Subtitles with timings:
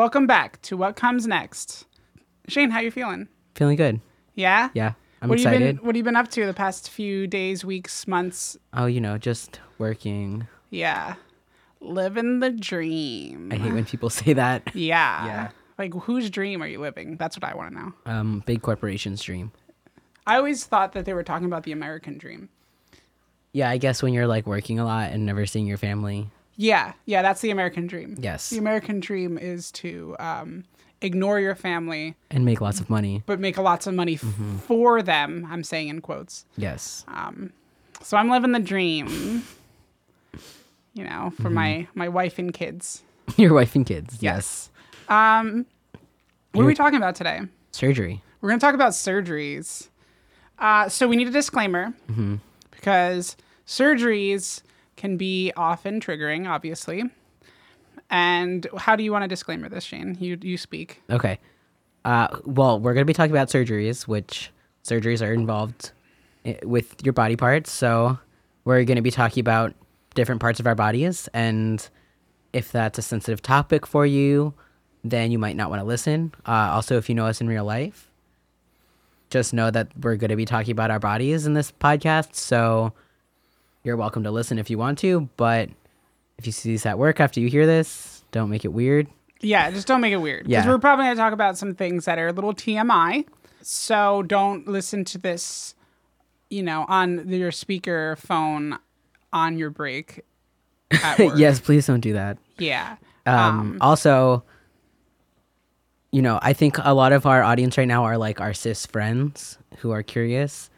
[0.00, 1.84] Welcome back to What Comes Next.
[2.48, 3.28] Shane, how you feeling?
[3.54, 4.00] Feeling good.
[4.34, 4.70] Yeah?
[4.72, 4.94] Yeah.
[5.20, 5.60] I'm what excited.
[5.60, 8.56] Have you been, what have you been up to the past few days, weeks, months?
[8.72, 10.48] Oh, you know, just working.
[10.70, 11.16] Yeah.
[11.82, 13.52] Living the dream.
[13.52, 14.74] I hate when people say that.
[14.74, 15.26] Yeah.
[15.26, 15.50] Yeah.
[15.78, 17.18] Like, whose dream are you living?
[17.18, 17.92] That's what I want to know.
[18.06, 19.52] Um, big corporations dream.
[20.26, 22.48] I always thought that they were talking about the American dream.
[23.52, 26.30] Yeah, I guess when you're like working a lot and never seeing your family.
[26.60, 26.92] Yeah.
[27.06, 28.16] Yeah, that's the American dream.
[28.20, 28.50] Yes.
[28.50, 30.64] The American dream is to um,
[31.00, 33.22] ignore your family, And make lots of money.
[33.24, 34.58] but make lots of money Mm-hmm.
[34.58, 35.46] for them.
[35.50, 36.44] I'm saying in quotes.
[36.58, 37.04] Yes.
[37.08, 37.52] Um,
[38.02, 39.42] So I'm living the dream,
[40.94, 41.42] you know, Mm-hmm.
[41.42, 43.02] for my my wife and kids.
[43.36, 44.18] your wife and kids.
[44.20, 44.70] Yes.
[45.08, 45.64] Um,
[46.52, 47.40] what are we talking about today?
[47.72, 48.22] Surgery.
[48.40, 49.88] We're going to talk about surgeries.
[50.58, 52.36] Uh, so we need a disclaimer Mm-hmm.
[52.70, 53.36] because
[53.66, 54.62] surgeries
[55.00, 57.02] can be often triggering, obviously.
[58.10, 60.16] And how do you want to disclaimer this, Shane?
[60.20, 61.02] You you speak.
[61.08, 61.38] Okay.
[62.04, 64.50] Uh, well, we're going to be talking about surgeries, which
[64.84, 65.92] surgeries are involved
[66.64, 67.70] with your body parts.
[67.72, 68.18] So
[68.64, 69.74] we're going to be talking about
[70.14, 71.28] different parts of our bodies.
[71.32, 71.86] And
[72.52, 74.54] if that's a sensitive topic for you,
[75.04, 76.32] then you might not want to listen.
[76.46, 78.10] Uh, also, if you know us in real life,
[79.30, 82.34] just know that we're going to be talking about our bodies in this podcast.
[82.34, 82.92] So
[83.84, 85.28] you're welcome to listen if you want to.
[85.36, 85.70] But
[86.38, 89.06] if you see this at work after you hear this, don't make it weird.
[89.40, 90.44] Yeah, just don't make it weird.
[90.46, 90.70] Because Yeah.
[90.70, 93.24] we're probably going to talk about some things that are a little TMI.
[93.62, 95.74] So don't listen to this,
[96.50, 98.78] you know, on your speaker phone
[99.32, 100.20] on your break
[100.90, 101.38] at work.
[101.38, 102.36] yes, please don't do that.
[102.58, 102.96] Yeah.
[103.26, 104.44] Um, also,
[106.10, 108.84] you know, I think a lot of our audience right now are like our cis
[108.86, 110.68] friends who are curious,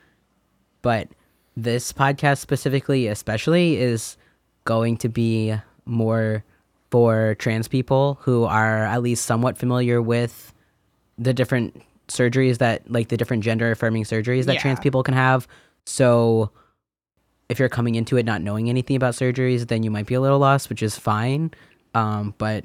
[0.83, 1.09] but
[1.57, 4.17] this podcast specifically, especially, is
[4.65, 5.55] going to be
[5.85, 6.45] more
[6.91, 10.53] for trans people who are at least somewhat familiar with
[11.19, 15.47] the different surgeries that, like the different gender affirming surgeries that trans people can have.
[15.87, 16.51] So,
[17.49, 20.21] if you're coming into it not knowing anything about surgeries, then you might be a
[20.21, 21.51] little lost, which is fine.
[21.95, 22.65] Um, but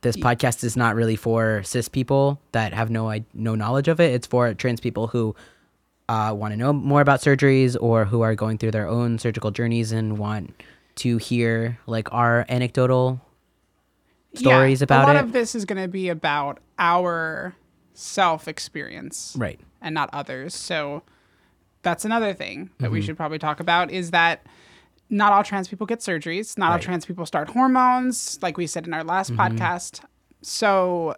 [0.00, 4.00] this podcast is not really for cis people that have no i- no knowledge of
[4.00, 4.12] it.
[4.14, 5.34] It's for trans people who
[6.12, 9.50] uh, want to know more about surgeries or who are going through their own surgical
[9.50, 10.52] journeys and want
[10.96, 13.20] to hear like our anecdotal
[14.34, 15.04] stories yeah, about it.
[15.04, 15.24] a lot it.
[15.24, 17.54] of this is going to be about our
[17.94, 19.60] self experience right.
[19.80, 20.54] and not others.
[20.54, 21.02] So
[21.82, 22.94] that's another thing that Mm-hmm.
[22.94, 24.44] we should probably talk about is that
[25.10, 26.56] not all trans people get surgeries.
[26.56, 26.80] Not all Right.
[26.80, 26.86] Mm-hmm.
[26.90, 30.02] trans people start hormones, like we said in our last podcast.
[30.42, 31.16] So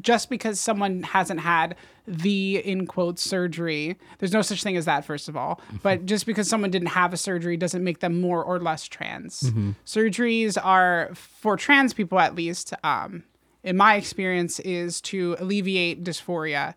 [0.00, 5.04] just because someone hasn't had the in quotes surgery, there's no such thing as that,
[5.04, 5.56] first of all.
[5.66, 5.76] Mm-hmm.
[5.82, 9.42] But just because someone didn't have a surgery doesn't make them more or less trans.
[9.42, 9.72] Mm-hmm.
[9.86, 13.24] Surgeries are for trans people, at least, um,
[13.62, 16.74] in my experience, is to alleviate dysphoria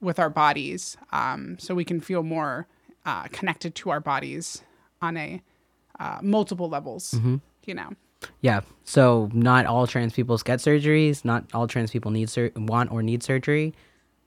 [0.00, 2.68] with our bodies, um, so we can feel more
[3.04, 4.62] uh, connected to our bodies
[5.02, 5.42] on a
[5.98, 7.12] uh, multiple levels.
[7.12, 7.36] Mm-hmm.
[7.64, 7.90] You know.
[8.40, 8.60] Yeah.
[8.84, 11.24] So not all trans people get surgeries.
[11.24, 13.74] Not all trans people need sur- want or need surgery.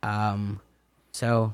[0.03, 0.59] Um,
[1.11, 1.53] so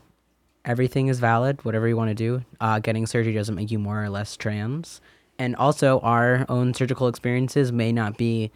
[0.66, 1.64] everything is valid.
[1.66, 2.44] Whatever you want to do.
[2.60, 5.02] Uh, getting surgery doesn't make you more or less trans.
[5.40, 8.52] And also, our own surgical experiences may not be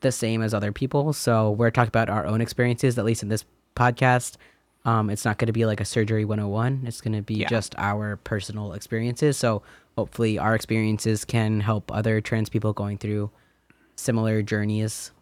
[0.00, 1.12] the same as other people.
[1.12, 3.44] So we're talking about our own experiences, at least in this
[3.76, 4.36] podcast.
[4.84, 6.82] Um, it's not going to be like a surgery 101.
[6.86, 7.48] It's going to be Yeah.
[7.48, 9.36] just our personal experiences.
[9.36, 9.62] So
[9.96, 13.30] hopefully, our experiences can help other trans people going through
[13.96, 15.12] similar journeys.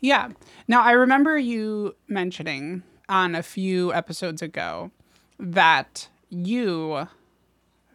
[0.00, 0.30] Yeah.
[0.68, 4.90] Now, I remember you mentioning on a few episodes ago
[5.38, 7.08] that you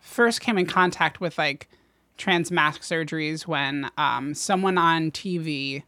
[0.01, 1.67] first came in contact with like
[2.17, 5.83] trans masc surgeries when um, someone on TV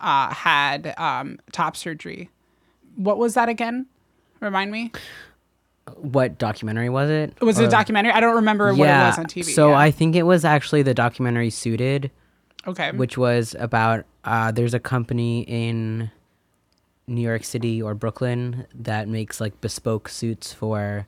[0.00, 2.30] uh, had um, top surgery.
[2.96, 3.86] What was that again?
[4.40, 4.92] Remind me.
[5.94, 7.40] What documentary was it?
[7.40, 8.12] Was it a documentary?
[8.12, 9.44] I don't remember what it was on TV.
[9.44, 9.78] So yeah.
[9.78, 12.10] I think it was actually the documentary Suited,
[12.66, 12.90] okay.
[12.92, 16.10] which was about uh, there's a company in
[17.06, 21.06] New York City or Brooklyn that makes like bespoke suits for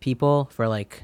[0.00, 1.02] people for like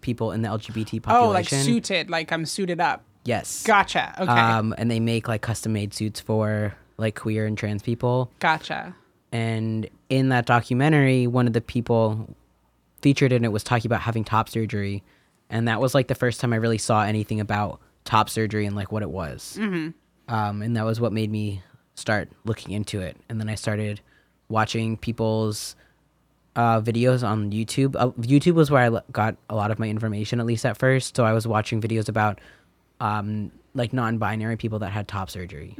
[0.00, 1.28] people in the LGBT population.
[1.28, 3.04] oh, like suited, like I'm suited up.
[3.24, 3.62] Yes.
[3.64, 4.14] Gotcha.
[4.18, 4.30] Okay.
[4.30, 8.30] Um, and they make like custom made suits for like queer and trans people.
[8.38, 8.94] gotcha.
[9.32, 12.34] And in that documentary, one of the people
[13.06, 15.00] featured in it was talking about having top surgery,
[15.48, 18.74] and that was like the first time I really saw anything about top surgery and
[18.74, 19.56] like what it was.
[19.60, 20.34] Mm-hmm.
[20.34, 21.62] Um, and that was what made me
[21.94, 23.16] start looking into it.
[23.28, 24.00] And then I started
[24.48, 25.76] watching people's
[26.56, 27.94] uh, videos on YouTube.
[27.94, 30.76] Uh, YouTube was where I l- got a lot of my information, at least at
[30.76, 31.14] first.
[31.14, 32.40] So I was watching videos about
[32.98, 35.76] um, like non-binary people that had top surgery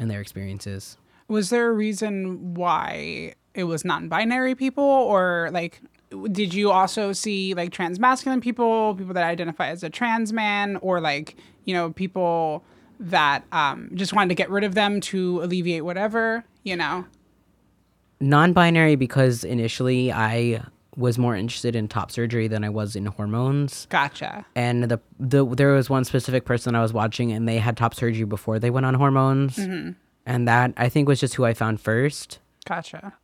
[0.00, 0.96] and their experiences.
[1.28, 5.80] Was there a reason why it was non-binary people or like
[6.30, 10.76] did you also see like trans masculine people, people that identify as a trans man
[10.76, 12.64] or like, you know, people
[13.00, 17.04] that um, just wanted to get rid of them to alleviate whatever, you know?
[18.20, 20.64] Non-binary because initially I
[20.96, 23.86] was more interested in top surgery than I was in hormones.
[23.88, 24.44] Gotcha.
[24.56, 27.94] And the the there was one specific person I was watching and they had top
[27.94, 29.56] surgery before they went on hormones.
[29.56, 29.92] Mm-hmm.
[30.26, 32.40] And that I think was just who I found first.
[32.66, 33.14] Gotcha.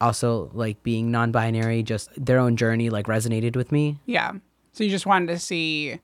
[0.00, 3.98] Also like being non-binary just their own journey like resonated with me.
[4.06, 4.32] Yeah.
[4.72, 6.00] So you just wanted to see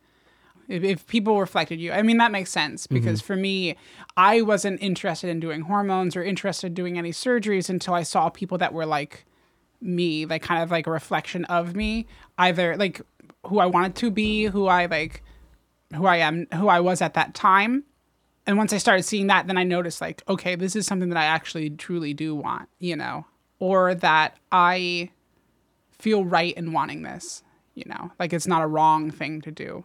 [0.68, 1.92] if, if people reflected you.
[1.92, 2.94] I mean, that makes sense mm-hmm.
[2.94, 3.76] because for me,
[4.16, 8.30] I wasn't interested in doing hormones or interested in doing any surgeries until I saw
[8.30, 9.26] people that were like
[9.80, 12.06] me, like kind of like a reflection of me,
[12.38, 13.02] either like
[13.46, 15.22] who I wanted to be, who I like,
[15.94, 17.84] who I am, who I was at that time.
[18.46, 21.18] And once I started seeing that, then I noticed like, okay, this is something that
[21.18, 23.26] I actually truly do want, you know,
[23.62, 25.10] or that I
[25.92, 27.44] feel right in wanting this,
[27.76, 29.84] you know, like it's not a wrong thing to do,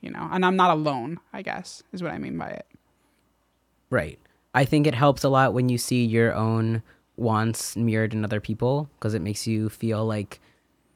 [0.00, 2.64] you know, and I'm not alone, I guess, is what I mean by it.
[3.90, 4.18] Right.
[4.54, 6.82] I think it helps a lot when you see your own
[7.18, 10.40] wants mirrored in other people because it makes you feel like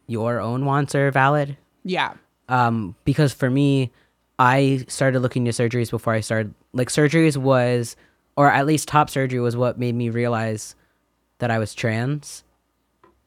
[0.07, 1.59] your own wants are valid.
[1.85, 2.15] Yeah.
[2.49, 3.93] Um, because for me,
[4.39, 6.55] I started looking into surgeries before I started.
[6.73, 7.95] Like surgeries was,
[8.39, 10.75] or at least top surgery was what made me realize
[11.39, 12.43] that I was trans.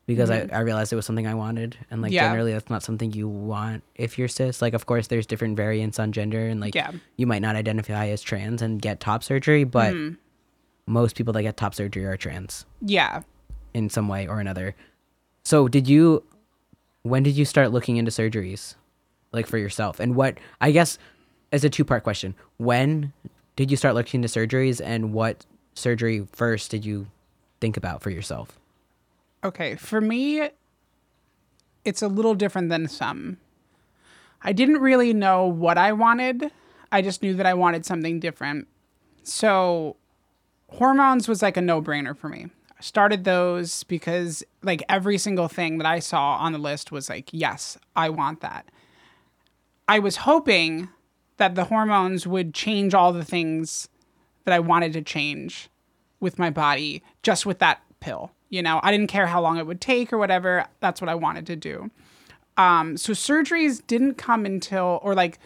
[0.05, 0.55] Because I, mm-hmm.
[0.55, 2.27] I realized it was something I wanted, and like Yeah.
[2.27, 4.59] generally that's not something you want if you're cis.
[4.59, 6.91] Like of course there's different variants on gender, and like Yeah.
[7.15, 10.15] you might not identify as trans and get top surgery, but mm-hmm.
[10.87, 13.21] most people that get top surgery are trans Yeah.
[13.75, 14.73] in some way or another.
[15.43, 16.23] So did you
[17.03, 18.73] when did you start looking into surgeries
[19.31, 19.99] like for yourself?
[19.99, 20.97] And what I guess
[21.51, 22.33] is a two-part question.
[22.57, 23.13] When
[23.55, 25.45] did you start looking into surgeries and what
[25.75, 27.07] surgery first did you
[27.59, 28.59] think about for yourself?
[29.43, 30.49] Okay, for me,
[31.85, 33.37] it's a little different than some.
[34.41, 36.51] I didn't really know what I wanted.
[36.91, 38.67] I just knew that I wanted something different.
[39.23, 39.95] So,
[40.69, 42.47] hormones was like a no brainer for me.
[42.71, 47.09] I started those because, like, every single thing that I saw on the list was
[47.09, 48.69] like, yes, I want that.
[49.87, 50.89] I was hoping
[51.37, 53.89] that the hormones would change all the things
[54.45, 55.69] that I wanted to change
[56.19, 58.31] with my body just with that pill.
[58.49, 60.65] You know, I didn't care how long it would take or whatever.
[60.79, 61.91] That's what I wanted to do.
[62.57, 65.39] Um, so surgeries didn't come until, or like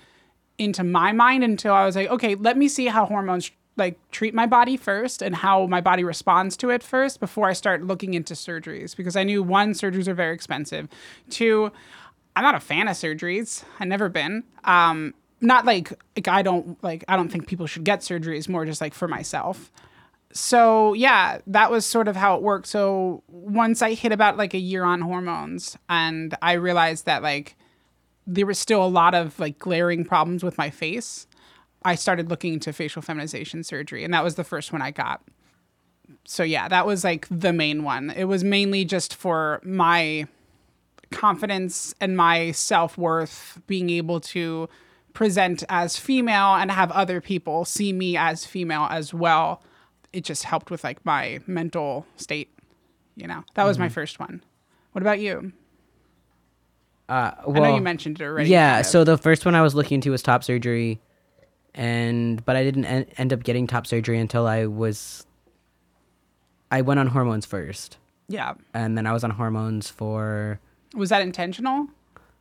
[0.58, 4.34] into my mind until I was like, okay, let me see how hormones like treat
[4.34, 8.14] my body first and how my body responds to it first before I start looking
[8.14, 10.88] into surgeries because I knew one, surgeries are very expensive.
[11.30, 11.72] Two,
[12.36, 13.64] I'm not a fan of surgeries.
[13.80, 14.44] I've never been.
[14.64, 18.48] Um, not like like I don't like I don't think people should get surgeries.
[18.48, 19.72] More just like for myself.
[20.34, 22.68] So yeah, that was sort of how it worked.
[22.68, 27.56] So once I hit about like a year on hormones, and I realized that like
[28.26, 31.28] there was still a lot of like glaring problems with my face.
[31.86, 35.22] I started looking into facial feminization surgery, and that was the first one I got.
[36.26, 38.10] So yeah, that was like the main one.
[38.10, 40.28] It was mainly just for my
[41.12, 44.68] confidence and my self worth, being able to
[45.14, 49.62] present as female and have other people see me as female as well.
[50.14, 52.50] It just helped with like my mental state.
[53.16, 54.44] You know, that was my first one.
[54.94, 55.52] What about you?
[57.10, 58.50] Uh, I know you mentioned it already.
[58.50, 58.92] Yeah, kind of.
[58.92, 61.00] so the first one I was looking into was top surgery,
[61.76, 65.26] and but I didn't en- end up getting top surgery until I was.
[66.72, 67.98] I went on hormones first,
[68.30, 70.60] yeah, and then I was on hormones for.
[70.96, 71.88] was that intentional?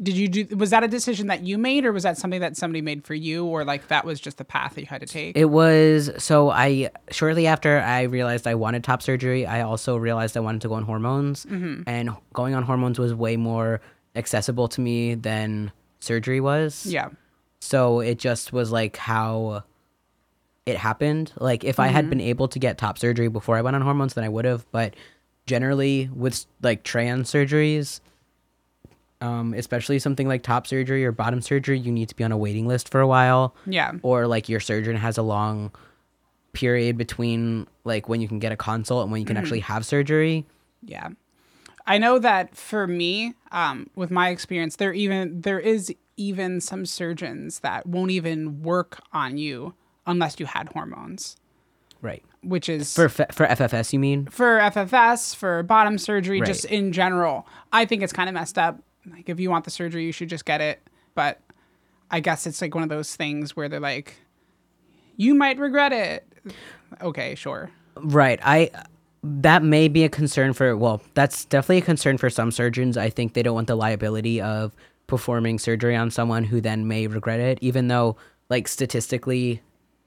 [0.02, 0.56] Did you do?
[0.56, 3.14] Was that a decision that you made, or was that something that somebody made for
[3.14, 5.36] you, or like that was just the path that you had to take?
[5.36, 10.36] It was so I shortly after I realized I wanted top surgery, I also realized
[10.36, 11.82] I wanted to go on hormones, mm-hmm.
[11.86, 13.80] and going on hormones was way more
[14.16, 16.84] accessible to me than surgery was.
[16.86, 17.08] yeah,
[17.60, 19.64] So it just was like how
[20.66, 21.32] it happened.
[21.38, 22.10] Like if I had mm-hmm.
[22.10, 24.70] been able to get top surgery before I went on hormones, then I would have.
[24.70, 24.94] But
[25.46, 28.00] generally, with like trans surgeries,
[29.22, 32.36] um, especially something like top surgery or bottom surgery, you need to be on a
[32.36, 35.70] waiting list for a while, yeah, or like your surgeon has a long
[36.52, 39.86] period between like when you can get a consult and when you can actually have
[39.86, 40.44] surgery.
[40.84, 41.08] yeah.
[41.84, 46.86] I know that for me, um, with my experience, there even there is even some
[46.86, 49.74] surgeons that won't even work on you
[50.06, 51.36] unless you had hormones,
[52.00, 52.22] Right.
[52.44, 54.26] which is For for FFS, you mean?
[54.26, 56.46] for FFS, for bottom surgery, Right.
[56.46, 57.48] just in general.
[57.72, 58.80] I think it's kind of messed up.
[59.10, 60.86] Like, if you want the surgery, you should just get it.
[61.14, 61.40] But
[62.10, 64.16] I guess it's like one of those things where they're like,
[65.16, 66.26] you might regret it.
[67.00, 67.70] Okay, sure.
[67.96, 68.38] Right.
[68.42, 68.70] I
[69.24, 72.96] that may be a concern for well, that's definitely a concern for some surgeons.
[72.96, 74.74] I think they don't want the liability of
[75.06, 78.16] performing surgery on someone who then may regret it even though
[78.48, 79.60] like statistically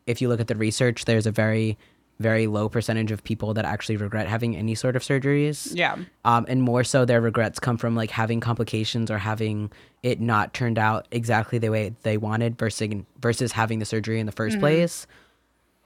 [0.07, 1.77] if you look at the research there's a very
[2.19, 5.71] very low percentage of people that actually regret having any sort of surgeries.
[5.75, 5.97] Yeah.
[6.23, 10.53] Um, and more so their regrets come from like having complications or having it not
[10.53, 12.89] turned out exactly the way they wanted versus
[13.21, 15.07] versus having the surgery in the 1st place.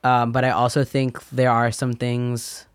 [0.04, 2.66] Um, but I also think there are some things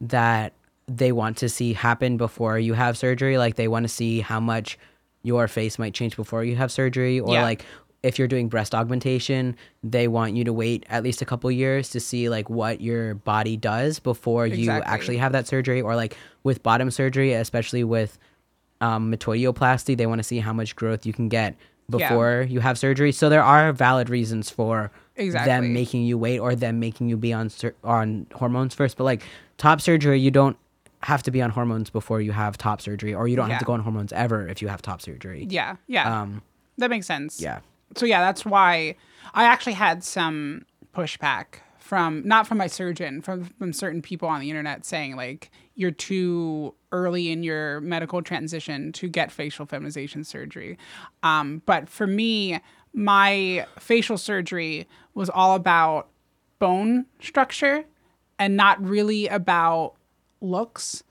[0.00, 0.52] that
[0.86, 3.36] they want to see happen before you have surgery.
[3.38, 4.78] Like they want to see how much
[5.22, 7.42] your face might change before you have surgery, or Yeah.
[7.42, 7.64] like
[8.06, 11.90] if you're doing breast augmentation, they want you to wait at least a couple years
[11.90, 15.80] to see like what your body does before you actually have that surgery.
[15.82, 18.18] Or like with bottom surgery, especially with
[18.80, 21.54] um, metoidioplasty, they want to see how much growth you can get
[21.88, 22.08] Yeah.
[22.08, 23.12] before you have surgery.
[23.12, 25.50] So there are valid reasons for Exactly.
[25.50, 28.96] them making you wait or them making you be on sur- on hormones first.
[28.98, 29.22] But like
[29.56, 30.56] top surgery, you don't
[31.02, 33.64] have to be on hormones before you have top surgery, or you don't have to
[33.64, 35.46] go on hormones ever if you have top surgery.
[35.48, 35.76] Yeah.
[35.86, 36.20] Yeah.
[36.22, 36.42] Um,
[36.78, 37.40] that makes sense.
[37.40, 37.60] yeah.
[37.94, 38.96] So yeah, that's why
[39.34, 40.64] I actually had some
[40.94, 45.50] pushback from not from my surgeon, from from certain people on the internet saying like
[45.74, 50.78] you're too early in your medical transition to get facial feminization surgery.
[51.22, 52.58] Um, but for me,
[52.94, 56.08] my facial surgery was all about
[56.58, 57.84] bone structure
[58.38, 59.94] and not really about
[60.40, 61.02] looks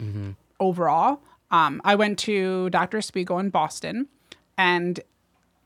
[0.60, 1.22] overall.
[1.52, 3.02] Um, I went to Dr.
[3.02, 4.08] Spiegel in Boston
[4.58, 5.00] and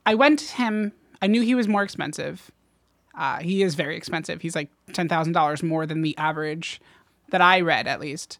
[0.06, 0.92] I went to him.
[1.22, 2.50] I knew he was more expensive.
[3.14, 4.40] Uh, he is very expensive.
[4.40, 6.80] He's like ten thousand dollars more than the average
[7.30, 8.38] that I read, at least.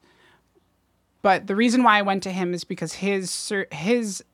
[1.22, 4.25] But the reason why I went to him is because his his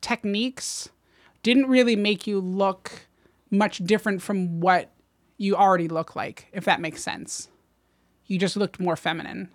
[0.00, 0.90] techniques
[1.42, 3.06] didn't really make you look
[3.50, 4.90] much different from what
[5.38, 7.48] you already look like, if that makes sense.
[8.26, 9.48] You just looked more feminine,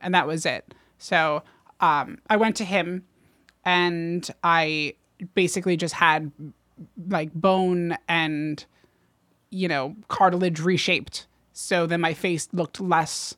[0.00, 0.72] and that was it.
[0.98, 1.42] So
[1.80, 3.04] um, I went to him,
[3.64, 4.94] and I
[5.34, 6.30] basically just had
[7.08, 8.64] like bone and
[9.50, 11.26] you know cartilage reshaped.
[11.52, 13.34] So then my face looked less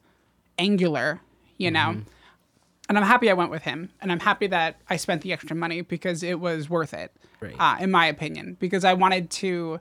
[0.58, 1.20] angular
[1.58, 1.96] you know?
[2.88, 3.88] And i'm happy i went with him.
[4.00, 7.54] And i'm happy that i spent the extra money because it was worth it Right.
[7.58, 8.56] uh, in my opinion.
[8.60, 9.80] Because i wanted to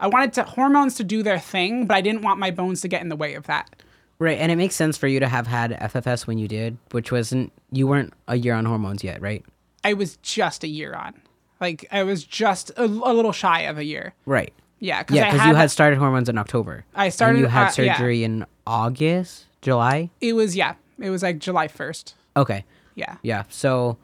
[0.00, 2.88] i wanted to hormones to do their thing but i didn't want my bones to
[2.88, 3.82] get in the way of that.
[4.20, 7.12] Right, and it makes sense for you to have had FFS when you did, which
[7.12, 9.44] wasn't you weren't a year on hormones yet, right?
[9.84, 11.14] i was just a year on
[11.60, 14.52] like i was just a, a little shy of a year Right.
[14.78, 16.84] yeah because Yeah, because you had started hormones in October.
[16.94, 17.96] I started- And you had uh, yeah.
[17.96, 20.10] surgery in August, July.
[20.20, 22.64] it was yeah it was like july 1st Okay.
[22.94, 23.44] yeah Yeah.
[23.48, 23.98] So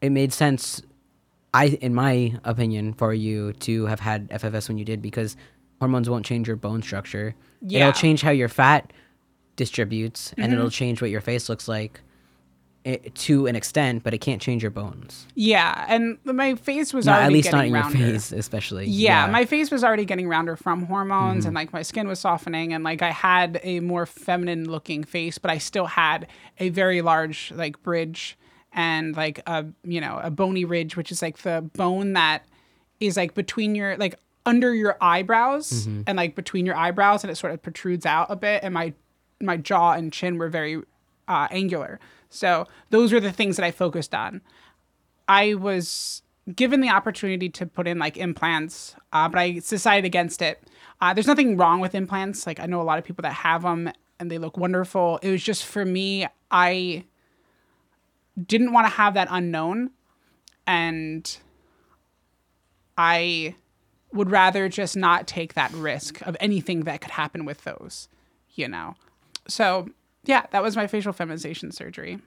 [0.00, 0.82] it made sense
[1.54, 5.36] I in my opinion for you to have had FFS when you did because
[5.80, 7.34] hormones won't change your bone structure.
[7.60, 7.66] Yeah.
[7.80, 7.88] Mm-hmm.
[7.88, 8.92] It'll change how your fat
[9.56, 12.00] distributes and it'll change what your face looks like
[12.84, 15.26] eh, to an extent, but it can't change your bones.
[15.34, 17.98] Yeah, and my face was Not, already at least not getting in rounder.
[17.98, 18.86] your face, especially.
[18.86, 21.46] Yeah, my face was already getting rounder from hormones, Mm-hmm.
[21.48, 25.38] and like my skin was softening, and like I had a more feminine looking face,
[25.38, 26.26] but I still had
[26.58, 28.36] a very large like bridge
[28.72, 32.44] and like a you know a bony ridge, which is like the bone that
[33.00, 34.14] is like between your like
[34.46, 36.02] under your eyebrows Mm-hmm.
[36.06, 38.92] and like between your eyebrows, and it sort of protrudes out a bit, and my
[39.40, 40.80] my jaw and chin were very
[41.28, 41.98] uh, angular.
[42.32, 44.40] So those were the things that I focused on.
[45.28, 46.22] I was
[46.54, 50.62] given the opportunity to put in like implants, uh, but I decided against it.
[51.00, 52.46] Uh, there's nothing wrong with implants.
[52.46, 55.18] Like I know a lot of people that have them and they look wonderful.
[55.22, 57.04] It was just for me, I
[58.46, 59.90] didn't want to have that unknown,
[60.66, 61.36] and
[62.96, 63.54] I
[64.12, 68.08] would rather just not take that risk of anything that could happen with those,
[68.54, 68.94] you know.
[69.48, 69.88] So
[70.24, 72.18] yeah, that was my facial feminization surgery.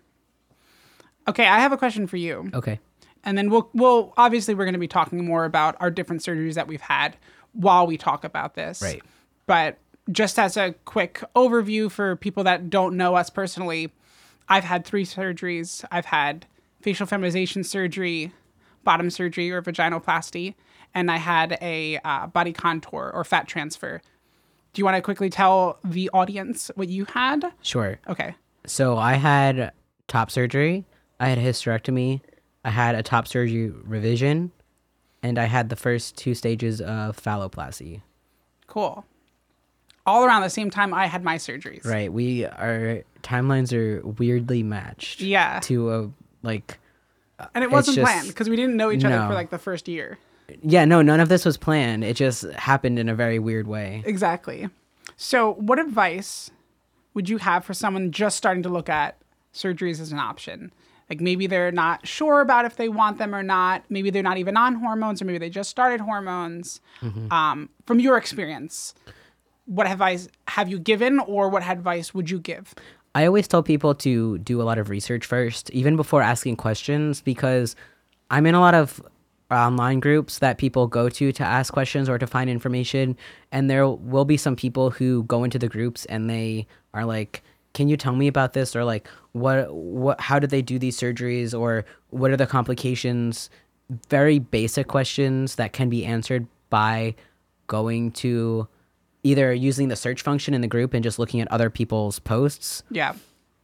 [1.27, 2.79] Okay, I have a question for you Okay.
[3.23, 6.53] and then we'll we'll obviously we're going to be talking more about our different surgeries
[6.53, 7.17] that we've had
[7.53, 8.81] while we talk about this.
[8.81, 9.01] Right.
[9.47, 9.77] But
[10.11, 13.91] just as a quick overview for people that don't know us personally,
[14.47, 15.83] I've had three surgeries.
[15.91, 16.45] I've had
[16.81, 18.31] facial feminization surgery,
[18.83, 20.53] bottom surgery or vaginoplasty,
[20.93, 24.01] and I had a uh, body contour or fat transfer.
[24.75, 27.49] Do you want to quickly tell the audience what you had?
[27.61, 27.97] Sure.
[28.09, 28.35] Okay.
[28.67, 29.71] So I had
[30.09, 30.83] top surgery,
[31.17, 32.19] I had a hysterectomy,
[32.65, 34.51] I had a top surgery revision,
[35.23, 38.01] and I had the first two stages of phalloplasty.
[38.67, 39.05] Cool.
[40.05, 41.85] All around the same time I had my surgeries.
[41.85, 42.11] Right.
[42.11, 45.21] We our timelines are weirdly matched.
[45.21, 45.61] Yeah.
[45.63, 46.11] To a
[46.43, 46.79] like
[47.55, 49.27] And it wasn't just- planned because we didn't know each other No.
[49.29, 50.19] for like the first year.
[50.61, 52.03] Yeah, no, none of this was planned.
[52.03, 54.03] It just happened in a very weird way.
[54.05, 54.69] Exactly.
[55.17, 56.51] So, what advice
[57.13, 59.17] would you have for someone just starting to look at
[59.53, 60.71] surgeries as an option?
[61.09, 63.83] Like maybe they're not sure about if they want them or not.
[63.89, 66.81] Maybe they're not even on hormones, or maybe they just started hormones.
[67.31, 68.95] Um, from your experience,
[69.65, 72.73] what advice have you given, or what advice would you give?
[73.13, 77.21] I always tell people to do a lot of research first, even before asking questions,
[77.21, 77.75] because
[78.31, 79.01] I'm in a lot of
[79.51, 83.15] online groups that people go to to ask questions or to find information.
[83.51, 87.43] And there will be some people who go into the groups and they are like,
[87.73, 88.75] can you tell me about this?
[88.75, 91.57] Or like, what, what, how did they do these surgeries?
[91.57, 93.49] Or what are the complications?
[94.09, 97.13] Very basic questions that can be answered by
[97.67, 98.67] going to
[99.23, 102.83] either using the search function in the group and just looking at other people's posts
[102.91, 103.13] Yeah.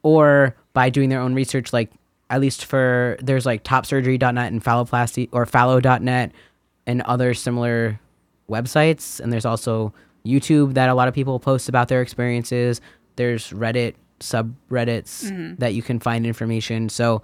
[0.04, 1.92] or by doing their own research like
[2.32, 6.32] at least for there's like topsurgery.net and phalloplasty or phallo.net
[6.88, 8.00] and other similar
[8.50, 9.20] websites.
[9.20, 9.94] And there's also
[10.26, 12.80] youtube that a lot of people post about their experiences.
[13.18, 15.56] There's reddit subreddits mm-hmm.
[15.56, 16.88] that you can find information.
[16.88, 17.22] So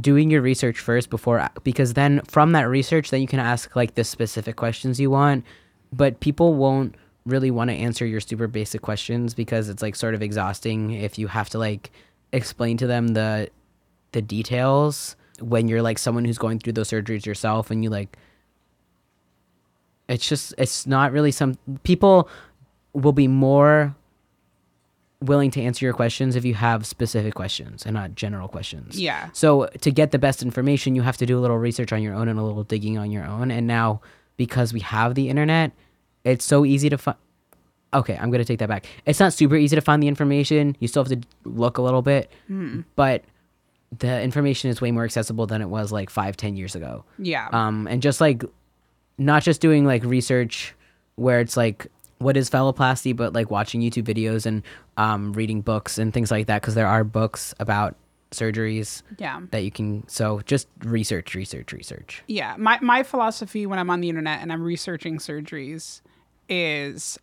[0.00, 3.96] doing your research first before because then from that research then you can ask like
[3.96, 5.44] the specific questions you want.
[5.92, 6.94] But people won't
[7.26, 11.18] really want to answer your super basic questions because it's like sort of exhausting if
[11.18, 11.90] you have to like
[12.32, 13.50] explain to them the
[14.12, 18.16] the details when you're like someone who's going through those surgeries yourself and you like
[20.08, 22.28] it's just it's not really some people
[22.92, 23.94] will be more
[25.20, 29.00] willing to answer your questions if you have specific questions and not general questions.
[29.00, 29.30] Yeah.
[29.32, 32.12] So to get the best information, you have to do a little research on your
[32.12, 33.50] own and a little digging on your own.
[33.50, 34.00] And now
[34.36, 35.72] because we have the internet,
[36.24, 37.16] it's so easy to find.
[37.94, 38.86] Okay, I'm gonna take that back.
[39.06, 40.76] It's not super easy to find the information.
[40.80, 42.30] You still have to look a little bit,
[42.96, 43.22] but
[43.98, 47.04] the information is way more accessible than it was like five, ten years ago.
[47.18, 47.48] Yeah.
[47.52, 48.44] Um, and just like
[49.18, 50.74] not just doing like research
[51.16, 51.86] where it's like
[52.18, 54.62] what is phalloplasty, but like watching YouTube videos and
[54.96, 57.96] um, reading books and things like that because there are books about
[58.30, 59.40] surgeries yeah.
[59.50, 60.06] that you can.
[60.08, 62.22] So just research, research, research.
[62.26, 66.00] Yeah, my my philosophy when I'm on the internet and I'm researching surgeries
[66.48, 67.18] is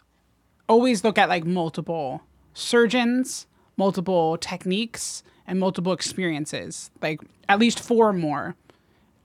[0.67, 2.21] always look at like multiple
[2.53, 8.55] surgeons, multiple techniques, and multiple experiences, like at least four or more,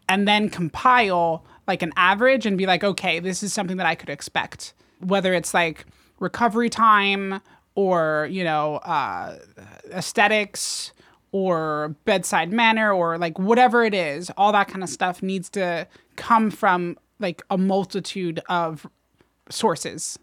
[0.08, 3.94] and then compile like an average and be like, okay, this is something that I
[3.94, 5.86] could expect, whether it's like
[6.18, 7.40] recovery time
[7.76, 9.38] or you know uh,
[9.92, 10.92] aesthetics
[11.32, 15.86] or bedside manner or like whatever it is, all that kind of stuff needs to
[16.16, 18.86] come from like a multitude of
[19.50, 20.18] sources.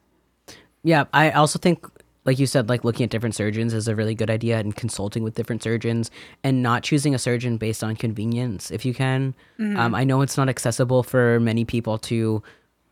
[0.83, 1.85] Yeah, I also think,
[2.25, 5.23] like you said, like looking at different surgeons is a really good idea and consulting
[5.23, 6.11] with different surgeons
[6.43, 9.33] and not choosing a surgeon based on convenience if you can.
[9.77, 12.43] Um, I know it's not accessible for many people to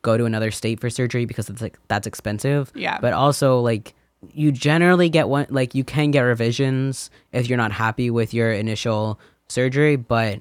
[0.01, 2.71] go to another state for surgery because it's like that's expensive.
[2.73, 2.99] Yeah.
[2.99, 3.93] But also like
[4.33, 8.51] you generally get one like you can get revisions if you're not happy with your
[8.51, 10.39] initial surgery, but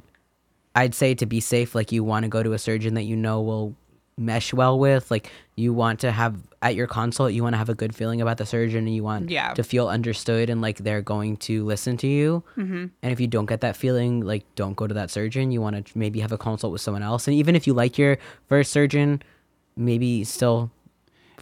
[0.74, 3.16] I'd say to be safe, like you want to go to a surgeon that you
[3.16, 3.74] know will
[4.18, 5.10] mesh well with.
[5.10, 8.20] Like you want to have at your consult, you want to have a good feeling
[8.20, 9.54] about the surgeon, and you want Yeah.
[9.54, 12.42] to feel understood and like they're going to listen to you.
[12.56, 12.86] Mm-hmm.
[13.02, 15.50] And if you don't get that feeling, like don't go to that surgeon.
[15.52, 17.26] You want to maybe have a consult with someone else.
[17.28, 19.22] And even if you like your first surgeon,
[19.76, 20.70] maybe still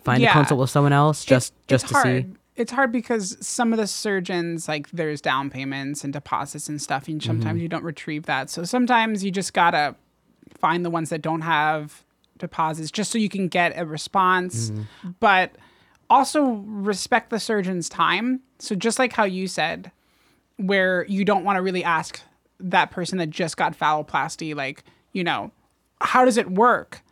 [0.02, 0.30] find Yeah.
[0.30, 2.06] a consult with someone else just It- just to hard.
[2.06, 2.26] see.
[2.56, 7.06] It's hard because some of the surgeons like there's down payments and deposits and stuff,
[7.08, 7.62] and sometimes Mm-hmm.
[7.62, 8.48] you don't retrieve that.
[8.50, 9.94] So sometimes you just gotta
[10.58, 12.02] find the ones that don't have
[12.38, 14.70] deposits just so you can get a response.
[14.70, 15.10] Mm-hmm.
[15.20, 15.56] But
[16.08, 18.40] also respect the surgeon's time.
[18.58, 19.90] So just like how you said,
[20.56, 22.20] where you don't want to really ask
[22.60, 25.50] that person that just got phalloplasty, like, you know,
[26.00, 27.02] how does it work?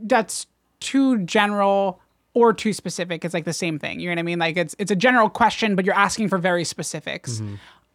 [0.00, 0.46] That's
[0.80, 2.00] too general
[2.34, 3.24] or too specific.
[3.24, 4.00] It's like the same thing.
[4.00, 4.38] You know what I mean?
[4.38, 7.40] Like it's it's a general question, but you're asking for very specifics.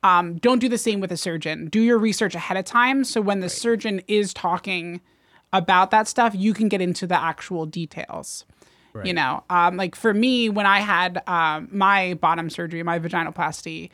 [0.03, 1.67] Um, don't do the same with a surgeon.
[1.67, 4.99] Do your research ahead of time so when the surgeon is talking
[5.53, 8.45] about that stuff, you can get into the actual details.
[9.05, 13.89] You know, um, like for me, when I had um, my bottom surgery, my vaginoplasty,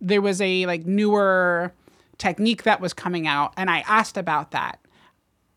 [0.00, 1.72] there was a like newer
[2.18, 4.78] technique that was coming out, and I asked about that.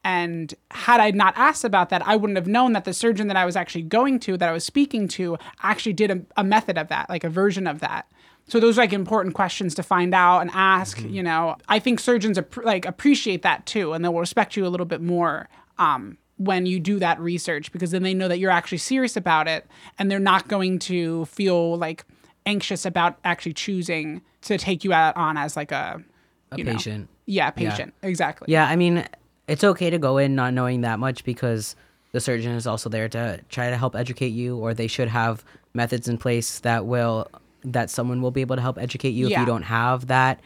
[0.06, 3.36] And had I not asked about that, I wouldn't have known that the surgeon that
[3.36, 6.78] I was actually going to, that I was speaking to, actually did a, a method
[6.78, 8.10] of that, like a version of that.
[8.48, 11.02] So those are like important questions to find out and ask.
[11.02, 14.70] You know, I think surgeons ap- like appreciate that too, and they'll respect you a
[14.70, 18.52] little bit more um, when you do that research because then they know that you're
[18.52, 19.66] actually serious about it,
[19.98, 22.06] and they're not going to feel like
[22.46, 26.00] anxious about actually choosing to take you out on as like a,
[26.52, 27.10] A you know- patient.
[27.26, 28.46] yeah, patient, exactly.
[28.52, 29.08] Yeah, I mean,
[29.48, 31.76] it's okay to go in not knowing that much because
[32.12, 35.44] the surgeon is also there to try to help educate you, or they should have
[35.74, 37.28] methods in place that will
[37.66, 40.40] that someone will be able to help educate you if you don't have that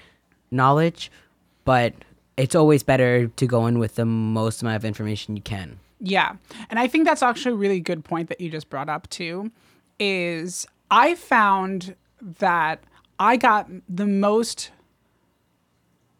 [0.51, 1.11] knowledge.
[1.65, 1.93] But
[2.37, 5.79] it's always better to go in with the most amount of information you can.
[5.99, 6.35] Yeah.
[6.69, 9.51] And I think that's actually a really good point that you just brought up too
[9.99, 12.83] is I found that
[13.19, 14.71] I got the most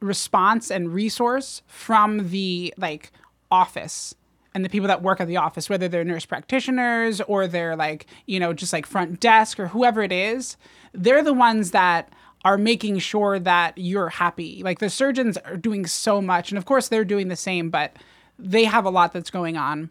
[0.01, 3.11] response and resource from the like
[3.51, 4.15] office
[4.53, 8.05] and the people that work at the office whether they're nurse practitioners or they're like
[8.25, 10.57] you know just like front desk or whoever it is
[10.93, 12.11] they're the ones that
[12.45, 14.63] are making sure that you're happy.
[14.63, 17.95] Like the surgeons are doing so much and of course they're doing the same but
[18.37, 19.89] they have a lot that's going on.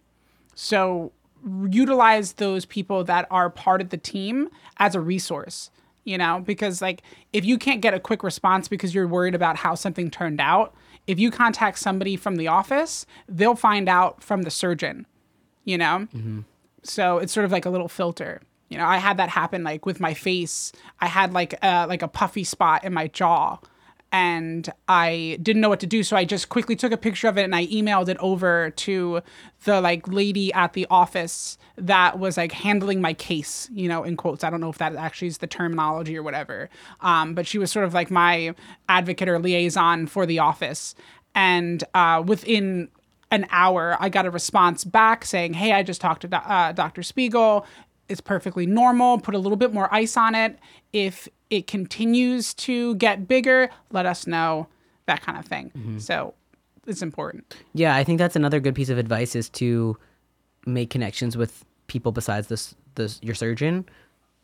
[0.55, 1.13] So
[1.69, 5.71] utilize those people that are part of the team as a resource,
[6.05, 9.57] you know, because like if you can't get a quick response because you're worried about
[9.57, 10.75] how something turned out,
[11.09, 15.07] if you contact somebody from the office, they'll find out from the surgeon,
[15.65, 16.07] you know?
[16.15, 16.41] Mm-hmm.
[16.85, 18.43] So it's sort of like a little filter.
[18.69, 20.71] You know, I had that happen like with my face.
[21.01, 23.59] I had like a, like a puffy spot in my jaw
[24.11, 26.03] and I didn't know what to do.
[26.03, 29.21] So I just quickly took a picture of it and I emailed it over to
[29.65, 34.17] the like lady at the office that was like handling my case, you know, in
[34.17, 34.45] quotes.
[34.45, 36.71] I don't know if that actually is the terminology or whatever.
[37.03, 38.55] Um, but she was sort of like my
[38.89, 40.95] advocate or liaison for the office.
[41.35, 42.89] And uh, within
[43.31, 47.03] an hour, I got a response back saying, Hey, I just talked to uh, Dr.
[47.03, 47.67] Spiegel.
[48.09, 49.19] It's perfectly normal.
[49.19, 50.59] Put a little bit more ice on it.
[50.93, 54.69] If it continues to get bigger, let us know,
[55.07, 55.71] that kind of thing.
[55.77, 55.99] Mm-hmm.
[55.99, 56.35] So
[56.87, 57.55] it's important.
[57.75, 59.97] Yeah, I think that's another good piece of advice is to
[60.67, 63.87] make connections with people besides this this your surgeon.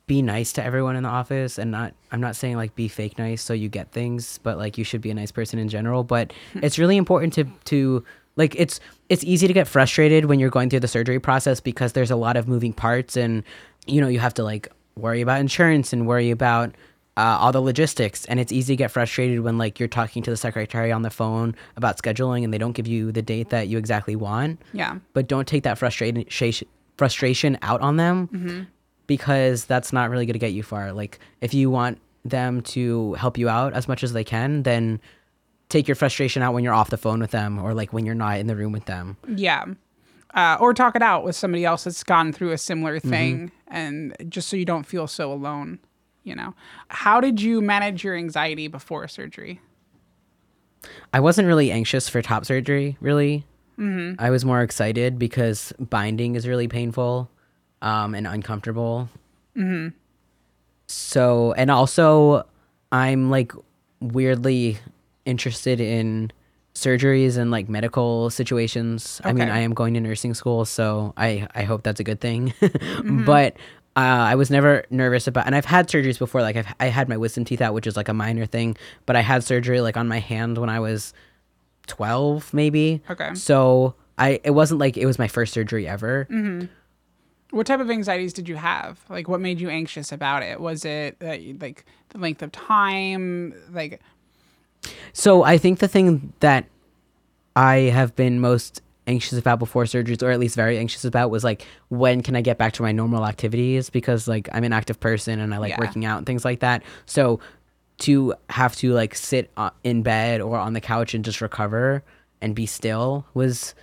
[0.06, 3.18] Be nice to everyone in the office and not I'm not saying like be fake
[3.18, 6.04] nice so you get things, but like you should be a nice person in general,
[6.04, 6.60] but hmm.
[6.62, 8.04] it's really important to to
[8.36, 11.92] like it's it's easy to get frustrated when you're going through the surgery process because
[11.92, 13.44] there's a lot of moving parts and
[13.86, 16.74] you know, you have to like worry about insurance and worry about
[17.16, 18.24] uh, all the logistics.
[18.26, 21.10] And it's easy to get frustrated when like you're talking to the secretary on the
[21.10, 24.60] phone about scheduling and they don't give you the date that you exactly want.
[24.72, 24.98] Yeah.
[25.12, 26.24] but don't take that frustration
[26.96, 28.68] frustration out on them
[29.06, 30.92] because that's not really going to get you far.
[30.92, 34.98] Like if you want them to help you out as much as they can then
[35.68, 38.14] take your frustration out when you're off the phone with them or like when you're
[38.14, 39.64] not in the room with them Yeah.
[40.34, 44.16] Uh, or talk it out with somebody else that's gone through a similar thing and
[44.28, 45.78] just so you don't feel so alone,
[46.24, 46.54] you know.
[46.88, 49.60] How did you manage your anxiety before surgery?
[51.12, 53.46] I wasn't really anxious for top surgery, really.
[53.78, 54.20] Mm-hmm.
[54.20, 57.30] I was more excited because binding is really painful
[57.80, 59.08] um, and uncomfortable.
[59.56, 59.96] Mm-hmm.
[60.88, 62.44] So, and also,
[62.92, 63.52] I'm like
[64.00, 64.78] weirdly
[65.24, 66.30] interested in
[66.74, 69.20] surgeries and like medical situations.
[69.24, 72.20] I mean, I am going to nursing school, so I I hope that's a good
[72.20, 72.52] thing.
[73.04, 73.56] But
[73.96, 76.42] uh, I was never nervous about, and I've had surgeries before.
[76.42, 79.14] Like I've I had my wisdom teeth out, which is like a minor thing, but
[79.14, 81.14] I had surgery like on my hand when I was
[81.86, 83.02] twelve, maybe.
[83.08, 83.34] Okay.
[83.34, 86.26] So I it wasn't like it was my first surgery ever.
[87.50, 88.98] What type of anxieties did you have?
[89.08, 90.58] Like, what made you anxious about it?
[90.60, 93.54] Was it uh, like the length of time?
[93.70, 94.00] Like,
[95.12, 96.66] So I think the thing that
[97.56, 101.44] I have been most anxious about before surgeries, or at least very anxious about, was
[101.44, 103.90] like when can I get back to my normal activities?
[103.90, 105.80] Because like I'm an active person and I like Yeah.
[105.80, 106.82] working out and things like that.
[107.06, 107.40] So
[107.98, 112.02] to have to like sit uh, in bed or on the couch and just recover
[112.40, 113.74] and be still was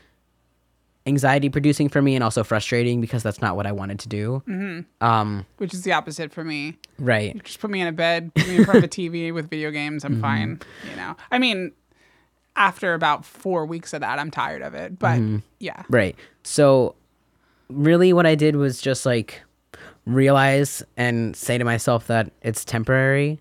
[1.07, 4.43] anxiety producing for me and also frustrating because that's not what I wanted to do.
[4.47, 5.03] Mm-hmm.
[5.05, 6.77] Um, which is the opposite for me.
[6.99, 7.41] right.
[7.43, 9.71] Just put me in a bed, put me in front of a TV with video
[9.71, 10.03] games.
[10.05, 10.59] I'm fine.
[10.89, 11.71] You know, I mean,
[12.55, 14.99] after about four weeks of that, I'm tired of it.
[14.99, 15.19] But
[15.59, 16.15] yeah, Right.
[16.43, 16.95] So
[17.69, 19.41] really what I did was just like
[20.05, 23.39] realize and say to myself that it's temporary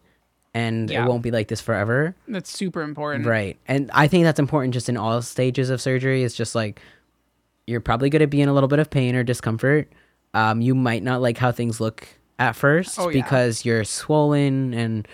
[0.54, 1.04] and Yeah.
[1.04, 2.14] it won't be like this forever.
[2.28, 3.26] that's super important.
[3.26, 3.56] Right.
[3.68, 6.22] And I think that's important just in all stages of surgery.
[6.24, 6.80] It's just like
[7.70, 9.90] you're probably going to be in a little bit of pain or discomfort.
[10.34, 12.06] Um, you might not like how things look
[12.38, 13.22] at first Oh, yeah.
[13.22, 15.06] because you're swollen and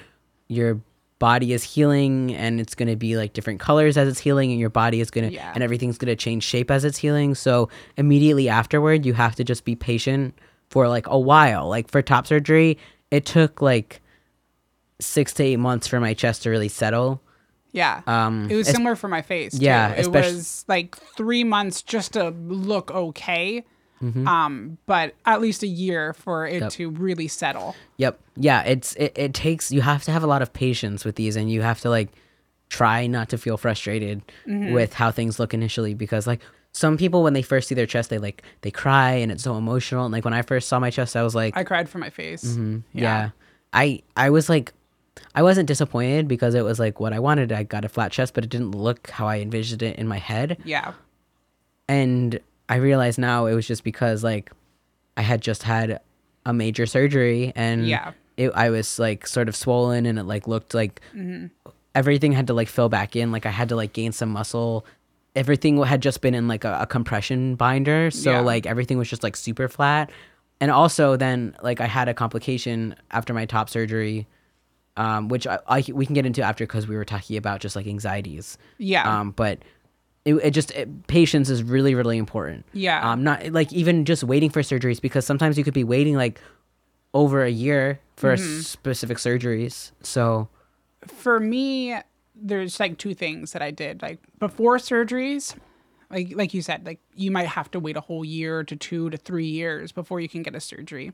[0.49, 0.81] your
[1.19, 4.61] body is healing and it's going to be like different colors as it's healing and
[4.61, 5.51] your body is going to Yeah.
[5.55, 9.43] and everything's going to change shape as it's healing so immediately afterward you have to
[9.45, 10.39] just be patient
[10.69, 12.77] for like a while like for top surgery
[13.11, 14.03] it took like
[15.01, 17.23] 6 to 8 months for my chest to really settle
[17.77, 18.01] Yeah.
[18.09, 19.53] um it was similar for my face.
[19.59, 19.65] too.
[19.65, 23.65] Yeah, It especially- was like three months just to look okay.
[24.03, 24.29] Mm-hmm.
[24.29, 26.71] Um, but at least a year for it Yep.
[26.73, 27.75] to really settle.
[27.97, 28.21] Yep.
[28.37, 31.35] Yeah, it's it, it takes you have to have a lot of patience with these
[31.37, 32.11] and you have to like
[32.69, 34.73] try not to feel frustrated Mm-hmm.
[34.75, 36.41] with how things look initially because like
[36.73, 39.57] some people when they first see their chest, they like they cry and it's so
[39.57, 40.05] emotional.
[40.05, 42.11] And like when I first saw my chest, I was like, I cried for my
[42.11, 42.45] face.
[42.45, 42.79] Mm-hmm.
[42.93, 43.31] yeah.
[43.73, 44.75] I I was like,
[45.35, 47.53] I wasn't disappointed because it was like what I wanted.
[47.53, 50.19] I got a flat chest, but it didn't look how I envisioned it in my
[50.19, 50.59] head.
[50.65, 50.93] Yeah.
[51.89, 54.51] And I realize now it was just because like
[55.17, 56.01] I had just had
[56.45, 58.13] a major surgery and Yeah.
[58.37, 61.47] it, I was like sort of swollen and it like looked like Mm-hmm.
[61.95, 63.33] everything had to like fill back in.
[63.33, 64.85] Like I had to like gain some muscle.
[65.35, 68.41] Everything had just been in like a, a compression binder, so Yeah.
[68.41, 70.11] like everything was just like super flat.
[70.61, 74.27] And also then like I had a complication after my top surgery,
[74.97, 77.77] um, which I, I we can get into after because we were talking about just
[77.77, 78.59] like anxieties.
[78.79, 79.21] Yeah.
[79.21, 79.59] Um, but
[80.25, 82.65] it, it just it, patience is really really important.
[82.73, 83.09] Yeah.
[83.09, 86.41] Um, not like even just waiting for surgeries because sometimes you could be waiting like
[87.15, 88.61] over a year for Mm-hmm.
[88.61, 89.93] specific surgeries.
[90.03, 90.49] So
[91.07, 91.95] for me,
[92.35, 94.03] there's like two things that I did.
[94.03, 95.55] Like before surgeries,
[96.11, 99.11] like like you said, like you might have to wait a whole year to two
[99.11, 101.13] to three years before you can get a surgery.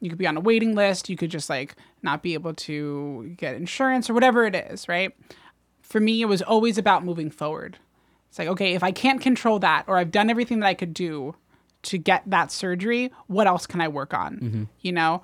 [0.00, 1.08] You could be on a waiting list.
[1.08, 5.14] You could just like not be able to get insurance or whatever it is, right?
[5.82, 7.78] For me, it was always about moving forward.
[8.28, 10.94] It's like, okay, if I can't control that or I've done everything that I could
[10.94, 11.34] do
[11.82, 14.36] to get that surgery, what else can I work on?
[14.36, 14.64] Mm-hmm.
[14.80, 15.22] You know,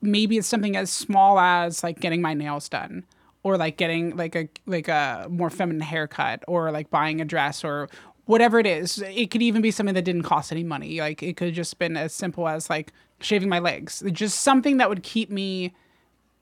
[0.00, 3.04] maybe it's something as small as like getting my nails done
[3.42, 7.64] or like getting like a like a more feminine haircut or like buying a dress
[7.64, 7.88] or
[8.26, 11.36] whatever it is it could even be something that didn't cost any money like it
[11.36, 14.02] could just been as simple as like shaving my legs.
[14.12, 15.74] Just something that would keep me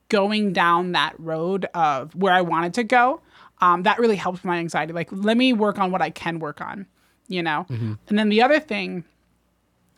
[0.09, 3.21] going down that road of where i wanted to go.
[3.61, 4.93] Um, that really helped my anxiety.
[4.93, 6.87] Like let me work on what i can work on
[7.29, 7.67] you know?
[8.09, 9.05] And then the other thing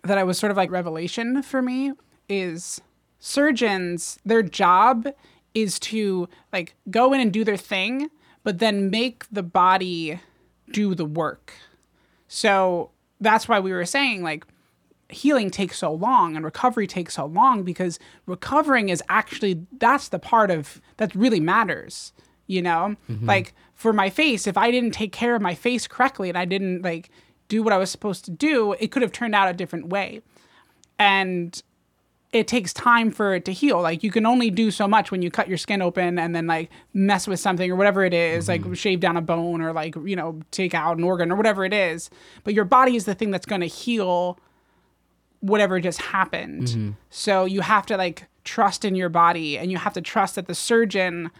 [0.02, 1.92] that I was sort of like revelation for me
[2.28, 2.80] is
[3.18, 5.08] surgeons, their job
[5.54, 8.08] is to like go in and do their thing,
[8.42, 10.20] but then make the body
[10.70, 11.54] do the work.
[12.28, 14.44] So that's why we were saying like
[15.14, 20.18] healing takes so long and recovery takes so long because recovering is actually that's the
[20.18, 22.12] part of that really matters
[22.46, 23.26] you know mm-hmm.
[23.26, 26.44] like for my face if i didn't take care of my face correctly and i
[26.44, 27.10] didn't like
[27.48, 30.20] do what i was supposed to do it could have turned out a different way
[30.98, 31.62] and
[32.34, 33.80] it takes time for it to heal.
[33.80, 36.48] Like you can only do so much when you cut your skin open and then
[36.48, 38.74] like mess with something or whatever it is, like mm-hmm.
[38.74, 41.72] shave down a bone or like, you know, take out an organ or whatever it
[41.72, 42.10] is.
[42.42, 44.38] But your body is the thing that's going to heal
[45.44, 46.96] whatever just happened.
[47.10, 50.46] So you have to like trust in your body and you have to trust that
[50.46, 51.30] the surgeon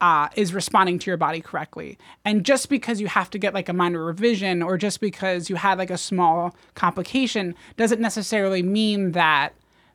[0.00, 1.98] uh, is responding to your body correctly.
[2.24, 5.56] And just because you have to get like a minor revision or just because you
[5.56, 9.54] had like a small complication doesn't necessarily mean that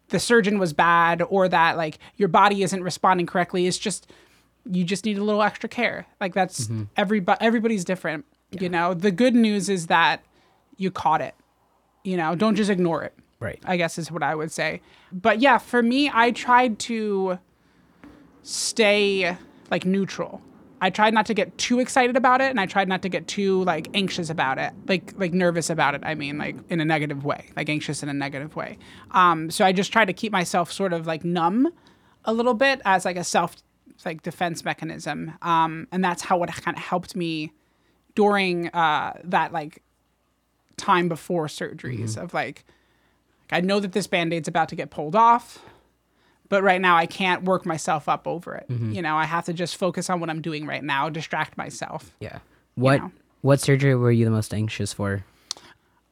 [0.10, 3.68] the surgeon was bad or that like your body isn't responding correctly.
[3.68, 4.12] It's just
[4.70, 6.08] you just need a little extra care.
[6.20, 8.26] Like that's everybody everybody's different.
[8.52, 10.24] You know, the good news is that
[10.78, 11.36] you caught it.
[12.04, 13.14] You know, don't just ignore it.
[13.44, 13.60] Right.
[13.66, 14.82] I guess is what I would say.
[15.12, 17.40] But yeah, for me, I tried to
[18.44, 19.38] stay
[19.70, 20.42] like neutral.
[20.82, 23.26] I tried not to get too excited about it and I tried not to get
[23.26, 24.74] too like anxious about it.
[24.86, 28.10] Like like nervous about it, I mean, like in a negative way, like anxious in
[28.10, 28.78] a negative way.
[29.12, 31.70] Um so I just tried to keep myself sort of like numb
[32.26, 33.56] a little bit as like a self
[34.06, 35.34] like defense mechanism.
[35.42, 37.54] Um and that's how it kind of helped me
[38.14, 39.84] during uh that like
[40.76, 42.66] time before surgeries of like
[43.52, 45.60] I know that this band-aid's about to get pulled off,
[46.50, 48.68] but right now I can't work myself up over it.
[48.70, 48.92] Mm-hmm.
[48.92, 52.16] You know, I have to just focus on what I'm doing right now, distract myself.
[52.20, 52.40] Yeah.
[52.76, 53.12] What know.
[53.42, 55.24] what surgery were you the most anxious for?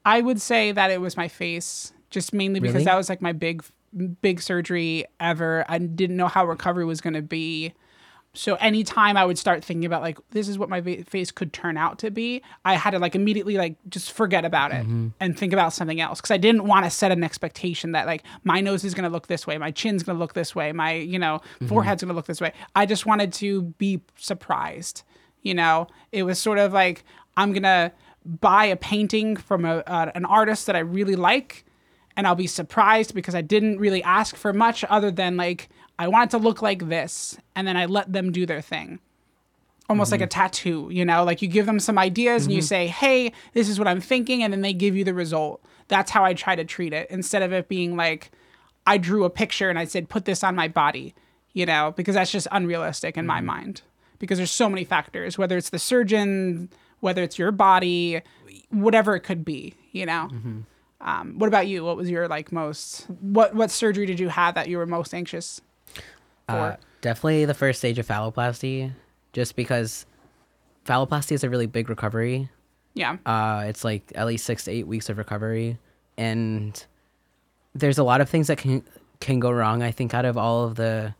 [0.05, 2.85] I would say that it was my face, just mainly because Really?
[2.85, 3.63] that was like my big,
[4.21, 5.65] big surgery ever.
[5.69, 7.73] I didn't know how recovery was going to be.
[8.33, 11.75] So anytime I would start thinking about like this is what my face could turn
[11.75, 14.85] out to be, I had to like immediately like just forget about it
[15.19, 18.23] and think about something else because I didn't want to set an expectation that like
[18.45, 20.71] my nose is going to look this way, my chin's going to look this way,
[20.71, 22.53] my you know forehead's going to look this way.
[22.73, 25.03] I just wanted to be surprised.
[25.41, 27.03] You know, it was sort of like
[27.35, 27.91] I'm gonna
[28.25, 31.65] buy a painting from a, uh, an artist that I really like,
[32.15, 36.07] and I'll be surprised because I didn't really ask for much other than like I
[36.07, 38.99] want it to look like this, and then I let them do their thing.
[39.89, 40.29] Almost like a mm-hmm.
[40.29, 42.65] tattoo, you know, like you give them some ideas and you mm-hmm.
[42.65, 45.61] say, "Hey, this is what I'm thinking," and then they give you the result.
[45.89, 48.31] That's how I try to treat it instead of it being like
[48.87, 51.13] I drew a picture and I said, "Put this on my body,"
[51.53, 53.47] you know, because that's just unrealistic in my mm-hmm.
[53.47, 53.81] mind.
[54.17, 56.69] Because there's so many factors, whether it's the surgeon,
[57.01, 58.21] whether it's your body,
[58.69, 60.29] whatever it could be, you know.
[61.01, 61.83] Um, what about you?
[61.83, 63.07] What was your like most?
[63.09, 65.59] What what surgery did you have that you were most anxious?
[66.47, 68.91] Uh, definitely the first stage of phalloplasty,
[69.33, 70.05] just because
[70.85, 72.49] phalloplasty is a really big recovery.
[72.93, 73.17] Yeah.
[73.25, 75.77] Uh, it's like at least six to eight weeks of recovery,
[76.17, 76.85] and
[77.73, 78.83] there's a lot of things that can
[79.19, 79.81] can go wrong.
[79.81, 81.15] I think out of all of the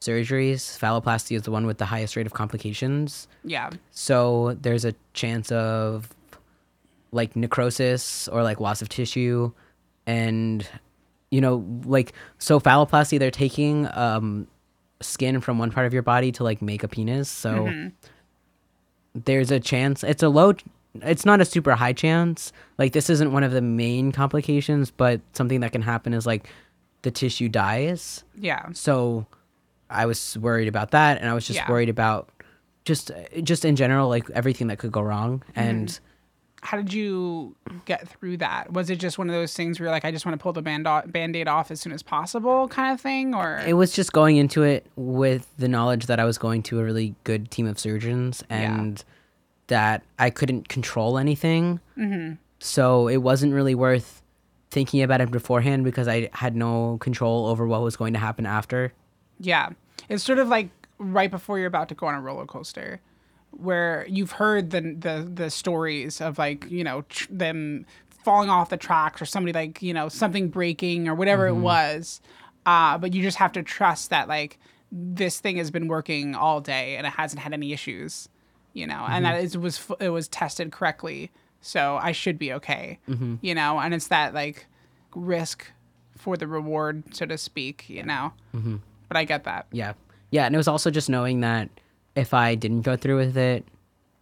[0.00, 3.26] surgeries, phalloplasty is the one with the highest rate of complications.
[3.44, 3.70] Yeah.
[3.90, 6.14] So there's a chance of
[7.12, 9.52] like necrosis or like loss of tissue,
[10.06, 10.68] and
[11.30, 14.46] you know, like so phalloplasty, they're taking um,
[15.00, 17.28] skin from one part of your body to like make a penis.
[17.28, 17.88] So mm-hmm.
[19.14, 20.02] there's a chance.
[20.02, 20.54] It's a low.
[21.02, 22.52] It's not a super high chance.
[22.78, 26.48] Like this isn't one of the main complications, but something that can happen is like
[27.02, 28.24] the tissue dies.
[28.38, 28.66] Yeah.
[28.72, 29.26] So
[29.90, 31.70] I was worried about that, and I was just Yeah.
[31.70, 32.28] worried about
[32.84, 33.10] just
[33.42, 35.42] just in general, like everything that could go wrong.
[35.54, 36.04] And mm-hmm.
[36.62, 38.72] How did you get through that?
[38.72, 40.52] Was it just one of those things where you're like, I just want to pull
[40.52, 43.34] the band band-aid off as soon as possible kind of thing?
[43.34, 46.80] Or it was just going into it with the knowledge that I was going to
[46.80, 49.04] a really good team of surgeons and
[49.68, 51.78] that I couldn't control anything.
[51.96, 52.34] Mm-hmm.
[52.58, 54.22] So it wasn't really worth
[54.70, 58.46] thinking about it beforehand because I had no control over what was going to happen
[58.46, 58.92] after.
[59.38, 59.70] Yeah.
[60.08, 63.00] It's sort of like right before you're about to go on a roller coaster
[63.58, 67.86] where you've heard the the the stories of like, you know, tr- them
[68.24, 71.62] falling off the tracks or somebody like, you know, something breaking or whatever it mm-hmm.
[71.62, 72.20] was.
[72.64, 74.58] Uh, but you just have to trust that like
[74.90, 78.28] this thing has been working all day and it hasn't had any issues,
[78.72, 79.58] you know, and that mm-hmm.
[79.58, 81.30] it was it was tested correctly.
[81.60, 82.98] So I should be okay.
[83.08, 83.36] Mm-hmm.
[83.40, 84.66] You know, and it's that like
[85.14, 85.66] risk
[86.16, 88.32] for the reward, so to speak, you know.
[89.08, 89.66] But I get that.
[89.70, 89.92] Yeah.
[90.30, 90.46] Yeah.
[90.46, 91.68] And it was also just knowing that
[92.16, 93.64] if I didn't go through with it,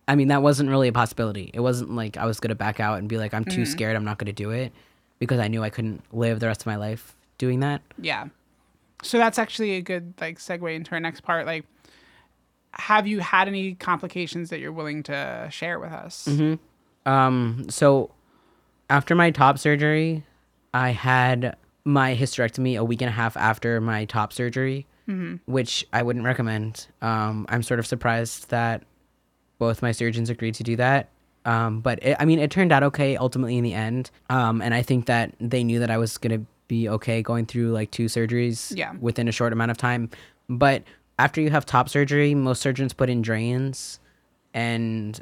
[0.07, 1.51] I mean, that wasn't really a possibility.
[1.55, 3.97] It wasn't like I was going to back out and be like, I'm too scared,
[3.97, 4.73] I'm not going to do it
[5.19, 7.81] because I knew I couldn't live the rest of my life doing that.
[7.97, 8.27] Yeah.
[9.03, 11.47] So that's actually a good like segue into our next part.
[11.47, 11.65] Like,
[12.73, 16.29] have you had any complications that you're willing to share with us?
[17.07, 18.11] Um, so
[18.91, 20.25] after my top surgery,
[20.73, 24.87] I had my hysterectomy a week and a half after my top surgery,
[25.47, 26.87] which I wouldn't recommend.
[27.03, 28.83] Um, I'm sort of surprised that
[29.59, 31.11] both my surgeons agreed to do that.
[31.45, 34.11] Um, but it, I mean, it turned out okay ultimately in the end.
[34.31, 37.71] Um, and I think that they knew that I was gonna be okay going through
[37.73, 38.95] like two surgeries Yeah.
[39.01, 40.09] within a short amount of time.
[40.49, 40.83] But
[41.19, 44.01] after you have top surgery, most surgeons put in drains,
[44.53, 45.21] and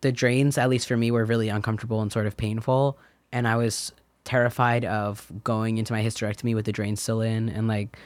[0.00, 2.98] the drains, at least for me, were really uncomfortable and sort of painful.
[3.32, 3.92] And I was
[4.24, 7.98] terrified of going into my hysterectomy with the drain still in and like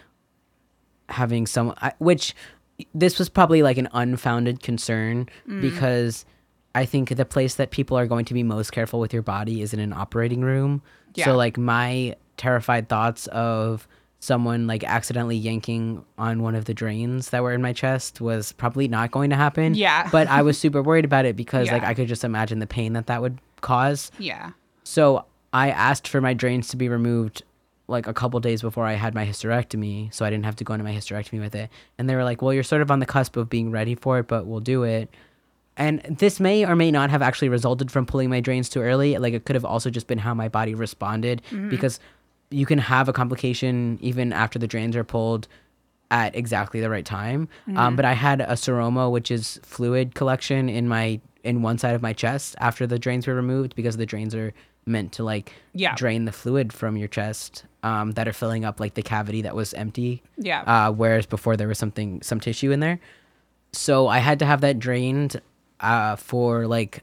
[1.09, 2.35] having some, I, which
[2.95, 5.61] this was probably like an unfounded concern mm.
[5.61, 6.25] because
[6.75, 9.63] I think the place that people are going to be most careful with your body
[9.63, 10.83] is in an operating room.
[11.15, 11.27] Yeah.
[11.27, 13.89] So like my terrified thoughts of
[14.21, 18.53] someone like accidentally yanking on one of the drains that were in my chest was
[18.53, 19.75] probably not going to happen.
[19.75, 20.09] Yeah.
[20.13, 22.93] But I was super worried about it because like I could just imagine the pain
[22.95, 24.11] that that would cause.
[24.19, 24.53] Yeah.
[24.85, 27.43] So I asked for my drains to be removed
[27.89, 30.75] like a couple days before I had my hysterectomy, so I didn't have to go
[30.75, 31.71] into my hysterectomy with it.
[31.99, 34.19] And they were like, "Well, you're sort of on the cusp of being ready for
[34.19, 35.09] it, but we'll do it."
[35.77, 39.17] And this may or may not have actually resulted from pulling my drains too early.
[39.17, 42.01] Like it could have also just been how my body responded because
[42.51, 45.47] you can have a complication even after the drains are pulled
[46.11, 47.49] at exactly the right time.
[47.77, 51.95] Um, but I had a seroma, which is fluid collection in my in one side
[51.95, 54.53] of my chest after the drains were removed because the drains are
[54.87, 55.95] meant to like Yeah.
[55.95, 59.55] drain the fluid from your chest um, that are filling up like the cavity that
[59.55, 60.23] was empty.
[60.37, 60.63] Yeah.
[60.63, 63.01] Uh, whereas before there was something some tissue in there.
[63.73, 65.41] So I had to have that drained
[65.81, 67.03] uh, for like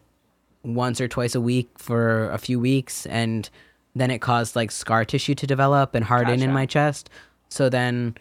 [0.63, 3.49] once or twice a week for a few weeks and
[3.95, 7.09] then it caused like scar tissue to develop and harden in my chest.
[7.49, 8.15] So then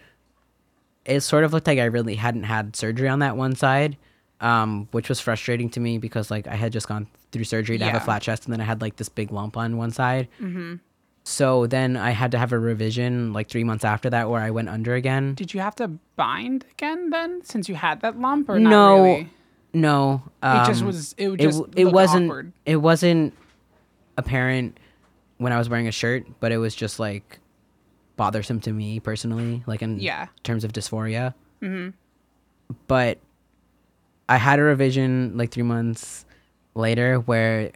[1.04, 3.96] it sort of looked like I really hadn't had surgery on that one side,
[4.40, 7.84] um, which was frustrating to me because like I had just gone through surgery to
[7.84, 10.28] have a flat chest and then I had like this big lump on one side.
[10.40, 10.76] Mm-hmm.
[11.26, 14.50] So then I had to have a revision like three months after that where I
[14.50, 15.34] went under again.
[15.34, 19.02] Did you have to bind again then, since you had that lump, or not no,
[19.02, 19.30] really?
[19.72, 21.14] no, It just um, was.
[21.16, 21.58] It it, just.
[21.62, 22.52] w- it wasn't Awkward.
[22.66, 23.32] it wasn't
[24.18, 24.78] apparent
[25.38, 27.40] when I was wearing a shirt, but it was just like
[28.16, 30.26] bothersome to me personally, like in Yeah.
[30.44, 31.34] terms of dysphoria.
[31.62, 31.90] Mm-hmm.
[32.86, 33.18] But
[34.28, 36.24] I had a revision like three months
[36.74, 37.72] later where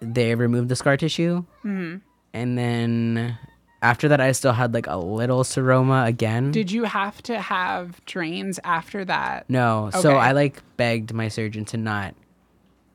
[0.00, 1.98] they removed the scar tissue, mm-hmm.
[2.36, 3.38] And then
[3.80, 6.50] after that, I still had like a little seroma again.
[6.50, 9.48] Did you have to have drains after that?
[9.48, 12.14] No, so I like begged my surgeon to not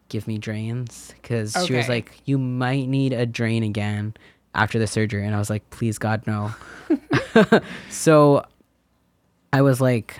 [0.09, 4.13] give me drains because she was like, "You might need a drain again
[4.53, 6.53] after the surgery," and I was like, "Please, God, no."
[7.89, 8.45] so
[9.51, 10.19] I was like,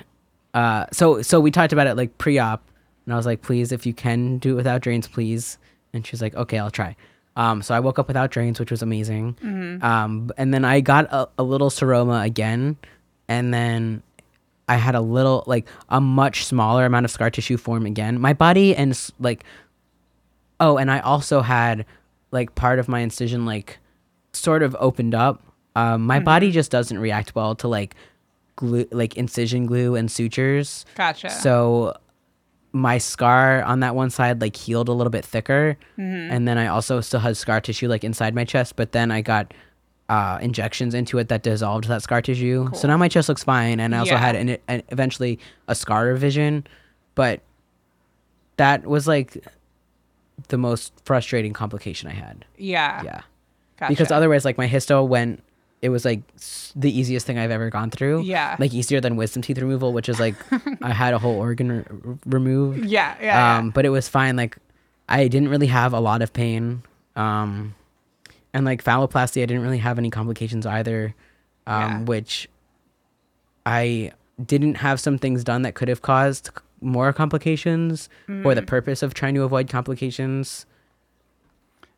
[0.55, 2.63] uh, so so we talked about it like pre-op,
[3.05, 5.59] and I was like, "Please, if you can do it without drains, please."
[5.93, 6.95] And she was like, okay, I'll try.
[7.36, 9.38] Um, so I woke up without drains, which was amazing.
[9.84, 12.77] Um, and then I got a, a little seroma again,
[13.27, 14.03] and then
[14.67, 18.19] I had a little, like a much smaller amount of scar tissue form again.
[18.19, 19.43] My body and like,
[20.59, 21.86] oh, and I also had
[22.32, 23.79] like part of my incision like
[24.34, 25.41] sort of opened up.
[25.75, 27.95] Um, my body just doesn't react well to like
[28.57, 30.86] glue, like incision glue and sutures.
[30.95, 31.29] Gotcha.
[31.29, 31.95] So
[32.74, 36.67] my scar on that one side like healed a little bit thicker, and then I
[36.67, 38.76] also still had scar tissue like inside my chest.
[38.76, 39.53] But then I got
[40.09, 42.69] uh, injections into it that dissolved that scar tissue.
[42.74, 44.17] So now my chest looks fine, and I also Yeah.
[44.19, 46.65] had an, an eventually a scar revision,
[47.15, 47.41] but
[48.57, 49.38] that was like
[50.49, 52.45] the most frustrating complication I had.
[52.57, 53.03] yeah.
[53.03, 53.22] Yeah,
[53.78, 53.91] Gotcha.
[53.91, 55.43] because otherwise, like my hysto went.
[55.82, 56.21] It was like
[56.75, 58.21] the easiest thing I've ever gone through.
[58.23, 58.55] Yeah.
[58.59, 60.36] like easier than wisdom teeth removal, which is like
[60.84, 61.69] I had a whole organ
[62.03, 62.86] re- removed.
[62.86, 63.15] Yeah.
[63.21, 63.57] Yeah.
[63.57, 64.36] Um, but it was fine.
[64.36, 64.57] Like
[65.09, 66.84] I didn't really have a lot of pain.
[67.15, 67.73] Um,
[68.53, 71.15] and like phalloplasty, I didn't really have any complications either.
[71.67, 71.99] Um, Yeah.
[72.03, 72.47] which
[73.65, 74.11] I
[74.43, 78.55] didn't have some things done that could have caused more complications for Mm.
[78.55, 80.65] the purpose of trying to avoid complications.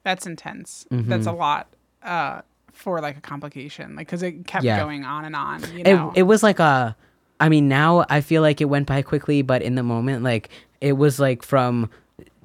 [0.03, 0.85] That's intense.
[0.91, 1.39] That's a Mm-hmm.
[1.39, 1.67] lot
[2.01, 2.41] uh,
[2.73, 4.79] for like a complication, like because it kept Yeah.
[4.79, 5.61] going on and on.
[5.73, 6.11] You It, know.
[6.15, 6.95] it was like a,
[7.39, 10.49] I mean, now I feel like it went by quickly, but in the moment, like
[10.81, 11.89] it was like from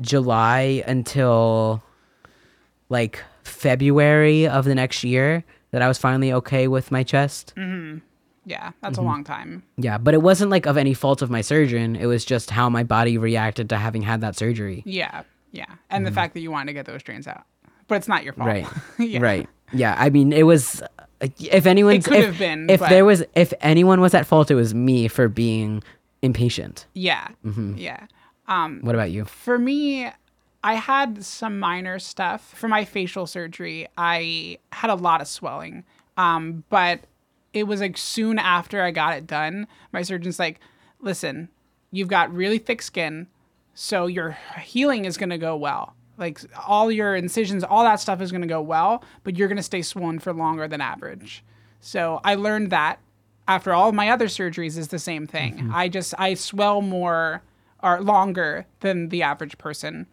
[0.01, 1.83] July until
[2.89, 7.53] like February of the next year that I was finally okay with my chest.
[7.57, 7.99] Hmm.
[8.47, 9.07] yeah, that's Mm-hmm.
[9.07, 9.62] a long time.
[9.76, 11.97] Yeah, but it wasn't like of any fault of my surgeon.
[11.97, 14.83] It was just how my body reacted to having had that surgery.
[14.87, 15.22] Yeah,
[15.53, 17.45] yeah, and the fact that you wanted to get those drains out,
[17.89, 18.49] but it's not your fault.
[18.49, 19.03] Mm-hmm.
[19.03, 19.09] Right.
[19.11, 19.20] yeah.
[19.20, 19.49] Right.
[19.73, 19.95] Yeah.
[19.99, 20.83] I mean, it was.
[21.21, 24.51] If anyone's, could if, have been, if but- there was, if anyone was at fault,
[24.51, 25.83] it was me for being
[26.23, 26.87] impatient.
[26.95, 27.29] Yeah.
[27.45, 27.77] Mm-hmm.
[27.77, 28.07] Yeah.
[28.47, 29.25] What about you?
[29.25, 30.09] For me,
[30.62, 32.55] I had some minor stuff.
[32.55, 35.85] For my facial surgery, I had a lot of swelling.
[36.16, 37.01] Um, but
[37.53, 40.61] it was like soon after I got it done, my surgeon's like,
[41.01, 41.49] listen,
[41.91, 43.27] you've got really thick skin,
[43.75, 45.95] so your healing is going to go well.
[46.19, 49.57] Like all your incisions, all that stuff is going to go well, but you're going
[49.57, 51.45] to stay swollen for longer than average.
[51.81, 52.99] So I learned that
[53.47, 55.71] after all my other surgeries is the same thing.
[55.73, 57.43] I just I swell more
[57.83, 60.07] or longer than the average person.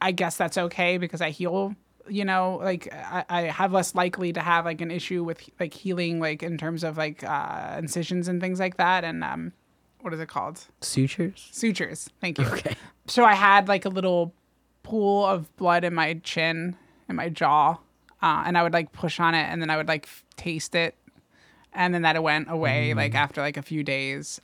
[0.00, 1.74] I guess that's okay because I heal,
[2.08, 5.74] you know, like I, I have less likely to have like an issue with like
[5.74, 9.04] healing, like in terms of like uh, incisions and things like that.
[9.04, 9.52] And um,
[10.00, 10.64] what is it called?
[10.80, 11.48] Sutures.
[11.52, 12.08] Sutures.
[12.20, 12.46] Thank you.
[12.46, 12.74] Okay.
[13.06, 14.32] So I had like a little
[14.88, 16.76] pool of blood in my chin
[17.08, 17.76] and my jaw,
[18.22, 20.74] uh, and I would like push on it, and then I would like f- taste
[20.74, 20.94] it,
[21.72, 24.40] and then that went away like after like a few days.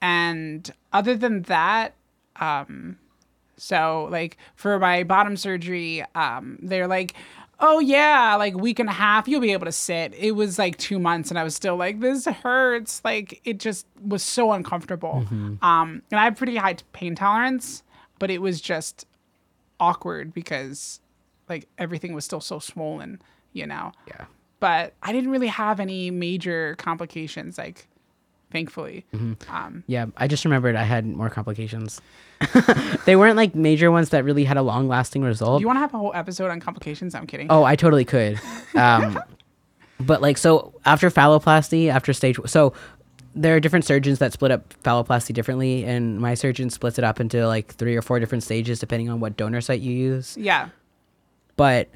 [0.00, 1.94] And other than that,
[2.36, 2.98] um,
[3.56, 7.14] so like for my bottom surgery, um, they're like,
[7.60, 10.14] oh yeah, like week and a half, you'll be able to sit.
[10.14, 13.02] It was like two months, and I was still like, this hurts.
[13.04, 15.24] Like it just was so uncomfortable.
[15.62, 17.82] Um, and I have pretty high pain tolerance,
[18.18, 19.06] but it was just
[19.80, 21.00] awkward because
[21.48, 23.20] like everything was still so swollen,
[23.52, 23.92] you know.
[24.08, 24.24] Yeah.
[24.58, 27.86] But I didn't really have any major complications, like
[28.50, 29.04] thankfully.
[29.14, 29.54] Mm-hmm.
[29.54, 30.06] Um, Yeah.
[30.16, 32.00] I just remembered I had more complications.
[33.04, 35.58] they weren't like major ones that really had a long lasting result.
[35.58, 37.14] do you want to have a whole episode on complications?
[37.14, 37.48] I'm kidding.
[37.50, 38.40] Oh, I totally could.
[38.76, 39.18] Um,
[39.98, 42.74] but like, so after phalloplasty, after stage, so
[43.36, 47.20] there are different surgeons that split up phalloplasty differently, and my surgeon splits it up
[47.20, 50.36] into like three or four different stages depending on what donor site you use.
[50.38, 50.70] Yeah.
[51.56, 51.88] But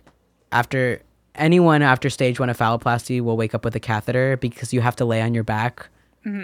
[0.52, 1.00] after
[1.34, 4.96] anyone after stage one of phalloplasty will wake up with a catheter because you have
[4.96, 5.88] to lay on your back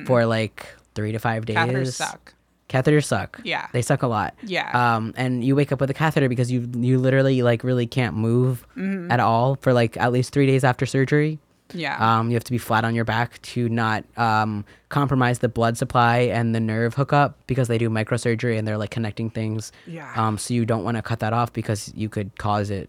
[0.07, 1.57] for like three to five days.
[1.57, 2.35] Catheters suck.
[2.71, 3.41] Catheters suck.
[3.45, 3.67] Yeah.
[3.73, 4.35] They suck a lot.
[4.43, 4.71] Yeah.
[4.97, 8.17] Um, and you wake up with a catheter because you you literally like really can't
[8.17, 9.11] move Mm-hmm.
[9.11, 11.39] at all for like at least three days after surgery.
[11.75, 11.97] Yeah.
[12.19, 15.77] Um, you have to be flat on your back to not um, compromise the blood
[15.77, 19.73] supply and the nerve hookup because they do microsurgery and they're like connecting things.
[19.87, 20.13] Yeah.
[20.17, 22.89] Um, so you don't want to cut that off because you could cause it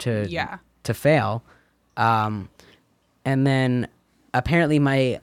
[0.00, 0.58] to Yeah.
[0.84, 1.42] to fail.
[1.96, 2.48] Um,
[3.24, 3.88] and then
[4.34, 5.20] apparently my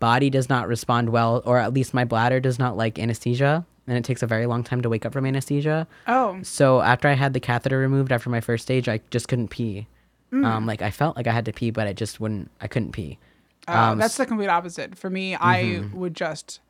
[0.00, 3.96] body does not respond well, or at least my bladder does not like anesthesia, and
[3.96, 5.86] it takes a very long time to wake up from anesthesia.
[6.08, 6.40] oh.
[6.42, 9.86] So after I had the catheter removed after my first stage, I just couldn't pee.
[10.32, 12.50] Um, like I felt like I had to pee, but I just wouldn't.
[12.60, 13.18] I couldn't pee.
[13.66, 14.96] Oh, Um, that's the complete opposite.
[14.96, 15.96] For me, I mm-hmm.
[15.98, 16.60] would just,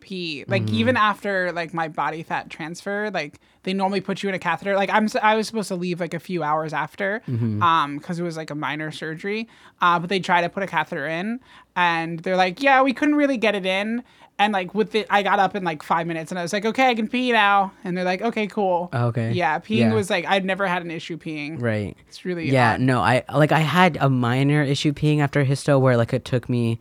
[0.00, 0.44] pee.
[0.46, 0.74] Like Mm-hmm.
[0.74, 4.74] even after like my body fat transfer, like they normally put you in a catheter.
[4.76, 7.62] Like I'm I was supposed to leave like a few hours after, Mm-hmm.
[7.62, 9.48] um, because it was like a minor surgery.
[9.80, 11.40] Uh, but they try to put a catheter in,
[11.76, 14.02] and they're like, yeah, we couldn't really get it in.
[14.38, 16.64] And like with it, I got up in like five minutes, and I was like,
[16.64, 17.72] okay, I can pee now.
[17.84, 18.90] And they're like, okay, cool.
[18.92, 19.30] Okay.
[19.32, 19.94] Yeah, peeing Yeah.
[19.94, 21.60] was like I'd never had an issue peeing.
[21.62, 21.96] Right.
[22.08, 22.80] It's really Yeah, odd.
[22.80, 26.48] no, I like I had a minor issue peeing after hysto where like it took
[26.48, 26.80] me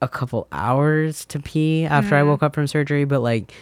[0.00, 2.30] a couple hours to pee after I mm-hmm.
[2.30, 3.52] woke up from surgery, but like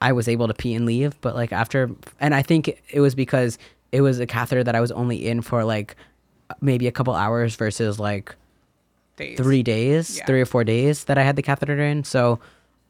[0.00, 3.14] I was able to pee and leave, but like after and I think it was
[3.14, 3.58] because
[3.92, 5.96] it was a catheter that I was only in for like
[6.60, 8.34] maybe a couple hours versus like
[9.20, 9.36] Days.
[9.38, 10.26] three days, Yeah.
[10.26, 12.02] three or four days that I had the catheter in.
[12.04, 12.40] So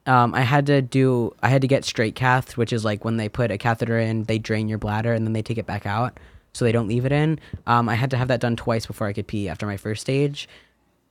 [0.07, 3.17] um, I had to do, I had to get straight cath, which is like when
[3.19, 5.85] they put a catheter in, they drain your bladder and then they take it back
[5.87, 6.19] out,
[6.55, 7.39] so they don't leave it in.
[7.67, 10.01] Um, I had to have that done twice before I could pee after my first
[10.01, 10.49] stage,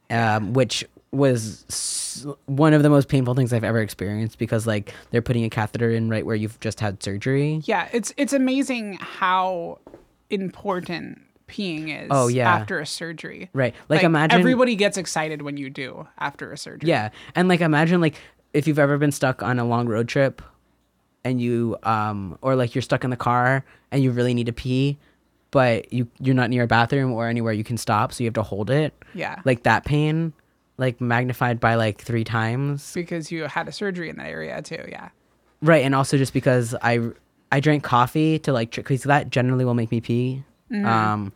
[0.10, 4.94] um, which was s- one of the most painful things I've ever experienced because like
[5.12, 7.62] they're putting a catheter in right where you've just had surgery.
[7.66, 9.80] Yeah, it's it's amazing how
[10.30, 11.20] important
[11.50, 12.50] peeing is Oh, yeah.
[12.54, 13.50] after a surgery.
[13.54, 13.76] Right.
[13.90, 16.90] Like, imagine everybody gets excited when you do after a surgery.
[16.90, 18.16] Yeah, and like imagine like
[18.54, 20.42] if you've ever been stuck on a long road trip,
[21.26, 24.54] and you um or like you're stuck in the car and you really need to
[24.54, 24.98] pee,
[25.52, 28.34] but you you're not near a bathroom or anywhere you can stop, so you have
[28.36, 28.94] to hold it.
[29.14, 29.42] Yeah.
[29.44, 30.32] Like that pain,
[30.78, 32.94] like magnified by like three times.
[32.94, 34.84] because you had a surgery in that area too.
[34.88, 35.10] Yeah.
[35.62, 37.02] Right, and also just because I
[37.52, 40.44] I drank coffee to like because that generally will make me pee.
[40.72, 41.34] Um,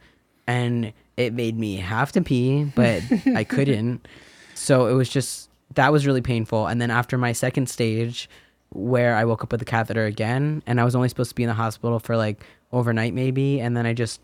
[0.48, 3.02] and it made me have to pee, but
[3.36, 4.08] I couldn't.
[4.56, 6.68] So it was just that was really painful.
[6.68, 8.30] And then after my second stage,
[8.70, 11.44] where I woke up with the catheter again, and I was only supposed to be
[11.44, 14.20] in the hospital for like overnight maybe, and then I just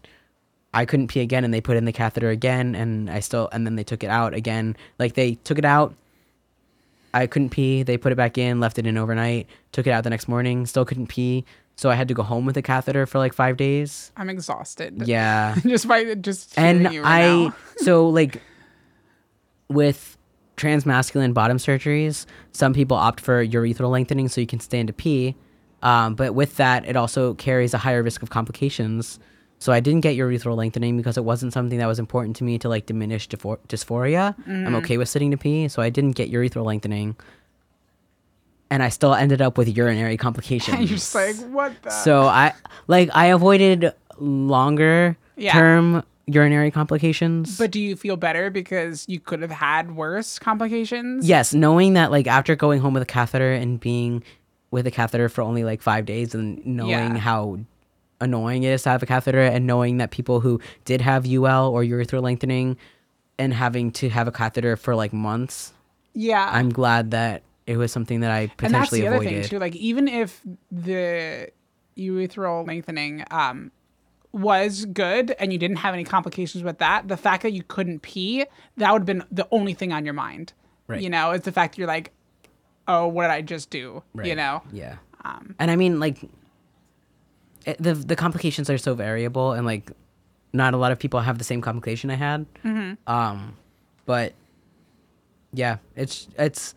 [0.73, 3.65] I couldn't pee again, and they put in the catheter again, and I still and
[3.65, 4.75] then they took it out again.
[4.97, 5.93] Like they took it out.
[7.11, 7.81] I couldn't pee.
[7.81, 10.67] They put it back in, left it in overnight, took it out the next morning,
[10.67, 11.43] still couldn't pee.
[11.79, 14.11] So I had to go home with a catheter for like five days.
[14.17, 15.07] I'm exhausted.
[15.07, 15.55] Yeah.
[15.65, 18.41] just by just and you right I so like
[19.69, 20.17] with
[20.57, 25.37] transmasculine bottom surgeries, some people opt for urethral lengthening so you can stand to pee.
[25.81, 29.17] Um, but with that, it also carries a higher risk of complications.
[29.59, 32.59] So I didn't get urethral lengthening because it wasn't something that was important to me
[32.59, 34.35] to like diminish dyspho- dysphoria.
[34.45, 34.67] Mm.
[34.67, 37.15] I'm okay with sitting to pee, so I didn't get urethral lengthening.
[38.71, 40.77] And I still ended up with urinary complications.
[40.79, 42.53] And You're just like what the So I
[42.87, 45.53] like I avoided longer Yeah.
[45.53, 47.57] term urinary complications.
[47.57, 51.27] But do you feel better because you could have had worse complications?
[51.27, 54.23] yes, knowing that like after going home with a catheter and being
[54.71, 57.17] with a catheter for only like 5 days and knowing Yeah.
[57.17, 57.57] how
[58.21, 61.69] annoying it is to have a catheter and knowing that people who did have UL
[61.69, 62.77] or urethral lengthening
[63.39, 65.73] and having to have a catheter for like months,
[66.13, 66.47] Yeah.
[66.53, 69.59] I'm glad that it was something that I potentially and that's the other thing too.
[69.59, 70.41] Like even if
[70.71, 71.51] the
[71.95, 73.71] urethral lengthening um
[74.31, 78.01] was good and you didn't have any complications with that, the fact that you couldn't
[78.01, 78.45] pee,
[78.77, 80.53] that would have been the only thing on your mind.
[80.87, 81.01] Right.
[81.01, 82.11] You know, it's the fact that you're like,
[82.87, 84.03] oh, what did I just do?
[84.13, 84.27] Right.
[84.27, 84.63] You know?
[84.71, 84.97] Yeah.
[85.23, 86.23] Um, and I mean, like,
[87.65, 89.91] it, the the complications are so variable, and like,
[90.53, 92.45] not a lot of people have the same complication I had.
[92.63, 92.93] Mm-hmm.
[93.11, 93.55] Um,
[94.05, 94.33] but
[95.53, 96.73] yeah, it's it's.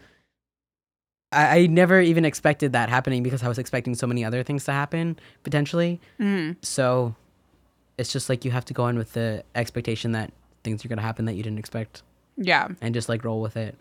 [1.33, 4.65] I, I never even expected that happening because I was expecting so many other things
[4.65, 6.01] to happen potentially.
[6.21, 6.57] mhm.
[6.63, 7.15] So,
[7.99, 10.33] it's just like you have to go in with the expectation that
[10.65, 12.03] things are gonna happen that you didn't expect,
[12.37, 12.69] Yeah.
[12.81, 13.77] and just like roll with it.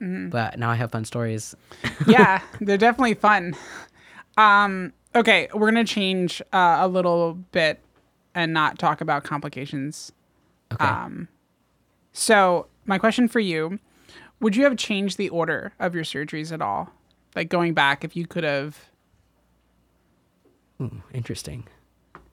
[0.00, 0.28] Mm-hmm.
[0.30, 1.54] But now I have fun stories.
[2.06, 3.54] yeah, they're definitely fun.
[4.36, 7.80] Um, okay, we're gonna change uh, a little bit
[8.34, 10.12] and not talk about complications.
[10.72, 10.84] Okay.
[10.84, 11.28] Um,
[12.12, 13.78] so my question for you:
[14.40, 16.90] Would you have changed the order of your surgeries at all?
[17.34, 18.90] Like going back, if you could have,
[20.80, 21.66] Ooh, interesting.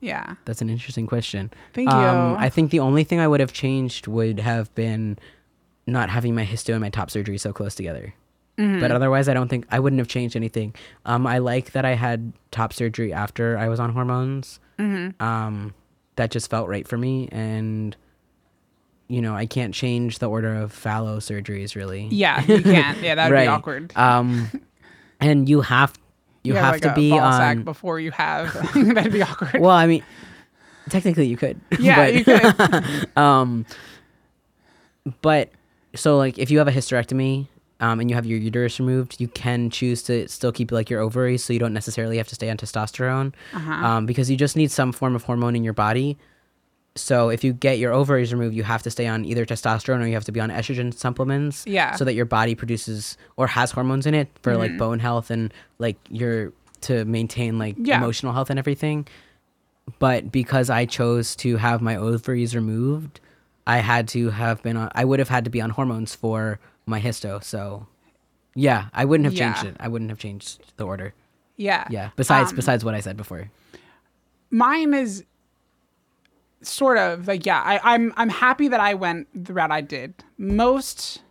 [0.00, 0.34] yeah.
[0.44, 1.50] That's an interesting question.
[1.72, 1.96] Thank you.
[1.96, 5.18] Um, I think the only thing I would have changed would have been
[5.86, 8.14] not having my hysto and my top surgery so close together.
[8.58, 8.80] Mm-hmm.
[8.80, 10.74] But otherwise, I don't think I wouldn't have changed anything.
[11.04, 14.60] Um, I like that I had top surgery after I was on hormones.
[14.78, 15.22] Mm-hmm.
[15.22, 15.74] Um,
[16.16, 17.96] that just felt right for me, and
[19.08, 22.08] you know, I can't change the order of phallo surgeries really.
[22.10, 23.00] Yeah, you can't.
[23.02, 23.44] Yeah, that would Right.
[23.44, 23.92] be awkward.
[23.96, 24.50] Um,
[25.20, 25.92] and you have
[26.42, 27.32] you, have like to a be on.
[27.32, 28.52] sack before you have.
[28.74, 29.60] That'd be awkward.
[29.60, 30.02] well, I mean,
[30.90, 31.60] technically you could.
[31.78, 33.16] yeah, but- you could.
[33.16, 33.64] um
[35.20, 35.50] but
[35.94, 37.46] so like if you have a hysterectomy
[37.80, 41.00] um, and you have your uterus removed you can choose to still keep like your
[41.00, 43.72] ovaries so you don't necessarily have to stay on testosterone Uh-huh.
[43.72, 46.16] um, because you just need some form of hormone in your body
[46.96, 50.06] so if you get your ovaries removed, you have to stay on either testosterone or
[50.06, 51.64] you have to be on estrogen supplements.
[51.66, 51.96] Yeah.
[51.96, 55.52] So that your body produces or has hormones in it for like bone health and
[55.78, 57.96] like your to maintain like Yeah.
[57.98, 59.06] emotional health and everything.
[59.98, 63.20] But because I chose to have my ovaries removed,
[63.66, 64.90] I had to have been on.
[64.94, 67.42] I would have had to be on hormones for my hysto.
[67.42, 67.86] So,
[68.54, 69.76] yeah, I wouldn't have changed it.
[69.80, 71.12] I wouldn't have changed the order.
[71.56, 71.86] Yeah.
[71.90, 72.10] Yeah.
[72.16, 73.50] Besides, Um, besides what I said before.
[74.50, 75.24] mine is
[76.70, 80.14] sort of like yeah I, i'm i'm happy that i went the route i did.
[80.38, 81.22] Most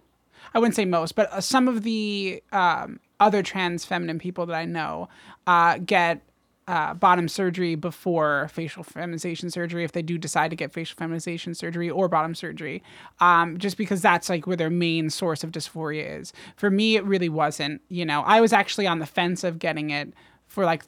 [0.53, 4.55] i wouldn't say most but uh, some of the um, other trans feminine people that
[4.55, 5.09] i know
[5.47, 6.21] uh, get
[6.67, 11.53] uh, bottom surgery before facial feminization surgery if they do decide to get facial feminization
[11.53, 12.81] surgery or bottom surgery
[13.19, 16.31] um, just because that's like where their main source of dysphoria is.
[16.55, 18.21] For me it really wasn't you know.
[18.21, 20.13] I was actually on the fence of getting it
[20.47, 20.83] for like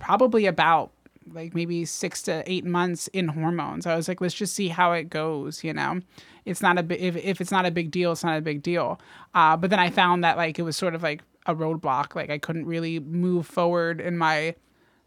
[0.00, 0.90] probably about
[1.34, 3.86] like maybe six to eight months in hormones.
[3.86, 5.64] I was like, let's just see how it goes.
[5.64, 6.00] You know,
[6.44, 8.62] it's not a bi- if if it's not a big deal, it's not a big
[8.62, 9.00] deal.
[9.34, 12.14] Uh, but then I found that like it was sort of like a roadblock.
[12.14, 14.54] Like I couldn't really move forward in my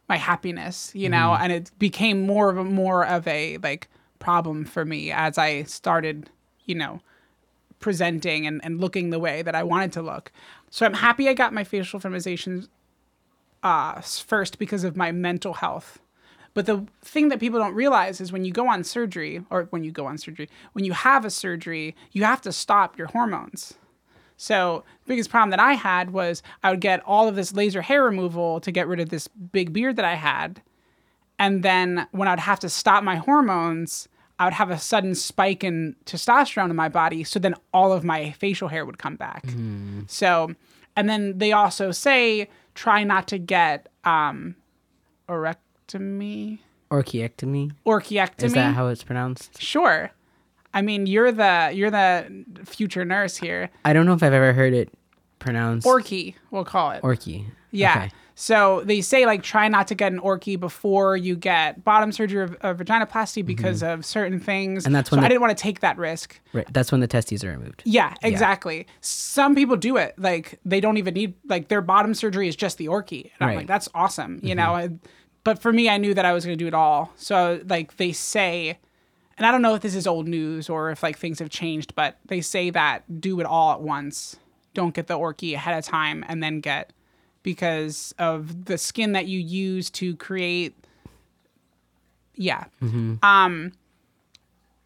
[0.10, 0.92] my happiness.
[0.96, 5.12] You know, and it became more of a more of a like problem for me
[5.12, 6.30] as I started.
[6.66, 7.00] You know,
[7.80, 10.32] presenting and, and looking the way that I wanted to look.
[10.72, 12.68] So I'm happy I got my facial feminization
[13.64, 16.00] uh, first because of my mental health.
[16.56, 19.84] But the thing that people don't realize is when you go on surgery, or when
[19.84, 23.76] you go on surgery, when you have a surgery, you have to stop your hormones.
[24.38, 27.82] So the biggest problem that I had was I would get all of this laser
[27.82, 30.62] hair removal to get rid of this big beard that I had.
[31.38, 34.08] And then when I'd have to stop my hormones,
[34.40, 37.26] I would have a sudden spike in testosterone in my body.
[37.26, 39.46] So then all of my facial hair would come back.
[40.08, 40.56] So,
[40.96, 44.56] and then they also say try not to get um,
[45.28, 45.56] orectomy,
[45.88, 47.72] Orchiectomy.
[47.86, 48.44] orchiectomy.
[48.44, 49.62] Is that how it's pronounced?
[49.62, 50.12] sure.
[50.74, 53.70] I mean, you're the you're the future nurse here.
[53.86, 54.94] I don't know if I've ever heard it
[55.40, 57.02] pronounced Orky, we'll call it.
[57.02, 57.46] Orky.
[57.72, 57.92] Yeah.
[57.98, 58.12] Okay.
[58.38, 62.42] So they say like try not to get an orky before you get bottom surgery
[62.42, 64.82] or, or vaginoplasty because of certain things.
[64.84, 64.88] Mm-hmm.
[64.90, 66.42] And that's so when I didn't want to take that risk.
[66.52, 66.68] Right.
[66.74, 67.82] That's when the testes are removed.
[67.86, 68.88] Yeah, exactly.
[69.00, 72.78] Some people do it like they don't even need like their bottom surgery is just
[72.78, 73.24] the orky.
[73.24, 73.58] And I'm Mm-hmm.
[73.60, 74.90] like that's awesome, you know.
[75.46, 77.14] But for me, I knew that I was going to do it all.
[77.16, 78.78] So like they say,
[79.38, 81.96] and I don't know if this is old news or if like things have changed,
[81.96, 84.36] but they say that do it all at once.
[84.74, 86.92] Don't get the orky ahead of time and then get
[87.44, 90.74] because of the skin that you use to create.
[92.34, 92.66] Yeah.
[93.24, 93.72] Um,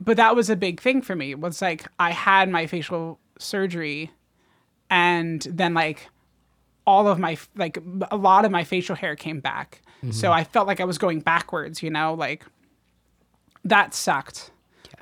[0.01, 1.31] but that was a big thing for me.
[1.31, 4.11] It was like I had my facial surgery,
[4.89, 6.09] and then like
[6.85, 7.77] all of my like
[8.11, 9.81] a lot of my facial hair came back.
[10.01, 10.31] So mm-hmm.
[10.31, 11.83] I felt like I was going backwards.
[11.83, 12.45] You know, like
[13.63, 14.51] that sucked.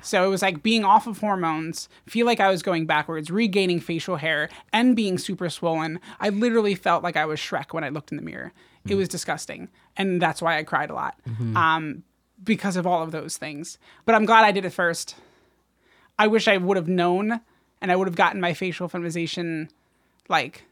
[0.00, 3.80] So it was like being off of hormones, feel like I was going backwards, regaining
[3.80, 6.00] facial hair, and being super swollen.
[6.20, 8.52] I literally felt like I was Shrek when I looked in the mirror.
[8.84, 8.98] It mm-hmm.
[8.98, 9.68] was disgusting.
[9.96, 11.56] And that's why I cried a lot mm-hmm.
[11.56, 12.04] um,
[12.42, 13.78] because of all of those things.
[14.04, 15.16] But I'm glad I did it first.
[16.18, 17.40] I wish I would have known
[17.80, 19.68] and I would have gotten my facial feminization
[20.28, 20.64] like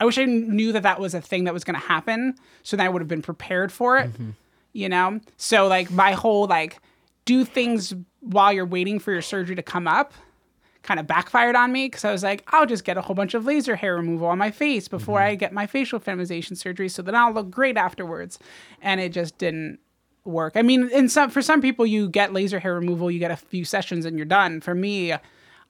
[0.00, 2.76] I wish I knew that that was a thing that was going to happen so
[2.76, 4.12] that I would have been prepared for it.
[4.12, 4.30] Mm-hmm.
[4.72, 5.20] You know?
[5.36, 6.78] So like my whole like
[7.24, 10.12] do things while you're waiting for your surgery to come up
[10.82, 13.34] kind of backfired on me because I was like, I'll just get a whole bunch
[13.34, 15.32] of laser hair removal on my face before mm-hmm.
[15.32, 18.38] I get my facial feminization surgery so that I'll look great afterwards.
[18.80, 19.80] And it just didn't
[20.24, 20.54] work.
[20.56, 23.36] I mean, in some for some people you get laser hair removal, you get a
[23.36, 24.60] few sessions and you're done.
[24.60, 25.14] For me,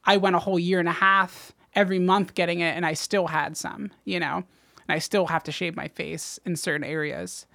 [0.04, 3.28] I went a whole year and a half every month getting it and I still
[3.28, 4.36] had some, you know.
[4.36, 7.46] And I still have to shave my face in certain areas.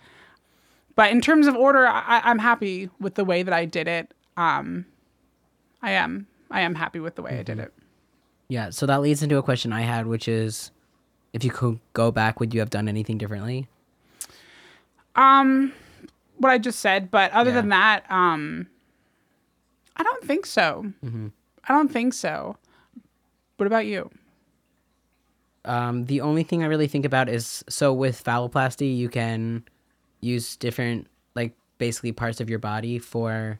[0.96, 4.14] But in terms of order, I, I'm happy with the way that I did it.
[4.38, 4.86] Um,
[5.82, 6.28] I am.
[6.50, 7.74] I am happy with the way I did it.
[8.48, 8.70] Yeah.
[8.70, 10.72] So that leads into a question I had, which is,
[11.34, 13.68] if you could go back, would you have done anything differently?
[15.16, 15.74] Um,
[16.38, 17.56] what I just said, but other Yeah.
[17.62, 18.68] than that, um,
[19.96, 20.92] I don't think so.
[21.68, 22.58] I don't think so.
[23.58, 24.10] What about you?
[25.66, 29.64] Um, the only thing I really think about is so with phalloplasty, you can
[30.20, 33.60] use different, like basically parts of your body for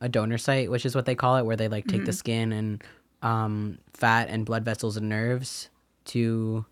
[0.00, 2.52] a donor site, which is what they call it, where they like take the skin
[2.52, 2.82] and
[3.22, 5.68] um, fat and blood vessels and nerves
[6.06, 6.64] to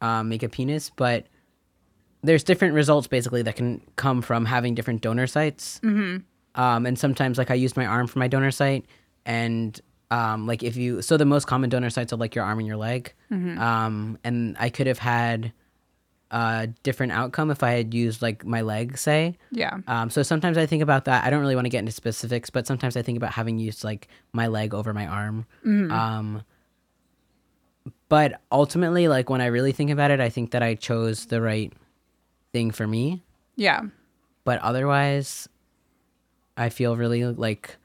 [0.00, 0.90] um, make a penis.
[0.90, 1.26] But
[2.22, 5.80] there's different results basically that can come from having different donor sites.
[5.82, 6.60] Mm-hmm.
[6.60, 8.84] Um, and sometimes, like I used my arm for my donor site,
[9.24, 9.80] and
[10.14, 12.68] um, like if you, so the most common donor sites are like your arm and
[12.68, 13.12] your leg.
[13.58, 15.52] Um, and I could have had
[16.30, 19.36] a different outcome if I had used like my leg, say.
[19.50, 19.78] Yeah.
[19.86, 21.24] Um, so sometimes I think about that.
[21.24, 23.84] I don't really want to get into specifics, but sometimes I think about having used
[23.84, 25.46] like my leg over my arm.
[25.62, 25.90] Hmm.
[25.90, 26.42] Um,
[28.08, 31.40] but ultimately, like when I really think about it, I think that I chose the
[31.40, 31.72] right
[32.52, 33.22] thing for me.
[33.56, 33.82] Yeah.
[34.44, 35.48] But otherwise,
[36.56, 37.76] I feel really like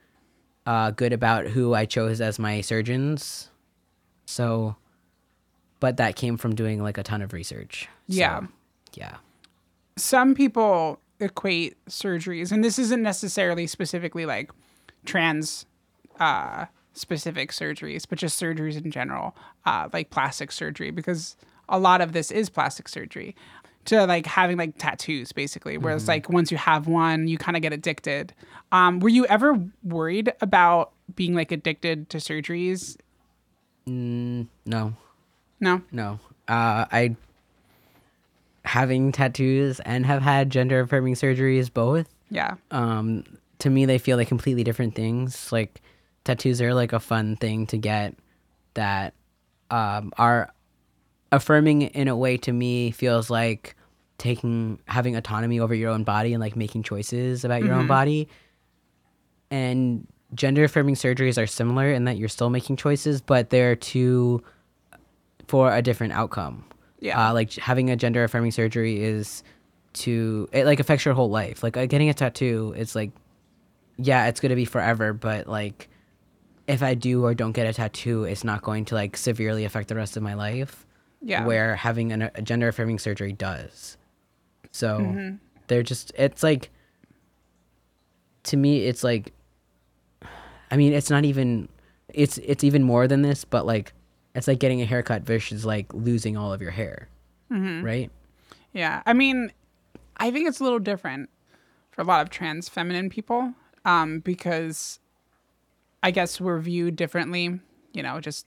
[0.70, 3.50] uh, good about who I chose as my surgeons.
[4.26, 4.76] So,
[5.80, 7.88] but that came from doing like a ton of research.
[8.08, 8.42] So, Yeah.
[8.94, 9.16] yeah.
[9.98, 14.52] some people equate surgeries, and this isn't necessarily specifically like
[15.06, 15.66] trans
[16.20, 21.36] uh, specific surgeries, but just surgeries in general, uh, like plastic surgery, because
[21.68, 23.36] a lot of this is plastic surgery.
[23.86, 27.56] To like having like tattoos, basically, where it's like once you have one, you kind
[27.58, 28.34] of get addicted.
[28.72, 32.98] Um, were you ever worried about being like addicted to surgeries?
[33.88, 34.48] No,
[35.60, 35.82] No.
[35.92, 36.20] no.
[36.48, 37.16] Uh, I
[38.66, 42.08] having tattoos and have had gender affirming surgeries both.
[42.30, 42.56] Yeah.
[42.70, 43.24] um
[43.60, 45.82] to me they feel like completely different things like
[46.24, 48.14] tattoos are like a fun thing to get
[48.76, 49.14] that
[49.72, 50.54] um are
[51.32, 53.76] affirming in a way to me feels like
[54.18, 58.28] taking having autonomy over your own body and like making choices about your own body.
[59.52, 64.44] And gender affirming surgeries are similar in that you're still making choices but they're two
[65.48, 66.64] for a different outcome.
[67.00, 67.30] Yeah.
[67.30, 69.42] uh, like having a gender affirming surgery is
[69.94, 71.64] to it like affects your whole life.
[71.64, 73.12] Like uh, getting a tattoo it's like
[73.98, 75.90] yeah it's going to be forever but like
[76.68, 79.90] if i do or don't get a tattoo it's not going to like severely affect
[79.90, 80.86] the rest of my life
[81.22, 81.46] Yeah.
[81.46, 83.98] where having an, a gender affirming surgery does
[84.72, 85.36] so Mm-hmm.
[85.68, 86.70] they're just it's like
[88.44, 89.34] to me it's like
[90.72, 91.68] i mean it's not even
[92.14, 93.94] it's it's even more than this but like
[94.36, 97.08] it's like getting a haircut versus like losing all of your hair
[97.52, 97.84] Mm-hmm.
[97.84, 98.12] right
[98.74, 99.02] Yeah.
[99.08, 99.52] I mean,
[100.18, 101.32] I think it's a little different
[101.90, 103.56] for a lot of trans feminine people
[103.86, 105.00] um, because
[106.04, 107.60] I guess we're viewed differently,
[107.92, 108.46] you know, just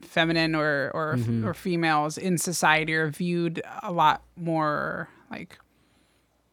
[0.00, 5.58] feminine or or, or females in society are viewed a lot more like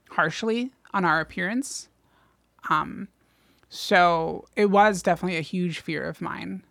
[0.10, 1.90] harshly on our appearance.
[2.70, 3.08] Um,
[3.70, 6.64] so it was definitely a huge fear of mine.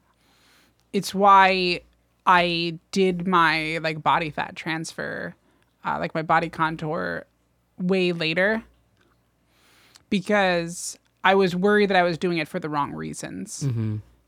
[0.93, 1.81] It's why
[2.27, 5.35] I did my like body fat transfer,
[5.85, 7.27] uh, like my body contour,
[7.79, 8.62] way later
[10.11, 13.66] because I was worried that I was doing it for the wrong reasons.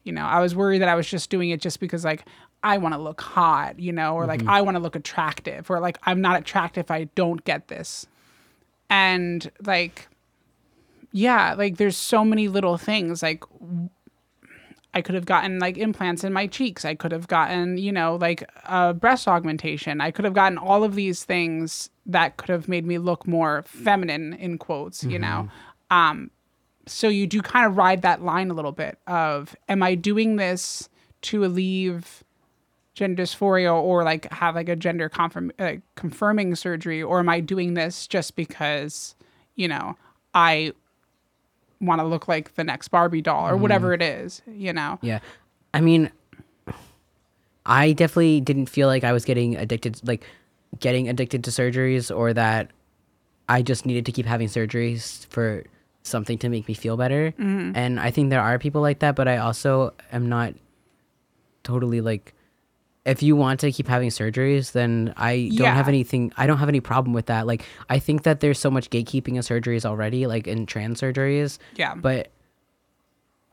[0.04, 2.24] You know, I was worried that I was just doing it just because like
[2.62, 5.80] I want to look hot, you know, or like I want to look attractive, or
[5.80, 8.06] like I'm not attractive if I don't get this.
[8.88, 10.08] And like,
[11.12, 13.44] yeah, like there's so many little things like
[14.92, 16.84] I could have gotten like implants in my cheeks.
[16.84, 20.00] I could have gotten, you know, like a breast augmentation.
[20.00, 23.62] I could have gotten all of these things that could have made me look more
[23.66, 25.48] feminine in quotes, you know.
[25.90, 26.30] Um
[26.86, 30.36] so you do kind of ride that line a little bit of am I doing
[30.36, 30.88] this
[31.22, 32.04] to alleviate
[32.94, 37.40] gender dysphoria or like have like a gender confirm like confirming surgery or am I
[37.40, 39.16] doing this just because,
[39.56, 39.96] you know,
[40.32, 40.72] I
[41.80, 44.02] want to look like the next Barbie doll or whatever mm-hmm.
[44.02, 44.98] it is, you know.
[45.02, 45.18] Yeah.
[45.72, 46.10] I mean,
[47.66, 50.24] I definitely didn't feel like I was getting addicted, like
[50.78, 52.70] getting addicted to surgeries or that
[53.48, 55.64] I just needed to keep having surgeries for
[56.04, 57.32] something to make me feel better.
[57.32, 57.72] Mm-hmm.
[57.74, 60.54] And I think there are people like that, but I also am not
[61.62, 62.34] totally like,
[63.04, 66.70] if you want to keep having surgeries, then I don't have anything, I don't have
[66.70, 67.46] any problem with that.
[67.46, 71.58] Like, I think that there's so much gatekeeping in surgeries already, like in trans surgeries.
[71.74, 71.94] Yeah.
[71.94, 72.30] But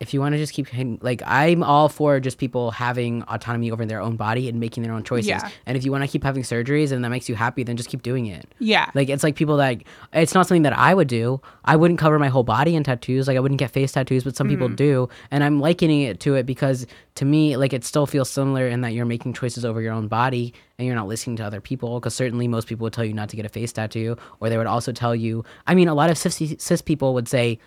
[0.02, 0.68] if you want to just keep
[1.02, 4.92] like I'm all for just people having autonomy over their own body and making their
[4.92, 5.28] own choices.
[5.30, 5.50] Yeah.
[5.68, 7.88] And if you want to keep having surgeries and that makes you happy, then just
[7.88, 8.52] keep doing it.
[8.58, 8.90] Yeah.
[8.96, 11.40] Like it's like people that it's not something that I would do.
[11.64, 13.28] I wouldn't cover my whole body in tattoos.
[13.28, 14.76] Like I wouldn't get face tattoos, but some people Mm-hmm.
[14.76, 15.10] do.
[15.30, 18.82] And I'm likening it to it because to me, like it still feels similar in
[18.82, 22.00] that you're making choices over your own body and you're not listening to other people.
[22.00, 24.58] Because certainly most people would tell you not to get a face tattoo, or they
[24.58, 25.46] would also tell you.
[25.68, 27.60] I mean, a lot of cis, cis people would say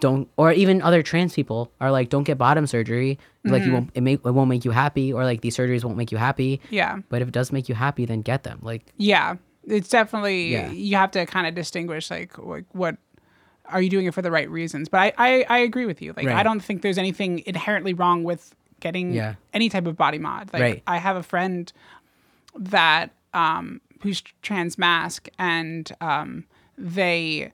[0.00, 3.66] don't or even other trans people are like don't get bottom surgery like Mm-hmm.
[3.68, 6.12] you won't it, make, it won't make you happy or like these surgeries won't make
[6.12, 6.98] you happy yeah.
[7.08, 9.36] but if it does make you happy then get them like Yeah.
[9.66, 10.70] It's definitely Yeah.
[10.70, 12.96] you have to kind of distinguish like like what
[13.66, 14.88] are you doing it for the right reasons?
[14.88, 16.14] But I I, I agree with you.
[16.16, 19.34] Like I don't think there's anything inherently wrong with getting Yeah.
[19.52, 20.50] any type of body mod.
[20.54, 20.82] Like Right.
[20.86, 21.70] I have a friend
[22.56, 26.44] that um who's trans masc and um
[26.78, 27.52] they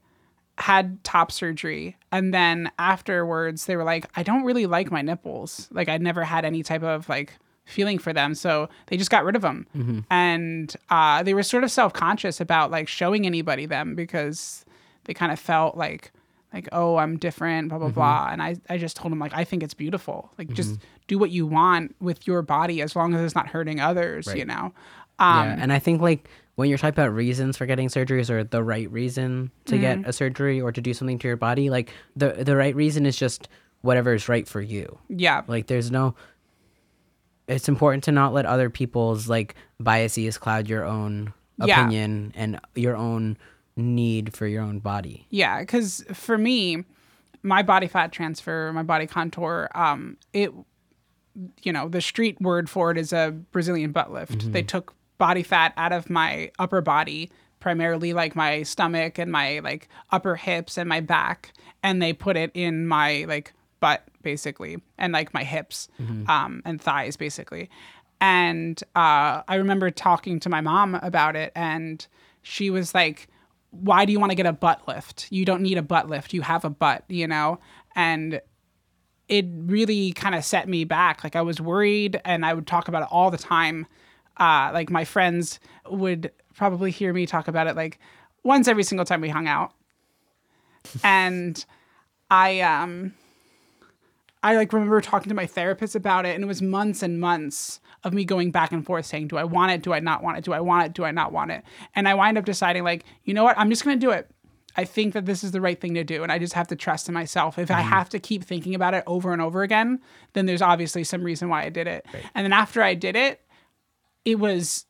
[0.59, 5.69] had top surgery and then afterwards they were like I don't really like my nipples.
[5.73, 7.35] Like I'd never had any type of like
[7.65, 8.35] feeling for them.
[8.35, 9.67] So they just got rid of them.
[10.11, 14.65] And uh, they were sort of self conscious about like showing anybody them because
[15.05, 16.13] they kind of felt like,
[16.53, 18.29] like, oh, I'm different, blah, blah, blah.
[18.31, 20.31] And I, I just told them, like, I think it's beautiful.
[20.39, 20.79] Like, just
[21.09, 24.45] do what you want with your body as long as it's not hurting others, you
[24.45, 24.73] know?
[25.19, 28.45] Um, yeah, and I think like when you're talking about reasons for getting surgeries or
[28.45, 30.01] the right reason to Mm-hmm.
[30.03, 33.07] get a surgery or to do something to your body, like the the right reason
[33.07, 33.49] is just
[33.83, 34.99] whatever is right for you.
[35.09, 35.43] yeah.
[35.47, 36.15] Like there's no
[37.47, 41.81] it's important to not let other people's like biases cloud your own Yeah.
[41.83, 43.37] opinion and your own
[43.77, 45.27] need for your own body.
[45.31, 46.85] Yeah, because for me,
[47.43, 50.53] my body fat transfer, my body contour, um, it,
[51.63, 54.53] you know, the street word for it is a Brazilian butt lift.
[54.53, 59.61] They took body fat out of my upper body, primarily like my stomach and my
[59.61, 61.53] like upper hips and my back,
[61.83, 65.89] and they put it in my like butt basically, and like my hips,
[66.29, 67.69] um, and thighs basically.
[68.21, 72.07] And uh, I remember talking to my mom about it, and
[72.43, 73.29] she was like,
[73.71, 75.27] why do you want to get a butt lift?
[75.31, 76.33] You don't need a butt lift.
[76.33, 77.59] You have a butt, you know?
[77.97, 78.41] And
[79.29, 81.25] it really kind of set me back.
[81.25, 83.87] Like I was worried and I would talk about it all the time.
[84.37, 87.99] Uh, like my friends would probably hear me talk about it like
[88.43, 89.72] once every single time we hung out.
[91.03, 91.64] and
[92.30, 93.14] I um
[94.43, 97.80] I like remember talking to my therapist about it and it was months and months
[98.05, 99.82] of me going back and forth saying, Do I want it?
[99.82, 100.45] Do I not want it?
[100.45, 100.93] Do I want it?
[100.93, 101.64] Do I not want it?
[101.95, 103.59] And I wind up deciding, like, you know what?
[103.59, 104.30] I'm just gonna do it.
[104.76, 106.76] I think that this is the right thing to do, and I just have to
[106.76, 107.59] trust in myself.
[107.59, 110.01] If I have to keep thinking about it over and over again,
[110.32, 112.05] then there's obviously some reason why I did it.
[112.35, 113.41] And then after I did it,
[114.25, 114.87] it was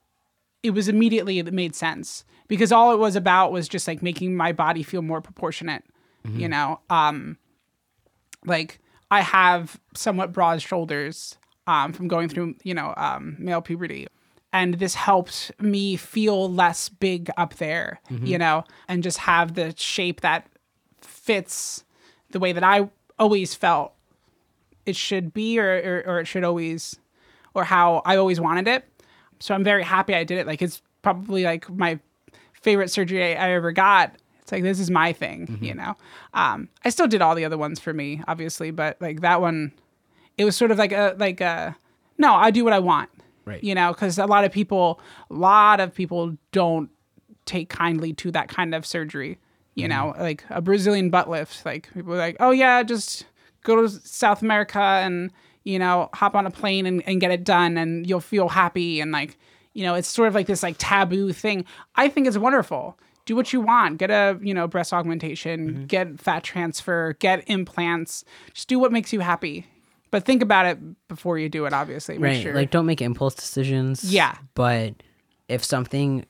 [0.63, 2.25] it was immediately it made sense.
[2.47, 5.85] Because all it was about was just like making my body feel more proportionate
[6.25, 6.81] you know?
[6.91, 7.37] Um
[8.47, 8.79] like
[9.11, 14.07] i have somewhat broad shoulders um from going through you know um male puberty.
[14.53, 18.65] And this helped me feel less big up there you know?
[18.89, 20.47] And just have the shape that
[21.01, 21.85] fits
[22.31, 23.93] the way that i always felt
[24.87, 26.97] it should be or, or, or it should always
[27.55, 28.85] or how i always wanted it
[29.45, 30.47] so I'm very happy I did it.
[30.47, 31.99] Like it's probably like my
[32.55, 34.15] favorite surgery I, I ever got.
[34.41, 35.97] It's like this is my thing, you know.
[36.33, 39.73] Um, I still did all the other ones for me, obviously, but like that one,
[40.39, 41.77] it was sort of like a like a
[42.17, 43.11] no, I do what I want,
[43.45, 43.63] Right.
[43.63, 44.99] You know, because a lot of people,
[45.31, 46.89] a lot of people don't
[47.45, 49.39] take kindly to that kind of surgery.
[49.75, 51.67] You know, like a Brazilian butt lift.
[51.67, 53.27] Like people are like, oh yeah, just
[53.63, 55.31] go to South America and
[55.65, 59.01] you know hop on a plane and, and get it done, and you'll feel happy
[59.01, 59.37] and like
[59.73, 61.65] you know it's sort of like this like taboo thing.
[61.97, 62.97] I think it's wonderful.
[63.27, 63.99] Do what you want.
[63.99, 65.71] Get a you know breast augmentation.
[65.71, 65.85] Mm-hmm.
[65.87, 67.17] Get fat transfer.
[67.19, 68.25] Get implants.
[68.53, 69.67] Just do what makes you happy.
[70.11, 71.73] But think about it before you do it.
[71.73, 72.43] Obviously, Make Right.
[72.43, 72.55] sure.
[72.55, 74.05] Like don't make impulse decisions.
[74.05, 74.37] Yeah.
[74.55, 74.95] But
[75.49, 76.25] if something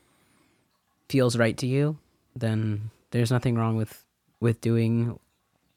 [1.09, 1.99] feels right to you,
[2.35, 4.05] then there's nothing wrong with
[4.41, 5.19] with doing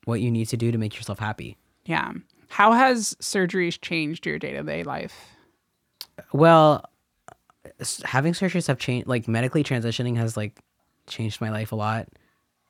[0.06, 1.58] what you need to do to make yourself happy.
[1.86, 2.14] yeah.
[2.50, 5.36] How has surgeries changed your day to day life?
[6.34, 6.84] Well,
[8.04, 10.60] having surgeries have changed like medically transitioning has like
[11.08, 12.08] changed my life a lot.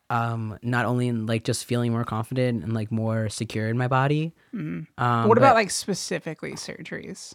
[0.10, 3.88] Um not only in like just feeling more confident and like more secure in my
[3.88, 4.34] body.
[4.54, 7.34] Um, what but- about like specifically surgeries?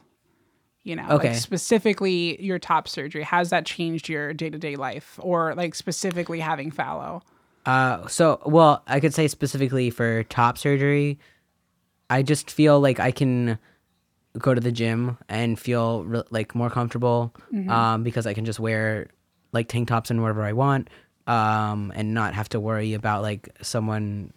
[0.84, 1.28] You know, Okay.
[1.28, 3.22] like specifically your top surgery.
[3.22, 7.22] How's that changed your day to day life, or like specifically having phallo?
[7.64, 11.20] Uh, so well, I could say specifically for top surgery,
[12.12, 13.58] I just feel like I can
[14.38, 17.34] go to the gym and feel re- like more comfortable,
[17.68, 19.08] um, because I can just wear
[19.52, 20.88] like tank tops and whatever I want,
[21.26, 24.32] um, and not have to worry about like someone.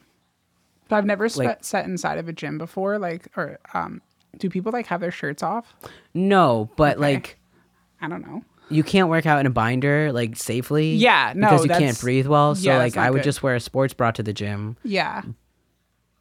[0.89, 2.99] But I've never Like- sat inside of a gym before.
[2.99, 4.01] Like, or um,
[4.37, 5.73] do people like have their shirts off?
[6.13, 7.13] No, but Okay.
[7.13, 7.39] like
[8.01, 8.43] I don't know.
[8.69, 10.93] you can't work out in a binder like safely.
[10.95, 12.53] Yeah, no, because you can't breathe well.
[12.55, 13.23] So yeah, like I would good.
[13.23, 14.75] just wear a sports bra to the gym.
[14.83, 15.23] Yeah,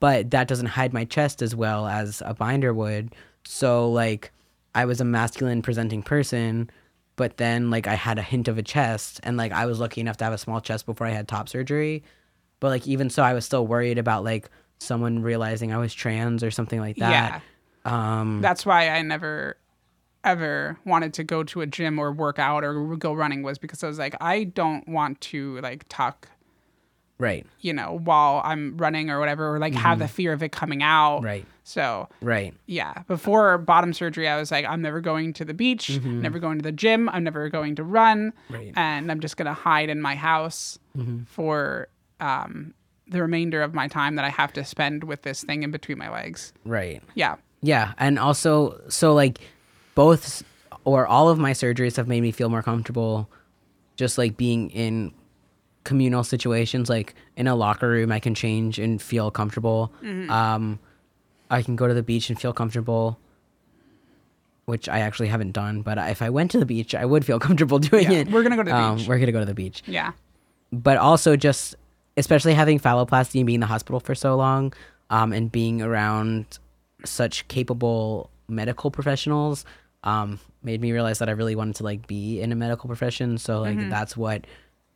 [0.04, 3.14] but that doesn't hide my chest as well as a binder would.
[3.46, 4.32] So like
[4.74, 6.68] I was a masculine presenting person,
[7.16, 10.02] but then like I had a hint of a chest and like I was lucky
[10.02, 12.04] enough to have a small chest before I had top surgery.
[12.60, 16.44] But like even so I was still worried about like someone realizing I was trans
[16.44, 17.40] or something like that.
[17.86, 19.56] Um that's why I never
[20.22, 23.82] ever wanted to go to a gym or work out or go running was because
[23.82, 26.28] I was like, I don't want to like talk
[27.18, 27.46] right.
[27.60, 30.82] you know, while I'm running or whatever, or like have the fear of it coming
[30.82, 31.16] out.
[31.18, 31.24] Mm-hmm.
[31.26, 31.46] Right.
[31.66, 32.52] So Right.
[32.66, 36.58] yeah, before bottom surgery, I was like, I'm never going to the beach, never going
[36.58, 38.54] to the gym, I'm never going to run, Mm-hmm.
[38.54, 38.72] Right.
[38.76, 41.24] and I'm just gonna hide in my house Mm-hmm.
[41.24, 41.88] for
[42.20, 42.74] um,
[43.08, 45.98] the remainder of my time that I have to spend with this thing in between
[45.98, 46.52] my legs.
[46.64, 47.02] Right.
[47.14, 49.40] Yeah, Yeah, and also so like
[49.94, 50.42] both
[50.84, 53.28] or all of my surgeries have made me feel more comfortable
[53.96, 55.12] just like being in
[55.84, 59.92] communal situations like in a locker room i can change and feel comfortable
[60.30, 60.78] um
[61.50, 63.18] i can go to the beach and feel comfortable
[64.64, 67.38] which i actually haven't done but if i went to the beach i would feel
[67.48, 69.06] comfortable doing Yeah, it we're gonna go to the um, beach.
[69.08, 70.12] we're gonna go to the beach Yeah.
[70.72, 71.74] but also just
[72.16, 74.72] especially having phalloplasty and being in the hospital for so long
[75.10, 76.58] um, and being around
[77.04, 79.64] such capable medical professionals
[80.04, 83.36] um, made me realize that I really wanted to like be in a medical profession.
[83.38, 83.90] So like Mm-hmm.
[83.90, 84.46] that's what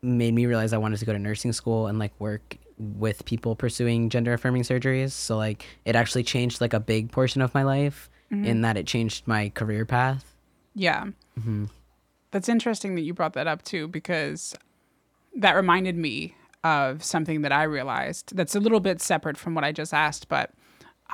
[0.03, 3.57] made me realize I wanted to go to nursing school and like work with people
[3.57, 5.11] pursuing gender affirming surgeries.
[5.11, 8.44] So like it actually changed like a big portion of my life Mm-hmm.
[8.44, 10.34] in that it changed my career path.
[10.74, 11.07] Yeah.
[12.30, 14.55] That's interesting that you brought that up too, because
[15.34, 19.64] that reminded me of something that I realized that's a little bit separate from what
[19.64, 20.51] I just asked, but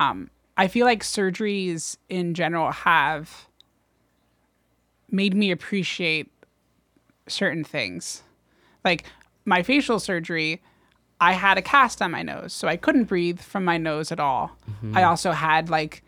[0.00, 3.46] um, I feel like surgeries in general have
[5.08, 6.32] made me appreciate
[7.28, 8.24] certain things.
[8.84, 9.04] Like
[9.44, 10.62] my facial surgery,
[11.20, 14.20] I had a cast on my nose, so I couldn't breathe from my nose at
[14.20, 14.56] all.
[14.94, 16.02] I also had like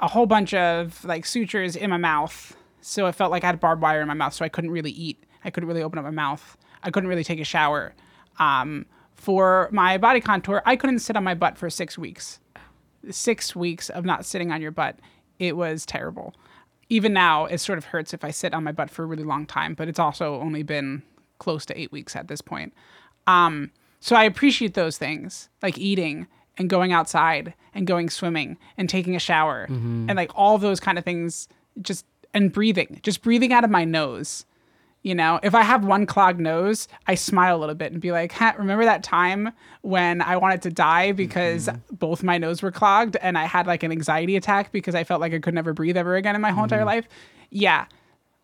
[0.00, 2.56] a whole bunch of like sutures in my mouth.
[2.80, 4.90] So it felt like I had barbed wire in my mouth, so I couldn't really
[4.90, 5.22] eat.
[5.44, 6.56] I couldn't really open up my mouth.
[6.82, 7.94] I couldn't really take a shower.
[8.38, 12.40] Um, for my body contour, I couldn't sit on my butt for six weeks.
[13.10, 14.98] Six weeks of not sitting on your butt.
[15.38, 16.34] It was terrible.
[16.88, 19.24] Even now, it sort of hurts if I sit on my butt for a really
[19.24, 21.02] long time, but it's also only been
[21.40, 22.72] close to eight weeks at this point.
[23.26, 28.88] Um, so I appreciate those things, like eating and going outside and going swimming and
[28.88, 30.08] taking a shower mm-hmm.
[30.08, 31.48] and like all those kind of things.
[31.82, 34.44] Just and breathing, just breathing out of my nose.
[35.02, 38.12] You know, if I have one clogged nose, I smile a little bit and be
[38.12, 41.16] like, "Remember that time when I wanted to die mm-hmm.
[41.16, 45.04] because both my nose were clogged and I had like an anxiety attack because I
[45.04, 46.74] felt like I could never breathe ever again in my whole mm-hmm.
[46.74, 47.08] entire life?"
[47.50, 47.86] Yeah.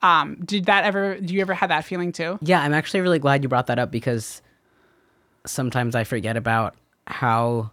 [0.03, 1.18] Um, did that ever?
[1.18, 2.38] Do you ever have that feeling too?
[2.42, 4.42] Yeah, I'm actually really glad you brought that up because
[5.47, 6.74] sometimes I forget about
[7.07, 7.70] how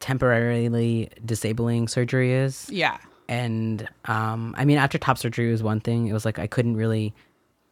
[0.00, 2.68] temporarily disabling surgery is.
[2.70, 2.98] Yeah.
[3.28, 6.06] And um, I mean, after top surgery was one thing.
[6.08, 7.14] It was like I couldn't really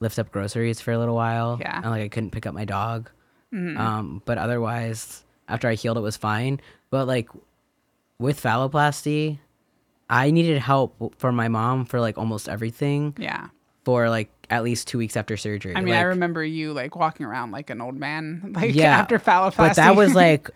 [0.01, 1.59] lift up groceries for a little while.
[1.61, 1.77] Yeah.
[1.77, 3.11] And like I couldn't pick up my dog.
[3.51, 6.61] Um, but otherwise, after I healed, it was fine.
[6.91, 7.31] But like
[8.19, 9.39] with phalloplasty,
[10.11, 13.49] I needed help for my mom for like almost everything Yeah.
[13.85, 15.75] for like at least two weeks after surgery.
[15.77, 19.19] I mean, I remember you like walking around like an old man, like yeah after
[19.19, 19.57] phalloplasty.
[19.57, 20.51] but that was like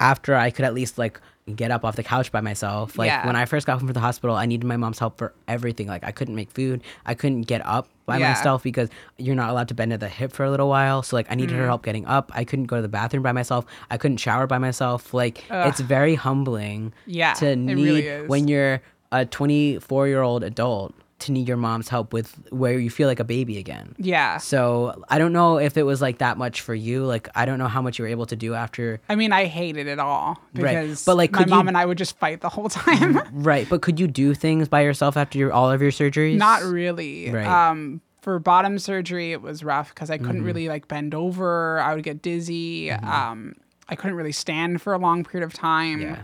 [0.00, 1.20] after i could at least like
[1.54, 2.98] get up off the couch by myself.
[2.98, 3.26] Like Yeah.
[3.26, 5.86] when i first got home from the hospital i needed my mom's help for everything.
[5.86, 6.82] Like i couldn't make food.
[7.06, 8.28] I couldn't get up by Yeah.
[8.30, 8.88] myself because
[9.18, 11.02] you're not allowed to bend at the hip for a little while.
[11.02, 11.68] So like i needed her Mm-hmm.
[11.68, 12.32] help getting up.
[12.34, 13.64] I couldn't go to the bathroom by myself.
[13.90, 15.12] I couldn't shower by myself.
[15.14, 18.80] Like it's very humbling Yeah, to need really when you're
[19.12, 23.18] a 24 year old adult to need your mom's help with where you feel like
[23.18, 24.38] a baby again yeah.
[24.38, 27.04] so I don't know if it was like that much for you.
[27.04, 29.00] Like I don't know how much you were able to do after.
[29.08, 30.80] I mean, I hated it all Right.
[30.84, 33.20] because But, like, my mom you- and I would just fight the whole time.
[33.32, 36.36] Right, but could you do things by yourself after your all of your surgeries?
[36.36, 37.30] Not really.
[37.30, 37.46] Right.
[37.46, 40.26] Um, for bottom surgery, it was rough because I Mm-hmm.
[40.26, 41.80] couldn't really like bend over.
[41.80, 42.90] I would get dizzy.
[42.92, 43.54] Um,
[43.88, 46.00] I couldn't really stand for a long period of time.
[46.02, 46.18] Yeah.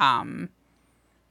[0.00, 0.48] Um,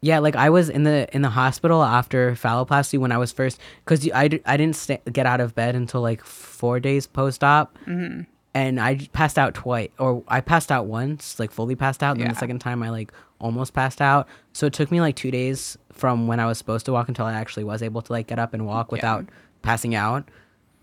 [0.02, 3.60] Yeah, like I was in the in the hospital after phalloplasty when I was first
[3.84, 7.76] because I, I didn't sta get out of bed until like four days post op,
[7.88, 8.22] Mm-hmm.
[8.54, 12.22] and i passed out twice or I passed out once, like fully passed out, and
[12.22, 14.28] then the second time I like almost passed out.
[14.54, 17.26] So it took me like two days from when I was supposed to walk until
[17.26, 19.26] I actually was able to like get up and walk without
[19.64, 20.30] passing out.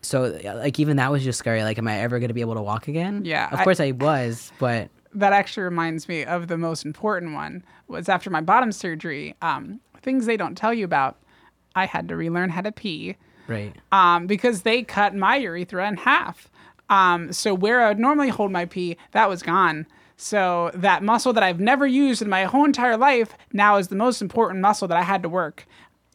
[0.03, 1.63] So like even that was just scary.
[1.63, 3.25] Like, am I ever gonna be able to walk again?
[3.25, 7.35] Yeah, of I- course I was, but that actually reminds me of the most important
[7.35, 9.35] one was after my bottom surgery.
[9.43, 11.17] Um, things they don't tell you about.
[11.75, 13.17] I had to relearn how to pee.
[13.49, 13.75] right.
[13.93, 16.51] um, because they cut my urethra in half.
[16.89, 19.87] Um, so where I would normally hold my pee, that was gone.
[20.17, 23.97] So that muscle that I've never used in my whole entire life now is the
[23.97, 25.67] most important muscle that I had to work.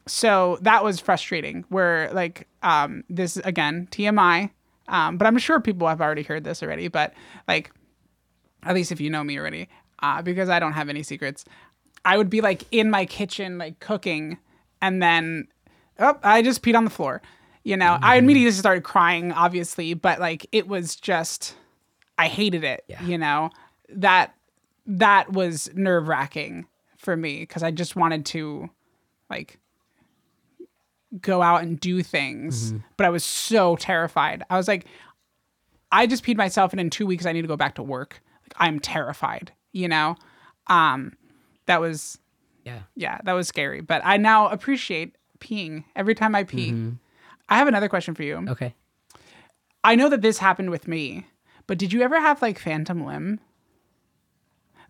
[0.06, 1.64] So that was frustrating.
[1.68, 4.50] Where like um, this again TMI,
[4.88, 6.88] um, but I'm sure people have already heard this already.
[6.88, 7.12] But
[7.46, 7.70] like
[8.62, 9.68] at least if you know me already,
[10.00, 11.44] uh, because I don't have any secrets.
[12.04, 14.38] I would be like in my kitchen, like cooking,
[14.80, 15.48] and then,
[15.98, 17.20] oh, I just peed on the floor.
[17.62, 21.54] You know, I immediately started crying, obviously, but like it was just,
[22.16, 22.84] I hated it.
[22.88, 23.02] Yeah.
[23.02, 23.50] You know,
[23.90, 24.34] that
[24.86, 28.70] that was nerve wracking for me because I just wanted to,
[29.28, 29.58] like,
[31.20, 34.44] go out and do things, but I was so terrified.
[34.48, 34.86] I was like,
[35.92, 38.22] I just peed myself, and in two weeks I need to go back to work.
[38.56, 40.16] I'm terrified, you know.
[40.66, 41.12] Um,
[41.66, 42.18] that was
[42.64, 42.80] Yeah.
[42.96, 43.80] yeah, that was scary.
[43.80, 46.74] But I now appreciate peeing every time I pee.
[47.48, 48.44] I have another question for you.
[48.48, 48.74] Okay.
[49.82, 51.26] I know that this happened with me,
[51.66, 53.40] but did you ever have like phantom limb?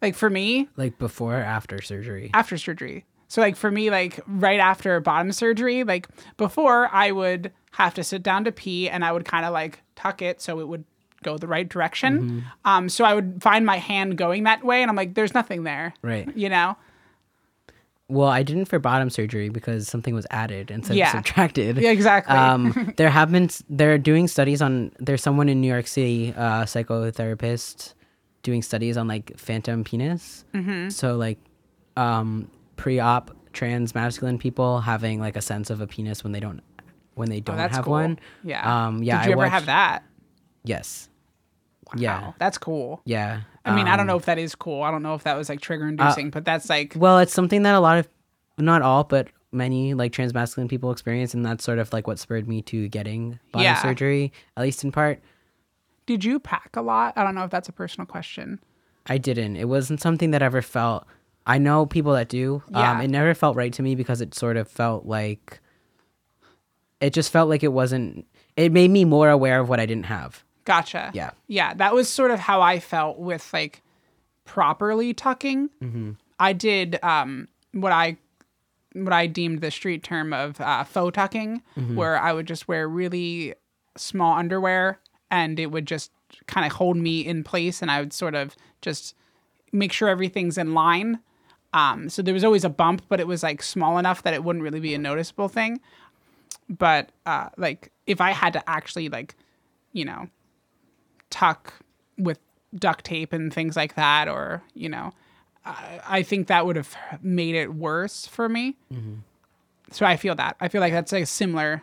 [0.02, 2.30] Like for me, Like before or after surgery?
[2.34, 3.04] after surgery.
[3.28, 8.02] So like for me, like right after bottom surgery, like before I would have to
[8.04, 10.84] sit down to pee and I would kind of like tuck it so it would
[11.22, 12.44] go the right direction.
[12.64, 15.64] Um, so I would find my hand going that way and I'm like, there's nothing
[15.64, 15.92] there.
[16.02, 16.34] Right.
[16.36, 16.76] You know?
[18.08, 21.06] Well, I didn't for bottom surgery because something was added instead Yeah.
[21.08, 21.76] of subtracted.
[21.78, 22.34] Yeah, exactly.
[22.36, 24.90] Um, there have been they're doing studies on.
[24.98, 27.94] There's someone in New York City, uh, psychotherapist,
[28.42, 30.44] doing studies on like phantom penis.
[30.54, 30.88] Mm-hmm.
[30.88, 31.38] So like,
[31.96, 36.62] um, pre-op trans masculine people having like a sense of a penis when they don't
[37.14, 37.92] when they Oh, don't that's have cool.
[37.92, 38.18] one.
[38.42, 38.86] Yeah.
[38.86, 39.18] Um, yeah.
[39.22, 40.02] Did you I ever watched- have that?
[40.64, 41.08] Yes.
[41.94, 42.00] Wow.
[42.00, 42.32] Yeah.
[42.38, 43.00] That's cool.
[43.04, 43.40] Yeah.
[43.64, 44.82] I mean, I don't Um, know if that is cool.
[44.82, 47.62] I don't know if that was like trigger inducing, but that's like Well, it's something
[47.64, 48.08] that a lot of,
[48.58, 52.18] not all, but many like trans masculine people experience, and that's sort of like what
[52.18, 53.82] spurred me to getting bottom Yeah.
[53.82, 55.20] surgery, at least in part.
[56.06, 57.12] did you pack a lot?
[57.16, 58.58] I don't know if that's a personal question.
[59.06, 59.54] I didn't.
[59.56, 61.06] It wasn't something that ever felt.
[61.46, 62.62] I know people that do.
[62.70, 62.92] Yeah.
[62.92, 65.60] Um, it never felt right to me because it sort of felt like.
[67.00, 68.26] It just felt like it wasn't.
[68.56, 70.44] It made me more aware of what I didn't have.
[70.70, 71.10] Gotcha.
[71.14, 71.30] Yeah.
[71.48, 71.74] Yeah.
[71.74, 73.82] That was sort of how I felt with like
[74.44, 75.70] properly tucking.
[75.82, 76.10] Mm-hmm.
[76.38, 78.16] I did um, what I
[78.92, 81.96] what I deemed the street term of uh, faux tucking, Mm-hmm.
[81.96, 83.54] where I would just wear really
[83.96, 84.98] small underwear
[85.30, 86.10] and it would just
[86.46, 89.14] kind of hold me in place, and I would sort of just
[89.72, 91.18] make sure everything's in line.
[91.72, 94.42] Um, so there was always a bump, but it was like small enough that it
[94.44, 95.80] wouldn't really be a noticeable thing.
[96.68, 99.34] But uh, like if I had to actually like,
[99.92, 100.28] you know,
[101.30, 101.72] tuck
[102.18, 102.38] with
[102.74, 105.12] duct tape and things like that, or you know,
[105.64, 108.76] I, I think that would have made it worse for me.
[109.92, 111.82] So I feel that I feel like that's a similar,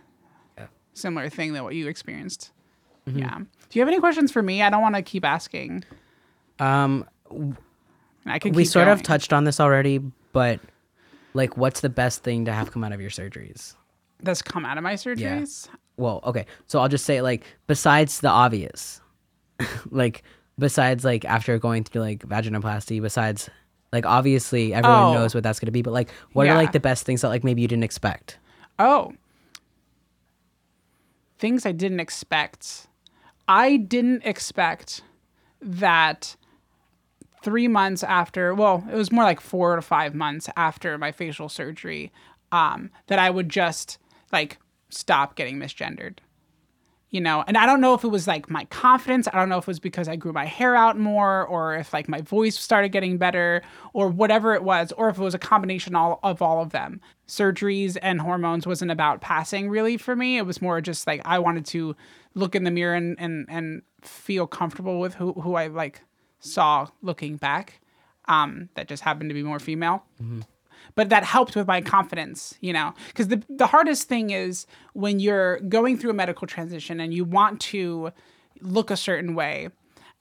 [0.93, 2.51] similar thing that what you experienced.
[3.05, 3.37] Yeah.
[3.37, 4.61] Do you have any questions for me?
[4.61, 5.83] I don't want to keep asking.
[6.59, 7.05] Um,
[8.25, 8.53] I can.
[8.53, 9.99] we keep sort of touched on this already,
[10.33, 10.59] but
[11.33, 13.75] like, what's the best thing to have come out of your surgeries?
[14.21, 15.67] That's come out of my surgeries.
[15.97, 18.99] well okay so i'll just say like besides the obvious
[19.91, 20.23] like
[20.59, 23.49] besides like after going through like vaginoplasty besides
[23.93, 25.13] like obviously everyone Oh.
[25.13, 26.53] knows what that's going to be but like what Yeah.
[26.53, 28.37] are like the best things that like maybe you didn't expect
[28.79, 29.13] Oh.
[31.39, 32.87] Things I didn't expect.
[33.47, 35.01] I didn't expect
[35.61, 36.35] that
[37.43, 41.47] three months after, well, it was more like four to five months after my facial
[41.47, 42.11] surgery,
[42.51, 43.99] um, that I would just
[44.31, 44.57] like
[44.89, 46.17] stop getting misgendered.
[47.09, 49.29] You know, and I don't know if it was like my confidence.
[49.31, 51.93] I don't know if it was because I grew my hair out more or if
[51.93, 53.61] like my voice started getting better
[53.93, 56.99] or whatever it was, or if it was a combination all, of all of them.
[57.25, 60.37] Surgeries and hormones wasn't about passing really for me.
[60.37, 61.95] It was more just like I wanted to
[62.33, 66.01] look in the mirror and, and, and feel comfortable with who, who I like
[66.39, 67.79] saw looking back.
[68.25, 70.03] Um, that just happened to be more female
[70.95, 75.19] but that helped with my confidence, you know, because the, the hardest thing is when
[75.19, 78.11] you're going through a medical transition and you want to
[78.61, 79.69] look a certain way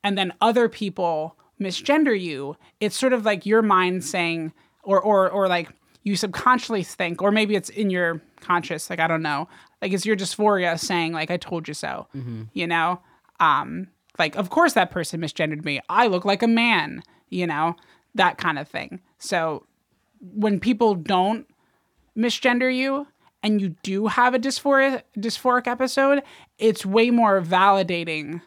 [0.05, 4.53] and then other people misgender you, it's sort of like your mind saying,
[4.83, 5.71] or, or, or like
[6.03, 9.49] you subconsciously think, or maybe it's in your conscious, like, I don't know,
[9.83, 12.07] like it's your dysphoria saying like, I told you so,
[12.53, 13.01] you know?
[13.41, 13.89] Um,
[14.19, 15.81] like, of course that person misgendered me.
[15.89, 17.75] I look like a man, you know,
[18.15, 19.01] that kind of thing.
[19.19, 19.65] So
[20.35, 21.47] when people don't
[22.17, 23.07] misgender you
[23.43, 26.23] and you do have a dysphoric dysphoric episode,
[26.59, 28.43] it's way more validating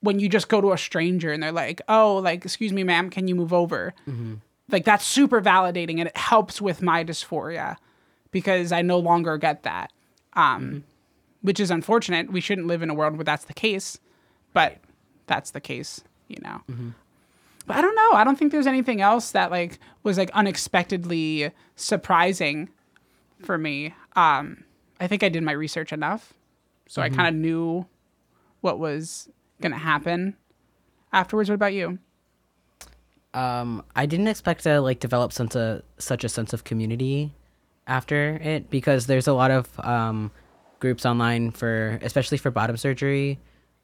[0.00, 3.10] when you just go to a stranger and they're like, "Oh, like excuse me, ma'am,
[3.10, 4.34] can you move over?" Mm-hmm.
[4.70, 7.76] Like that's super validating and it helps with my dysphoria
[8.30, 9.92] because I no longer get that.
[10.34, 10.78] Um mm-hmm.
[11.42, 12.30] which is unfortunate.
[12.30, 13.98] We shouldn't live in a world where that's the case,
[14.52, 14.78] but
[15.26, 16.60] that's the case, you know.
[16.70, 16.90] Mm-hmm.
[17.68, 18.12] But I don't know.
[18.12, 22.70] I don't think there's anything else that like was like unexpectedly surprising
[23.44, 23.94] for me.
[24.16, 24.64] Um,
[24.98, 26.34] I think I did my research enough,
[26.88, 27.86] so I kind of knew
[28.62, 29.28] what was
[29.60, 30.36] gonna happen
[31.12, 31.48] afterwards.
[31.48, 32.00] What about you?
[33.34, 37.30] um i didn't expect to like develop sense of such a sense of community
[37.86, 40.30] after it because there's a lot of um
[40.80, 43.38] groups online for especially for bottom surgery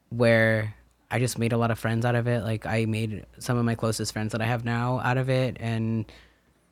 [0.09, 0.74] where
[1.11, 2.43] I just made a lot of friends out of it.
[2.43, 5.57] Like I made some of my closest friends that I have now out of it
[5.59, 6.05] and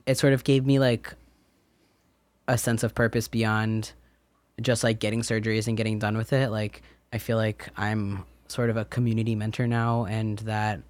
[0.06, 1.14] it sort of gave me like
[2.48, 3.94] a sense of purpose beyond
[4.62, 6.50] just like getting surgeries and getting done with it.
[6.50, 6.82] Like
[7.12, 10.82] I feel like I'm sort of a community mentor now and that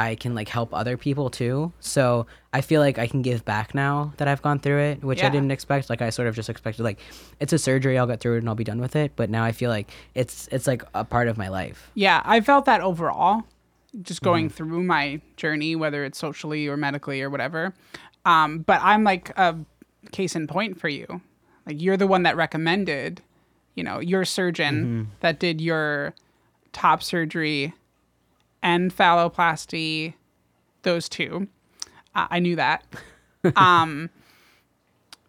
[0.00, 1.72] I can like help other people too.
[1.80, 5.22] So I feel like I can give back now that I've gone through it, which
[5.22, 5.90] I didn't expect.
[5.90, 6.98] Like I sort of just expected like
[7.38, 9.12] it's a surgery, I'll get through it and I'll be done with it.
[9.14, 11.90] But now I feel like it's it's like a part of my life.
[11.94, 13.42] Yeah, I felt that overall,
[14.00, 17.74] just going through my journey, whether it's socially or medically or whatever.
[18.24, 19.58] Um, but I'm like a
[20.12, 21.20] case in point for you.
[21.66, 23.20] Like you're the one that recommended,
[23.74, 26.14] you know, your surgeon that did your
[26.72, 27.74] top surgery
[28.62, 30.14] and phalloplasty,
[30.82, 31.48] those two.
[32.14, 32.84] Uh, I knew that.
[33.56, 34.10] um,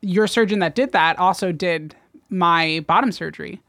[0.02, 1.96] your surgeon that did that also did
[2.30, 3.62] my bottom surgery.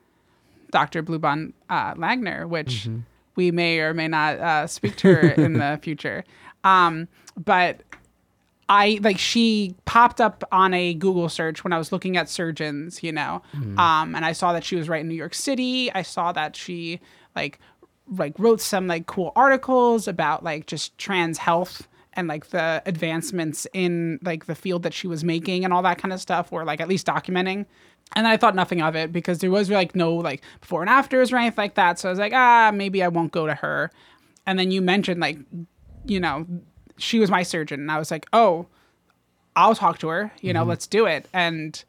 [0.71, 1.03] Dr.
[1.03, 2.89] Bluebond uh, Langner, which
[3.37, 6.25] we may or may not uh, speak to her in the future.
[6.65, 7.83] Um, but
[8.69, 13.03] I like she popped up on a Google search when I was looking at surgeons,
[13.03, 13.43] you know,
[13.79, 15.93] um, and I saw that she was right in New York City.
[15.93, 17.01] I saw that she
[17.37, 17.59] like
[18.09, 23.67] like wrote some like cool articles about like just trans health and like the advancements
[23.73, 26.65] in like the field that she was making and all that kind of stuff, or
[26.65, 27.65] like at least documenting.
[28.15, 31.33] And I thought nothing of it because there was like no like before and afters
[31.33, 31.99] or anything like that.
[31.99, 33.91] So I was like, ah, maybe I won't go to her.
[34.47, 35.39] And then you mentioned like,
[36.05, 36.47] you know,
[36.99, 38.67] she was my surgeon, and I was like, oh,
[39.57, 40.33] I'll talk to her.
[40.41, 41.27] You know, let's do it.
[41.33, 41.83] And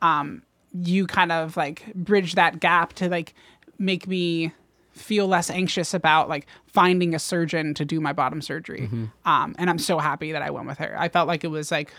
[0.00, 3.34] um, you kind of like bridge that gap to like
[3.78, 4.52] make me
[4.96, 8.88] feel less anxious about like finding a surgeon to do my bottom surgery.
[9.24, 10.96] Um, and I'm so happy that I went with her.
[10.98, 11.92] I felt like it was like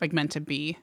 [0.00, 0.76] like meant to be.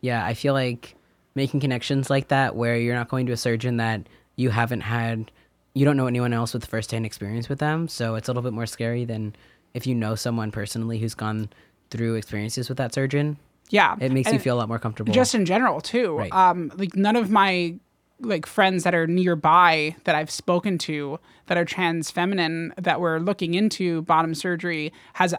[0.00, 0.94] Yeah, I feel like
[1.34, 4.02] making connections like that where you're not going to a surgeon that
[4.36, 5.30] you haven't had
[5.74, 8.52] you don't know anyone else with first-hand experience with them, so it's a little bit
[8.52, 9.36] more scary than
[9.74, 11.48] if you know someone personally who's gone
[11.90, 13.36] through experiences with that surgeon.
[13.70, 15.12] Yeah, It makes you feel a lot more comfortable.
[15.12, 16.16] just in general too.
[16.16, 16.32] Right.
[16.32, 17.76] Um, like none of my
[18.20, 23.20] like friends that are nearby that I've spoken to that are trans feminine that were
[23.20, 25.34] looking into bottom surgery has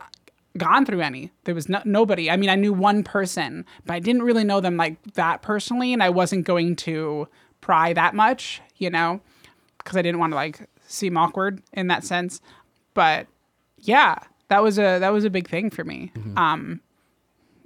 [0.57, 1.31] gone through any.
[1.43, 2.29] There was no, nobody.
[2.31, 5.93] I mean, I knew one person, but I didn't really know them like that personally,
[5.93, 7.27] and I wasn't going to
[7.61, 9.21] pry that much, you know,
[9.77, 12.41] because I didn't want to like seem awkward in that sense.
[12.93, 13.27] But
[13.77, 14.15] yeah,
[14.47, 16.11] that was a that was a big thing for me.
[16.37, 16.81] Um,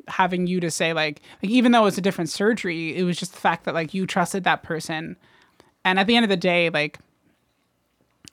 [0.07, 3.31] having you to say like like even though it's a different surgery it was just
[3.33, 5.15] the fact that like you trusted that person
[5.85, 6.99] and at the end of the day like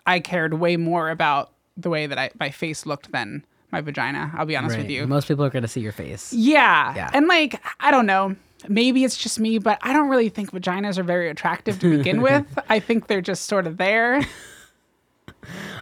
[0.07, 4.33] i cared way more about the way that I, my face looked than my vagina
[4.37, 6.33] i'll be honest with you Most people are going to see your face.
[6.33, 6.95] yeah.
[6.97, 7.11] Yeah.
[7.13, 8.35] and like i don't know
[8.69, 12.21] maybe it's just me but i don't really think vaginas are very attractive to begin
[12.29, 14.21] with i think they're just sort of there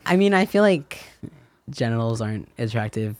[0.06, 1.02] I mean, I feel like
[1.68, 3.16] genitals aren't attractive.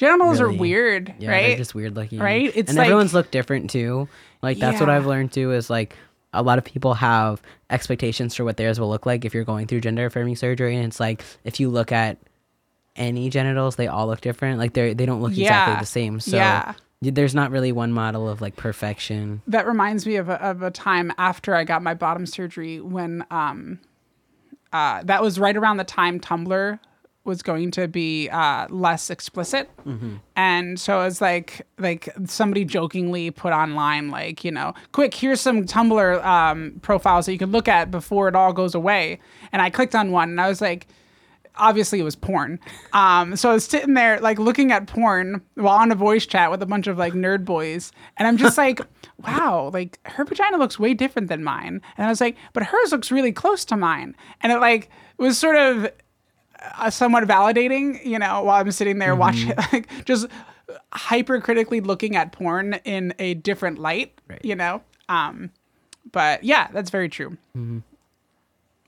[0.00, 0.56] Genitals Really.
[0.56, 2.18] are weird Yeah, right they're just weird looking.
[2.18, 2.50] Right?
[2.56, 4.08] It's and like- everyone's look different too.
[4.42, 5.94] Like that's what I've learned too is like
[6.32, 9.66] a lot of people have expectations for what theirs will look like if you're going
[9.66, 12.16] through gender affirming surgery and it's like if you look at
[12.96, 16.36] any genitals they all look different like they they don't look exactly the same so
[16.36, 16.72] Yeah.
[17.02, 20.70] there's not really one model of like perfection that reminds me of a, of a
[20.70, 23.78] time after I got my bottom surgery when um
[24.72, 26.78] uh that was right around the time Tumblr
[27.24, 29.68] was going to be uh less explicit.
[30.36, 35.40] And so it was like like somebody jokingly put online like, you know, quick, here's
[35.40, 39.20] some Tumblr um profiles that you can look at before it all goes away.
[39.52, 40.86] And I clicked on one and I was like
[41.56, 42.58] obviously it was porn.
[42.92, 46.50] Um, so I was sitting there like looking at porn while on a voice chat
[46.50, 48.80] with a bunch of like nerd boys, and I'm just like,
[49.18, 52.92] wow, like her vagina looks way different than mine, and I was like, but hers
[52.92, 55.90] looks really close to mine, and it like was sort of
[56.78, 60.26] uh, somewhat validating, you know, while I'm sitting there watching, like just
[60.92, 64.44] hypercritically looking at porn in a different light, Right.
[64.44, 64.82] you know.
[65.08, 65.50] Um,
[66.12, 67.36] but yeah, that's very true.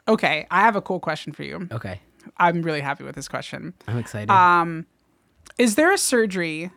[0.08, 1.68] Okay, I have a cool question for you.
[1.72, 2.00] okay
[2.36, 3.74] I'm really happy with this question.
[3.88, 4.86] i'm excited Um,
[5.58, 6.70] Is there a surgery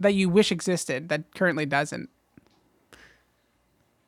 [0.00, 2.08] that you wish existed that currently doesn't?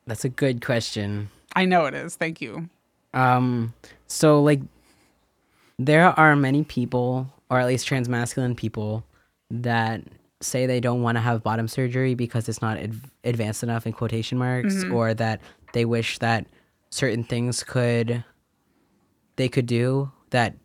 [0.05, 2.15] that's a good question I know it is.
[2.15, 2.69] Thank you.
[3.15, 3.73] Um,
[4.05, 4.59] so like,
[5.79, 9.03] there are many people, or at least transmasculine people,
[9.49, 10.01] that
[10.41, 13.93] say they don't want to have bottom surgery because it's not ad- advanced enough in
[13.93, 15.41] quotation marks, or that
[15.73, 16.45] they wish that
[16.89, 18.23] certain things could
[19.35, 20.55] they could do that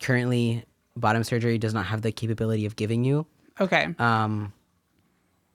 [0.00, 0.64] currently
[0.96, 3.24] bottom surgery does not have the capability of giving you
[3.60, 3.94] Okay.
[3.98, 4.52] um,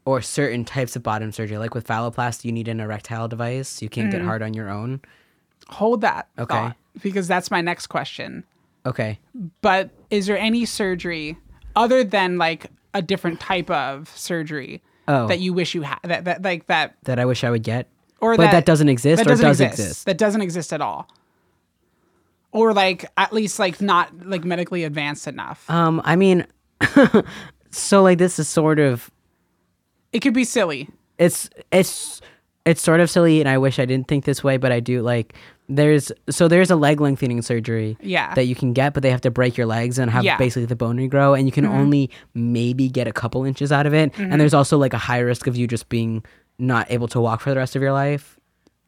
[0.06, 1.58] or certain types of bottom surgery.
[1.58, 3.82] Like with phalloplasty, you need an erectile device.
[3.82, 5.02] You can't get hard on your own.
[5.70, 6.54] Hold that Okay.
[6.56, 8.44] thought because that's my next question.
[8.86, 9.20] Okay.
[9.62, 11.38] But is there any surgery
[11.76, 15.28] other than like a different type of surgery Oh.
[15.28, 17.88] that you wish you had that, that like that That I wish I would get.
[18.22, 20.06] or But that, doesn't exist that or doesn't does exist, exist?
[20.06, 21.08] that doesn't exist at all
[22.52, 25.70] or like at least like not like medically advanced enough.
[25.70, 26.48] Um, I mean,
[27.72, 29.12] so like this is sort of
[30.14, 30.90] it could be silly.
[31.18, 32.22] it's it's
[32.66, 35.02] it's sort of silly, and I wish I didn't think this way, but I do
[35.02, 35.36] like.
[35.68, 38.34] There's so there's a leg lengthening surgery Yeah.
[38.36, 40.38] that you can get, but they have to break your legs and have Yeah.
[40.38, 43.94] basically the bone regrow, and you can only maybe get a couple inches out of
[43.94, 44.12] it.
[44.20, 46.24] And there's also like a high risk of you just being
[46.60, 48.40] not able to walk for the rest of your life.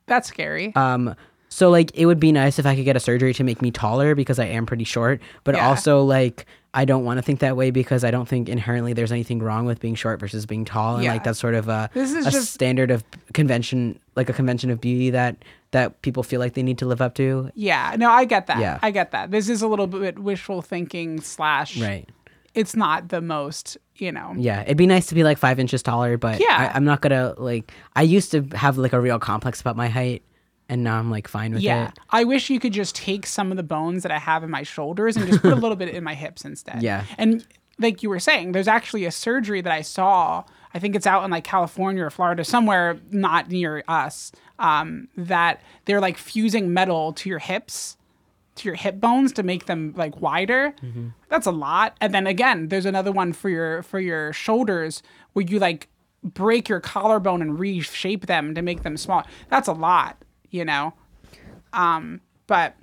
[0.06, 0.74] That's scary.
[0.76, 1.16] Um,
[1.50, 3.72] so like it would be nice if I could get a surgery to make me
[3.72, 5.68] taller because I am pretty short, but Yeah.
[5.68, 6.46] also like
[6.78, 9.66] I don't want to think that way because I don't think inherently there's anything wrong
[9.66, 11.14] with being short versus being tall, and Yeah.
[11.14, 14.70] like that's sort of a This is a just- standard of convention, like a convention
[14.70, 15.38] of beauty that
[15.72, 17.52] that people feel like they need to live up to.
[17.56, 17.96] yeah.
[17.98, 18.60] No, I get that.
[18.60, 18.80] Yeah.
[18.82, 19.32] I get that.
[19.32, 21.78] This is a little bit wishful thinking slash.
[21.78, 22.08] Right.
[22.54, 24.34] It's not the most, you know.
[24.38, 26.72] Yeah, it'd be nice to be like five inches taller, but Yeah.
[26.74, 27.72] I, I'm not gonna like.
[27.96, 30.22] I used to have like a real complex about my height,
[30.70, 31.76] and now I'm like fine with Yeah.
[31.90, 31.94] it.
[31.96, 32.04] Yeah.
[32.10, 34.64] I wish you could just take some of the bones that I have in my
[34.64, 36.82] shoulders and just put a little bit in my hips instead.
[36.84, 37.06] Yeah.
[37.18, 37.46] And
[37.80, 40.44] like you were saying, there's actually a surgery that I saw.
[40.74, 45.62] I think it's out in like California or Florida, somewhere not near us, um, that
[45.86, 47.96] they're like fusing metal to your hips,
[48.56, 50.74] to your hip bones to make them like wider.
[51.30, 51.96] That's a lot.
[52.02, 55.04] And then again, there's another one for your for your shoulders
[55.34, 55.88] where you like
[56.24, 59.24] break your collarbone and reshape them to make them small.
[59.50, 60.18] That's a lot,
[60.52, 60.94] you know.
[61.74, 62.76] Um, but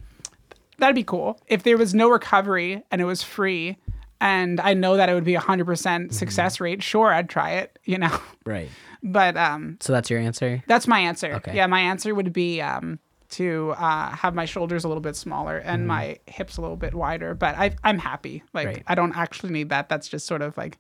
[0.79, 3.77] that'd be cool if there was no recovery and it was free
[4.21, 7.79] and i know that it would be a 100% success rate sure i'd try it
[7.85, 8.69] you know Right.
[9.03, 10.63] but um So that's your answer.
[10.67, 11.55] that's my answer Okay.
[11.55, 12.99] yeah my answer would be um
[13.31, 16.95] to uh, have my shoulders a little bit smaller and my hips a little bit
[16.95, 18.83] wider but I, i'm happy like Right.
[18.87, 20.79] i don't actually need that that's just sort of like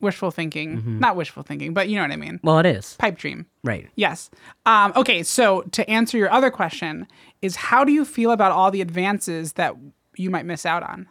[0.00, 0.98] wishful thinking Mm-hmm.
[1.00, 2.94] not wishful thinking but you know what i mean Well, it is.
[2.98, 3.88] pipe dream Right.
[3.94, 4.30] Yes.
[4.64, 7.06] Um, okay, so to answer your other question,
[7.42, 9.74] is how do you feel about all the advances that
[10.16, 11.06] you might miss out on?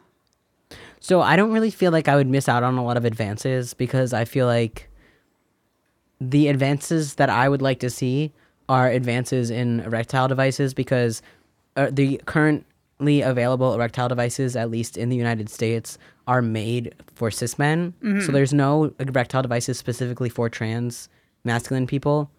[0.99, 3.75] So I don't really feel like I would miss out on a lot of advances
[3.75, 4.89] because I feel like
[6.19, 8.33] the advances that I would like to see
[8.67, 11.21] are advances in erectile devices because
[11.77, 15.97] uh, the currently available erectile devices, at least in the United States,
[16.29, 17.93] are made for cis men.
[18.25, 21.09] So there's no erectile devices specifically for trans
[21.43, 22.29] masculine people.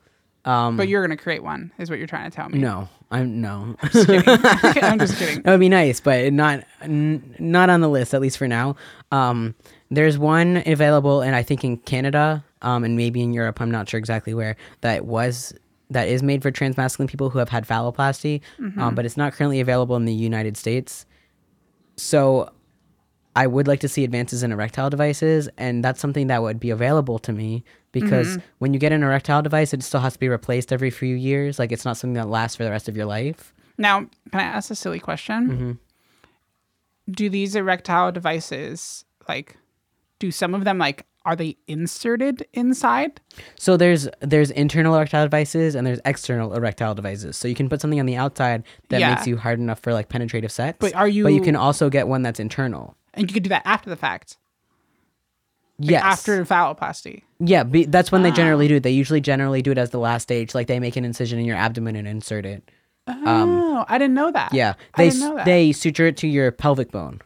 [0.45, 2.59] Um, But you're going to create one, is what you're trying to tell me.
[2.61, 3.75] no, I'm no.
[3.83, 5.43] I'm just kidding.
[5.43, 8.77] That would be nice, but not n- not on the list at least for now.
[9.11, 9.55] Um,
[9.91, 13.61] there's one available, and I think in Canada, um, and maybe in Europe.
[13.61, 15.53] I'm not sure exactly where that was.
[15.91, 18.41] That is made for trans masculine people who have had phalloplasty,
[18.79, 21.05] um, but it's not currently available in the United States.
[21.97, 22.49] So,
[23.37, 26.71] I would like to see advances in erectile devices, and that's something that would be
[26.71, 30.29] available to me because when you get an erectile device, it still has to be
[30.29, 31.59] replaced every few years.
[31.59, 33.53] Like it's not something that lasts for the rest of your life.
[33.79, 34.01] Now,
[34.31, 35.49] can I ask a silly question?
[35.49, 37.13] Mm-hmm.
[37.13, 39.57] Do these erectile devices, like,
[40.19, 43.21] do some of them, like, are they inserted inside?
[43.57, 47.37] So there's there's internal erectile devices and there's external erectile devices.
[47.37, 49.15] So you can put something on the outside that Yeah.
[49.15, 50.79] makes you hard enough for like penetrative sex.
[50.81, 51.25] But are you?
[51.25, 52.97] But you- can also get one that's internal.
[53.15, 54.37] And you could do that after the fact,
[55.79, 56.03] Yes.
[56.03, 57.23] after phalloplasty.
[57.39, 58.83] Yeah, be, that's when they generally do it.
[58.83, 60.55] They usually generally do it as the last stage.
[60.55, 62.71] Like they make an incision in your abdomen and insert it.
[63.09, 64.53] oh, I didn't know that.
[64.53, 64.75] Um, Yeah.
[64.95, 65.47] I They didn't know that.
[65.47, 67.21] they suture it to your pelvic bone.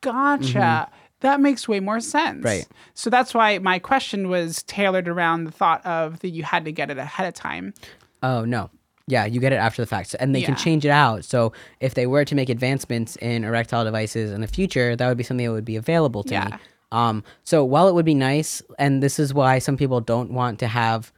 [0.00, 0.88] Gotcha.
[1.20, 2.38] That makes way more sense.
[2.38, 2.46] Mm-hmm.
[2.46, 2.66] Right.
[2.94, 6.72] So that's why my question was tailored around the thought of that you had to
[6.72, 7.74] get it ahead of time.
[8.22, 8.70] Oh no.
[9.08, 10.14] Yeah, you get it after the fact.
[10.20, 11.24] And they can change it out.
[11.24, 15.16] So if they were to make advancements in erectile devices in the future, that would
[15.18, 16.46] be something that would be available to me.
[16.50, 16.58] Yeah.
[16.92, 20.58] Um, so while it would be nice, and this is why some people don't want
[20.60, 21.12] to have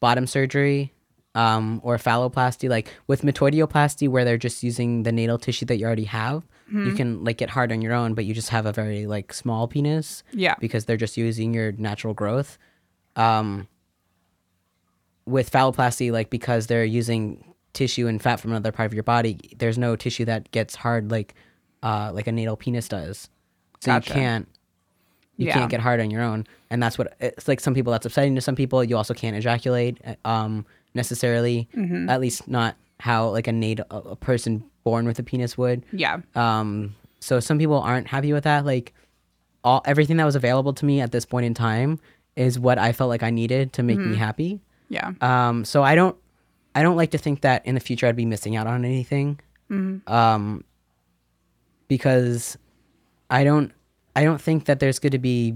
[0.00, 0.92] bottom surgery
[1.34, 5.86] um, or phalloplasty, like with metoidioplasty, where they're just using the natal tissue that you
[5.86, 6.42] already have,
[6.72, 6.96] you Mm-hmm.
[6.96, 9.68] can like get hard on your own, but you just have a very like small
[9.68, 10.56] penis Yeah.
[10.58, 12.58] because they're just using your natural growth.
[13.14, 13.68] Um,
[15.26, 19.38] with phalloplasty, like because they're using tissue and fat from another part of your body,
[19.58, 21.34] there's no tissue that gets hard like
[21.82, 23.28] uh, like a natal penis does.
[23.80, 24.08] So Gotcha.
[24.10, 24.48] you can't
[25.36, 25.54] you Yeah.
[25.54, 27.60] can't get hard on your own, and that's what it's like.
[27.60, 28.82] Some people that's upsetting to some people.
[28.82, 32.08] You also can't ejaculate um, necessarily, Mm-hmm.
[32.08, 35.84] at least not how like a natal a a person born with a penis would.
[35.92, 36.20] Yeah.
[36.34, 38.64] Um, so some people aren't happy with that.
[38.64, 38.94] Like
[39.64, 41.98] all everything that was available to me at this point in time
[42.36, 44.10] is what I felt like I needed to make Mm-hmm.
[44.12, 44.60] me happy.
[44.88, 45.12] Yeah.
[45.20, 46.16] Um, so I don't
[46.74, 49.40] I don't like to think that in the future I'd be missing out on anything.
[50.06, 50.64] Um,
[51.88, 52.56] because
[53.30, 53.72] I don't
[54.14, 55.54] I don't think that there's going to be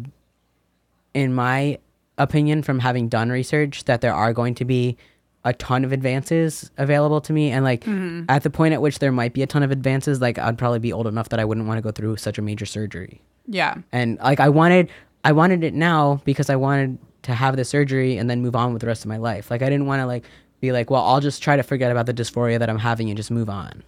[1.15, 1.79] in my
[2.19, 4.97] opinion from having done research that there are going to be
[5.45, 7.87] a ton of advances available to me and like
[8.29, 10.81] at the point at which there might be a ton of advances like I'd probably
[10.81, 13.23] be old enough that I wouldn't want to go through such a major surgery.
[13.47, 13.77] Yeah.
[13.91, 14.91] And like I wanted
[15.25, 18.73] I wanted it now because I wanted to have the surgery and then move on
[18.73, 19.51] with the rest of my life.
[19.51, 20.25] Like I didn't want to like
[20.61, 23.17] be like, well, I'll just try to forget about the dysphoria that I'm having and
[23.17, 23.83] just move on.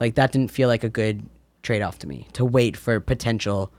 [0.00, 1.26] Like that didn't feel like a good
[1.62, 3.72] trade-off to me to wait for potential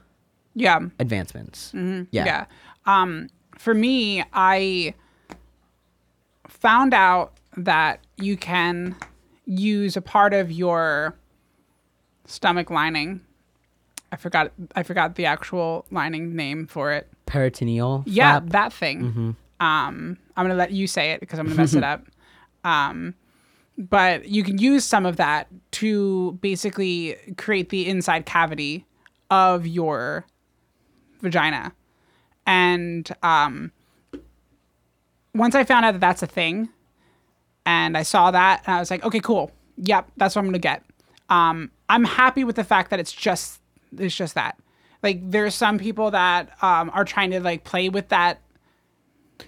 [0.53, 0.79] Yeah.
[0.99, 1.71] advancements.
[1.73, 1.79] Yeah.
[1.81, 2.03] Mm-hmm.
[2.11, 2.45] Yeah.
[2.85, 4.93] Um, for me, I
[6.47, 8.95] found out that you can
[9.45, 11.15] use a part of your
[12.25, 13.21] stomach lining.
[14.11, 14.51] I forgot.
[14.75, 17.07] I forgot the actual lining name for it.
[17.29, 18.49] Peritoneal Yeah, flap.
[18.51, 19.35] that thing.
[19.59, 22.05] Um, I'm gonna let you say it because I'm gonna mess it up.
[22.65, 23.13] Um,
[23.77, 28.85] but you can use some of that to basically create the inside cavity
[29.31, 30.25] of your
[31.21, 31.71] vagina.
[32.45, 33.71] And um,
[35.33, 36.67] once I found out that that's a thing,
[37.65, 39.51] and I saw that, and I was like, okay, cool.
[39.77, 40.83] Yep, that's what I'm gonna get.
[41.29, 43.61] Um, I'm happy with the fact that it's just
[43.97, 44.57] it's just that.
[45.01, 48.41] Like there's some people that um, are trying to like play with that.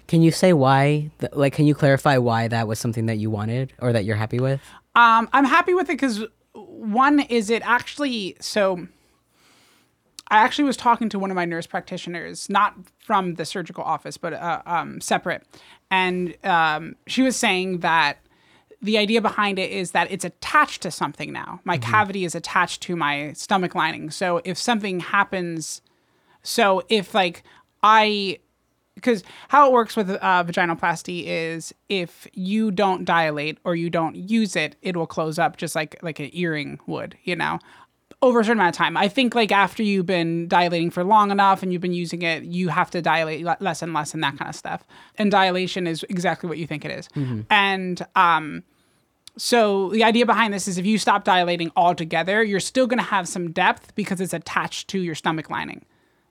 [0.08, 1.12] Can you say why?
[1.20, 4.16] th- Like, can you clarify why that was something that you wanted or that you're
[4.16, 4.62] happy with?
[4.96, 6.24] Um, I'm happy with it because
[6.54, 8.88] one is it actually so.
[10.30, 14.16] I actually was talking to one of my nurse practitioners, not from the surgical office,
[14.16, 15.44] but uh, um, separate,
[15.90, 18.18] and um, she was saying that
[18.82, 21.60] the idea behind it is that it's attached to something now.
[21.64, 25.82] My cavity is attached to my stomach lining, so if something happens,
[26.44, 27.44] so if like
[27.84, 28.40] I
[28.96, 34.16] because how it works with uh, vaginoplasty is if you don't dilate or you don't
[34.16, 37.60] use it, it will close up just like like an earring would, you know,
[38.22, 38.98] over a certain amount of time.
[38.98, 42.44] I think like after you've been dilating for long enough and you've been using it,
[42.44, 44.84] you have to dilate less and less and that kind of stuff.
[45.18, 47.10] And dilation is exactly what you think it is.
[47.50, 48.64] And um,
[49.44, 53.04] so the idea behind this is if you stop dilating altogether, you're still going to
[53.04, 55.84] have some depth because it's attached to your stomach lining.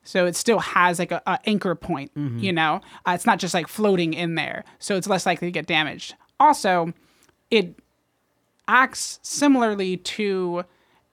[0.05, 2.81] So it still has like a, a anchor point, you know.
[3.05, 6.15] Uh, it's not just like floating in there, so it's less likely to get damaged.
[6.39, 6.93] Also,
[7.51, 7.81] it
[8.69, 10.65] acts similarly to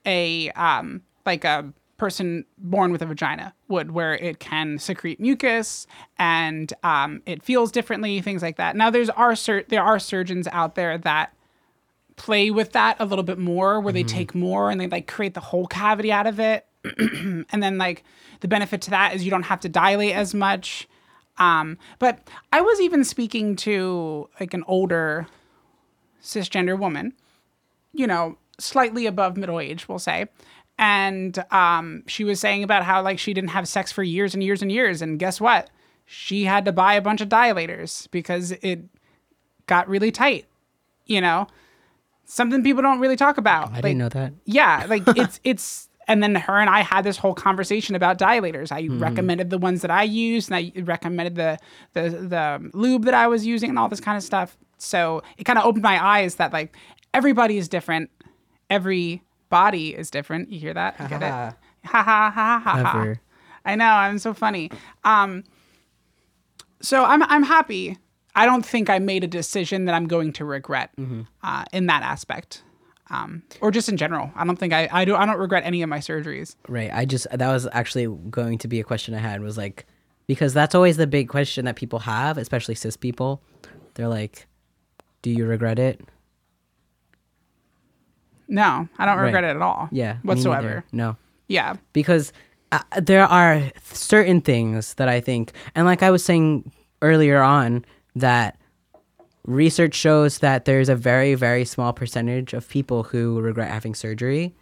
[0.06, 5.88] a um, like a person born with a vagina would, where it can secrete mucus
[6.16, 8.76] and um, it feels differently, things like that.
[8.76, 11.32] Now, there's are sur- there are surgeons out there that
[12.18, 15.34] play with that a little bit more, where they take more and they like create
[15.34, 16.66] the whole cavity out of it,
[16.98, 18.04] and then like
[18.40, 20.88] the benefit to that is you don't have to dilate as much.
[21.38, 25.26] Um, but I was even speaking to like an older
[26.22, 27.14] cisgender woman,
[27.92, 30.26] you know, slightly above middle age, we'll say.
[30.78, 34.42] And um, she was saying about how like she didn't have sex for years and
[34.42, 35.02] years and years.
[35.02, 35.70] And guess what?
[36.06, 38.84] She had to buy a bunch of dilators because it
[39.66, 40.46] got really tight,
[41.06, 41.46] you know?
[42.30, 43.72] Something people don't really talk about.
[43.72, 44.34] I didn't know that.
[44.44, 48.70] Yeah, like it's it's and then her and I had this whole conversation about dilators.
[48.70, 51.58] I recommended the ones that I used and I recommended the
[51.94, 54.56] the the lube that I was using and all this kind of stuff.
[54.76, 56.76] So it kind of opened my eyes that like
[57.14, 58.10] everybody is different.
[58.70, 60.50] Every body is different.
[60.50, 61.00] You hear that?
[61.00, 61.30] You get it?
[61.30, 62.82] Ha ha ha ha ha.
[62.82, 63.14] ha.
[63.64, 64.70] I know, I'm so funny.
[65.04, 65.44] Um
[66.80, 67.96] so I'm I'm happy.
[68.38, 70.90] I don't think I made a decision that I'm going to regret
[71.42, 72.62] uh, in that aspect,
[73.10, 74.30] um, or just in general.
[74.36, 76.54] I don't think I I do I don't regret any of my surgeries.
[76.68, 76.90] Right.
[76.92, 79.86] I just that was actually going to be a question I had was like
[80.26, 83.42] because that's always the big question that people have, especially cis people.
[83.94, 84.46] They're like,
[85.22, 86.00] "Do you regret it?"
[88.48, 89.24] No, I don't Right.
[89.24, 89.88] regret it at all.
[89.92, 90.16] Yeah.
[90.22, 90.84] whatsoever.
[90.92, 91.16] No.
[91.48, 92.32] Yeah, because
[92.72, 96.70] uh, there are certain things that I think, and like I was saying
[97.00, 98.58] earlier on, that
[99.44, 104.54] research shows that there's a very, very small percentage of people who regret having surgery.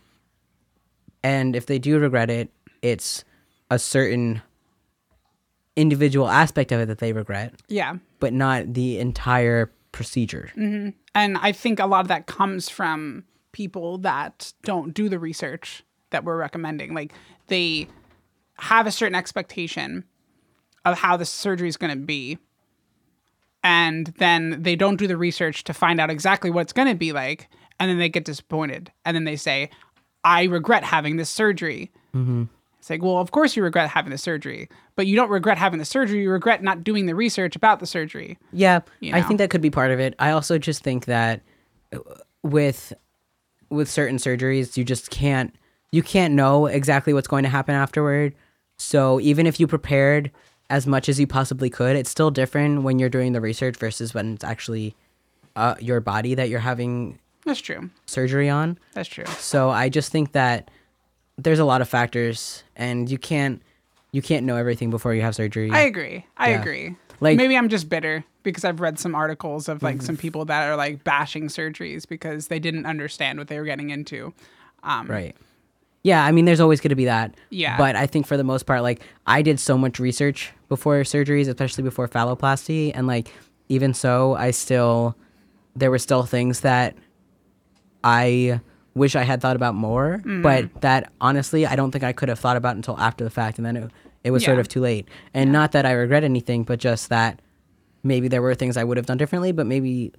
[1.23, 2.51] And if they do regret it,
[2.83, 3.25] it's
[3.71, 4.43] a certain
[5.75, 7.97] individual aspect of it that they regret, yeah.
[8.21, 10.51] but not the entire procedure.
[10.57, 10.91] Mm-hmm.
[11.15, 15.83] And I think a lot of that comes from people that don't do the research
[16.11, 16.95] that we're recommending.
[16.95, 17.13] Like
[17.49, 17.89] they
[18.59, 20.05] have a certain expectation
[20.85, 22.39] of how the surgery is going to be.
[23.67, 26.95] And then they don't do the research to find out exactly what it's going to
[26.95, 27.49] be like.
[27.81, 28.93] And then they get disappointed.
[29.05, 29.71] And then they say,
[30.23, 31.91] I regret having this surgery.
[32.15, 35.81] It's like, well, of course you regret having the surgery, but you don't regret having
[35.81, 36.23] the surgery.
[36.23, 38.39] You regret not doing the research about the surgery.
[38.53, 40.15] Yeah, You I think that could be part of it.
[40.21, 41.43] I also just think that
[41.93, 41.99] uh,
[42.45, 42.93] with
[43.69, 45.53] with certain surgeries, you just can't
[45.91, 48.33] you can't know exactly what's going to happen afterward.
[48.79, 50.31] So even if you prepared
[50.71, 54.13] as much as you possibly could, it's still different when you're doing the research versus
[54.15, 54.95] when it's actually
[55.55, 57.91] uh, your body that you're having That's true.
[58.07, 58.79] surgery on.
[58.95, 59.27] That's true.
[59.39, 60.71] So I just think that
[61.39, 63.63] there's a lot of factors, and you can't
[64.13, 65.71] you can't know everything before you have surgery.
[65.71, 66.25] I agree.
[66.37, 66.61] I Yeah.
[66.61, 66.97] agree.
[67.21, 67.37] Like- Mm-hmm.
[67.37, 70.77] maybe I'm just bitter because I've read some articles of like some people that are
[70.77, 74.33] like bashing surgeries because they didn't understand what they were getting into.
[74.83, 75.35] Um, Right.
[76.07, 77.35] Yeah, I mean, there's always going to be that.
[77.51, 77.77] Yeah.
[77.77, 81.49] But I think for the most part, like, I did so much research before surgeries,
[81.49, 82.93] especially before phalloplasty.
[82.95, 83.33] And, like,
[83.69, 85.17] even so, I still,
[85.75, 86.95] there were still things that
[88.05, 88.61] I
[88.95, 90.23] wish I had thought about more.
[90.25, 90.45] Mm.
[90.45, 93.59] But that, honestly, I don't think I could have thought about until after the fact.
[93.59, 93.91] And then it,
[94.23, 95.09] it was sort of too late.
[95.35, 97.43] And not that I regret anything, but just that
[98.05, 100.13] maybe there were things I would have done differently, but maybe,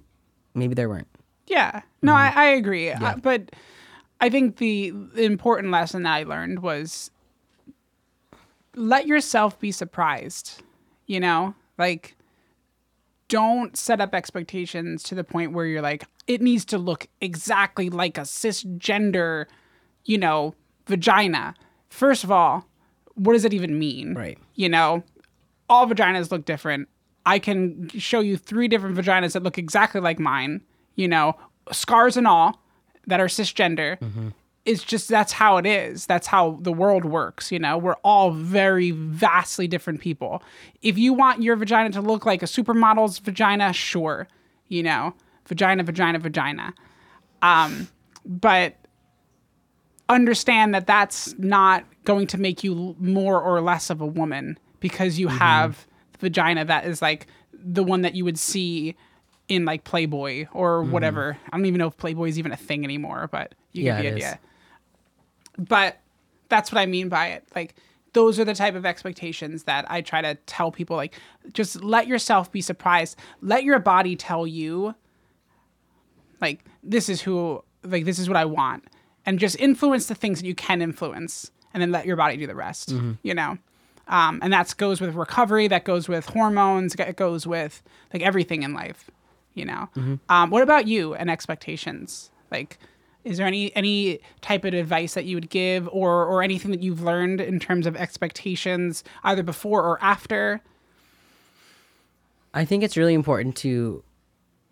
[0.54, 1.08] maybe there weren't.
[1.46, 1.80] Yeah.
[2.02, 2.88] No, I, I agree.
[2.88, 3.02] Mm-hmm.
[3.02, 3.10] Yeah.
[3.12, 3.52] Uh, but
[4.20, 7.10] I think the, important lesson that I learned was
[8.74, 10.62] let yourself be surprised.
[11.06, 12.16] You know, like
[13.28, 17.90] don't set up expectations to the point where you're like, it needs to look exactly
[17.90, 19.46] like a cisgender,
[20.04, 20.54] you know,
[20.86, 21.54] vagina.
[21.88, 22.66] First of all,
[23.14, 24.14] what does it even mean?
[24.14, 24.38] Right.
[24.54, 25.02] You know,
[25.68, 26.88] all vaginas look different.
[27.26, 30.62] I can show you three different vaginas that look exactly like mine,
[30.96, 31.36] you know,
[31.70, 32.62] scars and all
[33.08, 33.98] that are cisgender.
[34.64, 36.06] It's just that's how it is.
[36.06, 37.78] That's how the world works, you know.
[37.78, 40.42] We're all very vastly different people.
[40.82, 44.28] If you want your vagina to look like a supermodel's vagina, sure,
[44.68, 45.14] you know,
[45.46, 46.74] vagina, vagina, vagina.
[47.40, 47.88] Um,
[48.26, 48.76] but
[50.08, 55.18] understand that that's not going to make you more or less of a woman because
[55.18, 58.94] you have the vagina that is like the one that you would see
[59.48, 61.38] in like Playboy or whatever.
[61.52, 64.02] I don't even know if Playboy is even a thing anymore, but you Yeah, get
[64.02, 64.24] the it is.
[64.24, 64.38] idea.
[65.58, 65.98] But
[66.48, 67.44] that's what I mean by it.
[67.54, 67.74] Like
[68.12, 71.14] those are the type of expectations that I try to tell people like
[71.52, 73.18] just let yourself be surprised.
[73.40, 74.94] Let your body tell you
[76.40, 78.84] like this is who like this is what I want
[79.26, 82.46] and just influence the things that you can influence and then let your body do
[82.46, 83.58] the rest, you know.
[84.06, 88.62] Um, and that goes with recovery, that goes with hormones, it goes with like everything
[88.62, 89.10] in life,
[89.58, 89.88] you know.
[90.28, 92.30] Um, what about you and expectations?
[92.50, 92.78] Like
[93.24, 96.82] is there any any type of advice that you would give or or anything that
[96.82, 100.60] you've learned in terms of expectations either before or after?
[102.54, 104.02] I think it's really important to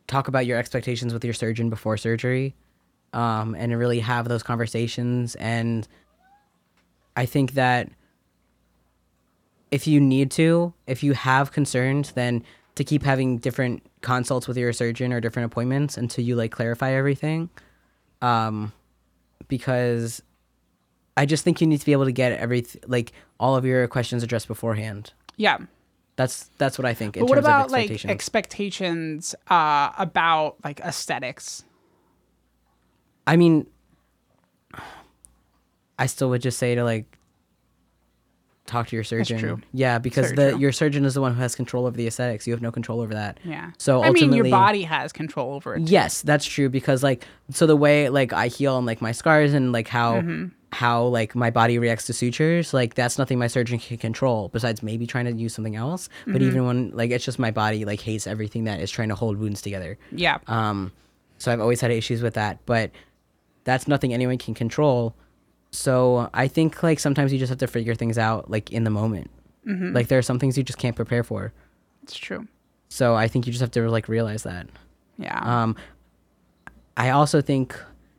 [0.07, 2.55] talk about your expectations with your surgeon before surgery,
[3.13, 5.35] um, and really have those conversations.
[5.35, 5.87] And
[7.15, 7.91] I think that
[9.71, 12.45] if you need to, if you have concerns, then
[12.77, 16.93] to keep having different consults with your surgeon or different appointments until you like clarify
[16.93, 17.51] everything,
[18.23, 18.73] um,
[19.49, 20.23] because
[21.16, 23.87] I just think you need to be able to get every like all of your
[23.89, 25.12] questions addressed beforehand.
[25.37, 25.59] Yeah.
[26.15, 27.16] That's that's what I think.
[27.16, 28.11] In But what terms about of like expectations.
[28.11, 31.65] expectations uh, about like aesthetics?
[33.27, 33.66] I mean,
[35.99, 37.16] I still would just say to like
[38.67, 39.65] talk to your surgeon.
[39.73, 40.59] Yeah, because the true.
[40.61, 42.47] your surgeon is the one who has control over the aesthetics.
[42.47, 43.39] You have no control over that.
[43.45, 43.71] Yeah.
[43.79, 44.23] So ultimately.
[44.23, 45.87] I mean, your body has control over it.
[45.87, 45.93] too.
[45.93, 49.53] Yes, that's true because like so the way like I heal and like my scars
[49.55, 50.47] and like how Mm-hmm.
[50.73, 54.83] how like my body reacts to sutures, like that's nothing my surgeon can control besides
[54.83, 56.09] maybe trying to use something else.
[56.27, 56.43] But Mm-hmm.
[56.47, 59.37] even when like it's just my body like hates everything that is trying to hold
[59.39, 59.99] wounds together.
[60.13, 60.39] Yeah.
[60.49, 60.93] Um,
[61.39, 62.91] so I've always had issues with that, but
[63.65, 65.15] that's nothing anyone can control.
[65.77, 68.90] So I think like sometimes you just have to figure things out like in the
[68.90, 69.31] moment.
[69.66, 69.93] Mm-hmm.
[69.94, 71.53] Like there are some things you just can't prepare for.
[72.03, 72.47] it's true.
[72.89, 74.69] So I think you just have to like realize that.
[75.19, 75.39] Yeah.
[75.39, 75.77] Um,
[76.97, 77.78] I also think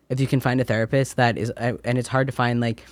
[0.10, 2.86] if you can find a therapist that is, uh, and it's hard to find like,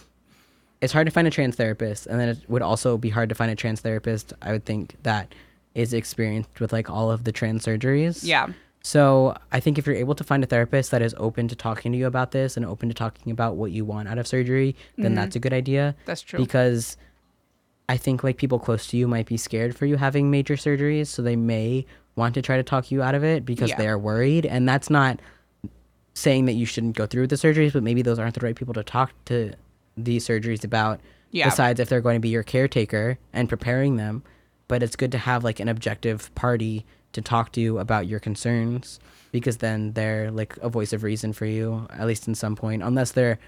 [0.82, 3.36] it's hard to find a trans therapist, and then it would also be hard to
[3.36, 4.34] find a trans therapist.
[4.42, 5.34] I would think that
[5.74, 8.24] is experienced with like all of the trans surgeries.
[8.24, 8.48] yeah.
[8.86, 11.92] So I think if you're able to find a therapist that is open to talking
[11.92, 14.76] to you about this and open to talking about what you want out of surgery,
[14.96, 15.16] then mm-hmm.
[15.16, 15.96] that's a good idea.
[16.06, 16.38] That's true.
[16.38, 16.96] Because
[17.90, 21.08] I think like people close to you might be scared for you having major surgeries,
[21.08, 23.78] so they may want to try to talk you out of it because Yeah.
[23.78, 24.46] they're worried.
[24.46, 25.20] And that's not
[26.14, 28.56] saying that you shouldn't go through with the surgeries, but maybe those aren't the right
[28.56, 29.54] people to talk to
[29.98, 31.00] these surgeries about.
[31.32, 31.50] Yeah.
[31.50, 34.22] Besides if they're going to be your caretaker and preparing them,
[34.68, 36.86] but it's good to have like an objective party
[37.16, 39.00] to talk to you about your concerns
[39.32, 42.84] because then they're like a voice of reason for you at least in some point
[42.84, 43.40] unless they're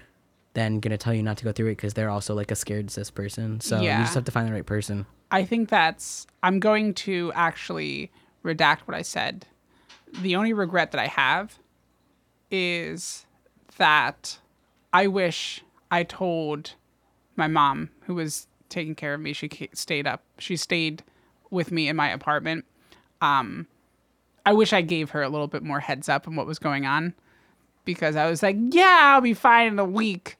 [0.54, 2.90] then gonna tell you not to go through it because they're also like a scared
[2.90, 6.26] cis person so you just have to find the right person I think that's.
[6.42, 8.10] I'm going to actually
[8.44, 9.46] redact what I said.
[10.22, 11.58] The only regret that I have
[12.50, 13.26] is
[13.76, 14.38] that
[14.92, 16.74] I wish I told
[17.36, 19.32] my mom, who was taking care of me.
[19.32, 20.22] She stayed up.
[20.38, 21.02] She stayed
[21.50, 22.64] with me in my apartment.
[23.20, 23.66] Um,
[24.46, 26.86] I wish I gave her a little bit more heads up on what was going
[26.86, 27.14] on
[27.84, 30.36] because I was like, yeah, I'll be fine in a week.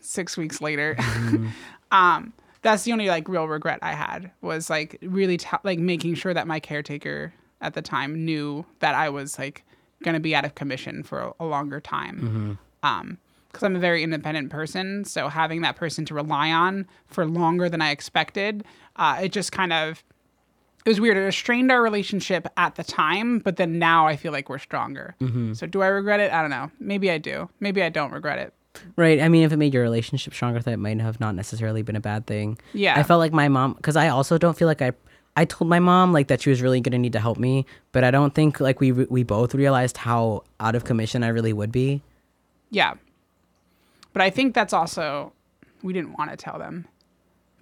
[0.00, 0.96] Six weeks later.
[1.90, 2.32] um,
[2.62, 6.32] that's the only like real regret I had was like really t- like making sure
[6.34, 9.64] that my caretaker at the time knew that I was like
[10.02, 12.58] going to be out of commission for a, a longer time.
[12.82, 13.18] Um,
[13.48, 17.68] because I'm a very independent person, so having that person to rely on for longer
[17.68, 18.64] than I expected,
[18.96, 20.02] uh, it just kind of
[20.84, 21.16] it was weird.
[21.16, 25.16] It strained our relationship at the time, but then now I feel like we're stronger.
[25.20, 25.54] Mm-hmm.
[25.54, 26.30] So do I regret it?
[26.30, 26.70] I don't know.
[26.78, 27.48] Maybe I do.
[27.58, 28.52] Maybe I don't regret it.
[28.96, 29.20] Right.
[29.20, 32.00] I mean, if it made your relationship stronger, that might have not necessarily been a
[32.00, 32.58] bad thing.
[32.72, 32.98] Yeah.
[32.98, 34.92] I felt like my mom, because I also don't feel like I,
[35.36, 38.04] I told my mom like that she was really gonna need to help me, but
[38.04, 41.72] I don't think like we we both realized how out of commission I really would
[41.72, 42.02] be.
[42.70, 42.94] Yeah.
[44.12, 45.32] But I think that's also
[45.82, 46.86] we didn't want to tell them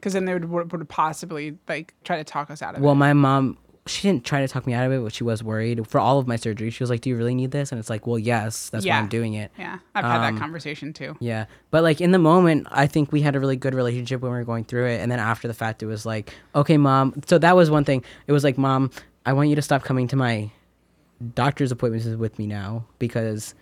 [0.03, 2.87] because then they would, would possibly like try to talk us out of Well, it.
[2.87, 3.57] Well, my mom,
[3.87, 6.19] she didn't try to talk me out of it, but she was worried for all
[6.19, 6.71] of my surgery.
[6.71, 8.93] She was like, "Do you really need this?" And it's like, "Well, yes, that's why
[8.93, 11.17] I'm doing it." Yeah, I've had Um, that conversation too.
[11.21, 11.45] Yeah.
[11.71, 14.39] But like in the moment, I think we had a really good relationship when we
[14.39, 14.99] were going through it.
[15.01, 17.23] And then after the fact, it was like, okay, mom.
[17.27, 18.03] So that was one thing.
[18.27, 18.91] It was like, mom,
[19.25, 20.51] I want you to stop coming to my
[21.37, 23.55] doctor's appointments with me now because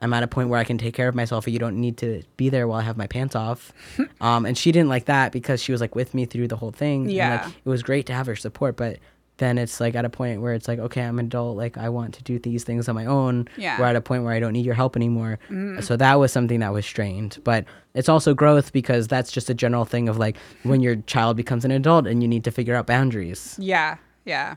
[0.00, 1.96] I'm at a point where I can take care of myself and you don't need
[1.98, 3.72] to be there while I have my pants off.
[4.20, 6.72] um, and she didn't like that because she was like with me through the whole
[6.72, 7.02] thing.
[7.04, 7.44] And, Yeah.
[7.46, 8.98] like, it was great to have her support, but
[9.38, 11.56] then it's like at a point where it's like, okay, I'm an adult.
[11.56, 13.48] Like I want to do these things on my own.
[13.56, 13.78] Yeah.
[13.80, 15.38] We're at a point where I don't need your help anymore.
[15.80, 17.38] So that was something that was strained.
[17.42, 17.64] But
[17.94, 21.64] it's also growth because that's just a general thing of like when your child becomes
[21.64, 23.56] an adult and you need to figure out boundaries.
[23.58, 24.54] Yeah, yeah.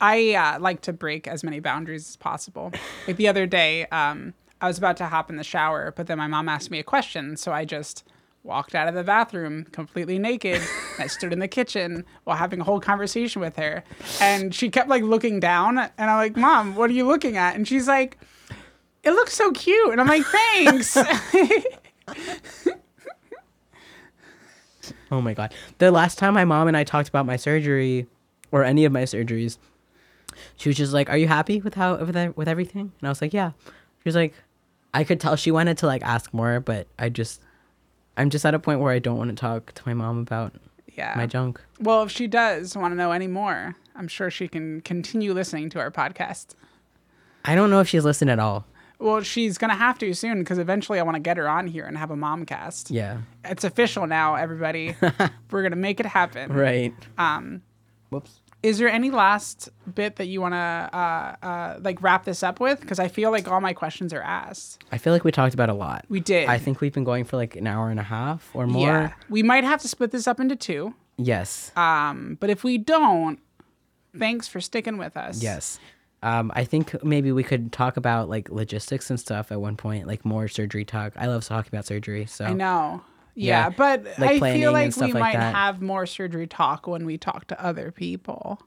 [0.00, 2.72] I uh, like to break as many boundaries as possible.
[3.06, 6.18] Like the other day, um, I was about to hop in the shower, but then
[6.18, 8.04] my mom asked me a question, so I just
[8.42, 10.62] walked out of the bathroom completely naked.
[10.98, 13.82] I stood in the kitchen while having a whole conversation with her,
[14.20, 17.56] and she kept like looking down, and I'm like, "Mom, what are you looking at?"
[17.56, 18.18] And she's like,
[19.02, 20.96] "It looks so cute," and I'm like, "Thanks."
[25.10, 25.54] Oh my god.
[25.78, 28.06] The last time my mom and I talked about my surgery
[28.50, 29.58] or any of my surgeries,
[30.56, 33.32] she was just like, "Are you happy with how with, everything?" And I was like,
[33.32, 33.52] "Yeah."
[34.04, 34.34] She was like,
[34.92, 37.40] I could tell she wanted to like ask more, but I just
[38.18, 40.52] I'm just at a point where I don't want to talk to my mom about
[40.94, 41.14] yeah.
[41.16, 41.58] my junk.
[41.80, 45.70] Well, if she does want to know any more, I'm sure she can continue listening
[45.70, 46.54] to our podcast.
[47.46, 48.66] I don't know if she's listened at all.
[48.98, 51.86] Well, she's gonna have to soon because eventually I want to get her on here
[51.86, 52.90] and have a mom cast.
[52.90, 53.22] Yeah.
[53.42, 54.96] It's official now, everybody.
[55.50, 56.52] We're gonna make it happen.
[56.52, 56.92] Right.
[57.16, 57.62] Um,
[58.10, 58.40] Whoops.
[58.64, 62.60] Is there any last bit that you want to uh, uh, like wrap this up
[62.60, 62.80] with?
[62.80, 64.82] Because I feel like all my questions are asked.
[64.90, 66.06] I feel like we talked about a lot.
[66.08, 66.48] We did.
[66.48, 68.88] I think we've been going for like an hour and a half or more.
[68.88, 69.12] Yeah.
[69.28, 70.94] We might have to split this up into two.
[71.18, 71.72] Yes.
[71.76, 73.38] Um, but if we don't,
[74.18, 75.42] thanks for sticking with us.
[75.42, 75.78] Yes.
[76.22, 80.06] Um, I think maybe we could talk about like logistics and stuff at one point,
[80.06, 81.12] like more surgery talk.
[81.16, 82.24] I love talking about surgery.
[82.24, 83.02] So I know.
[83.34, 85.54] Yeah, Yeah, but like I feel like we like might that.
[85.54, 88.60] have more surgery talk when we talk to other people.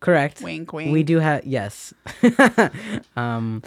[0.00, 0.40] correct.
[0.42, 0.92] Wink, wink.
[0.92, 1.92] We do have yes.
[3.16, 3.62] um,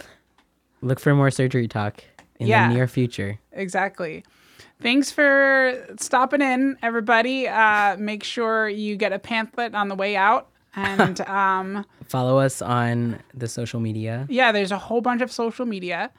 [0.80, 2.04] look for more surgery talk
[2.38, 2.68] in Yeah.
[2.68, 3.38] the near future.
[3.52, 4.24] Exactly.
[4.80, 7.48] Thanks for stopping in, everybody.
[7.48, 10.48] Uh, make sure you get a pamphlet on the way out.
[10.76, 14.24] And um, Follow us on the social media.
[14.30, 16.10] yeah, there's a whole bunch of social media.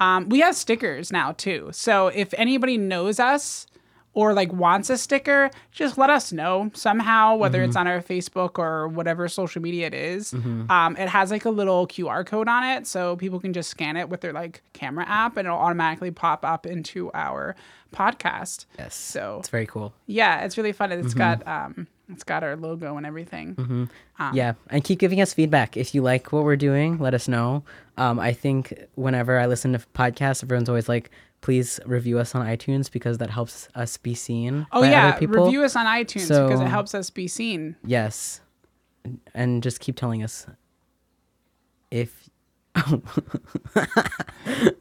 [0.00, 1.68] Um, we have stickers now too.
[1.72, 3.67] So if anybody knows us
[4.18, 8.58] or like wants a sticker, just let us know somehow, whether it's on our Facebook
[8.58, 10.32] or whatever social media it is.
[10.34, 13.96] Um, it has like a little QR code on it, so people can just scan
[13.96, 17.54] it with their like camera app, and it'll automatically pop up into our
[17.94, 18.66] podcast.
[18.76, 18.94] Yes.
[18.96, 19.92] So It's very cool.
[20.06, 20.90] yeah, it's really fun.
[20.90, 23.88] It's got um, it's got our logo and everything.
[24.18, 25.76] Um, yeah, and keep giving us feedback.
[25.76, 27.62] If you like what we're doing, let us know.
[27.96, 31.10] Um, I think whenever I listen to podcasts, everyone's always like,
[31.40, 35.18] "Please review us on iTunes because that helps us be seen." Oh by yeah, other
[35.18, 35.44] people.
[35.44, 37.76] review us on iTunes because it helps us be seen.
[37.84, 38.40] Yes,
[39.34, 40.46] and just keep telling us
[41.90, 42.28] if.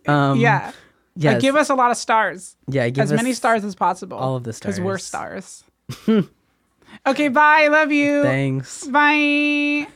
[0.08, 0.72] um, yeah.
[1.20, 1.34] Yes.
[1.34, 2.56] Like, give us a lot of stars.
[2.68, 2.88] yeah.
[2.90, 4.18] Give as many stars as possible.
[4.18, 5.64] all of the Because we're stars.
[5.90, 6.26] stars.
[7.08, 7.68] okay, bye.
[7.70, 8.22] Love you.
[8.22, 8.86] Thanks.
[8.86, 9.88] Bye.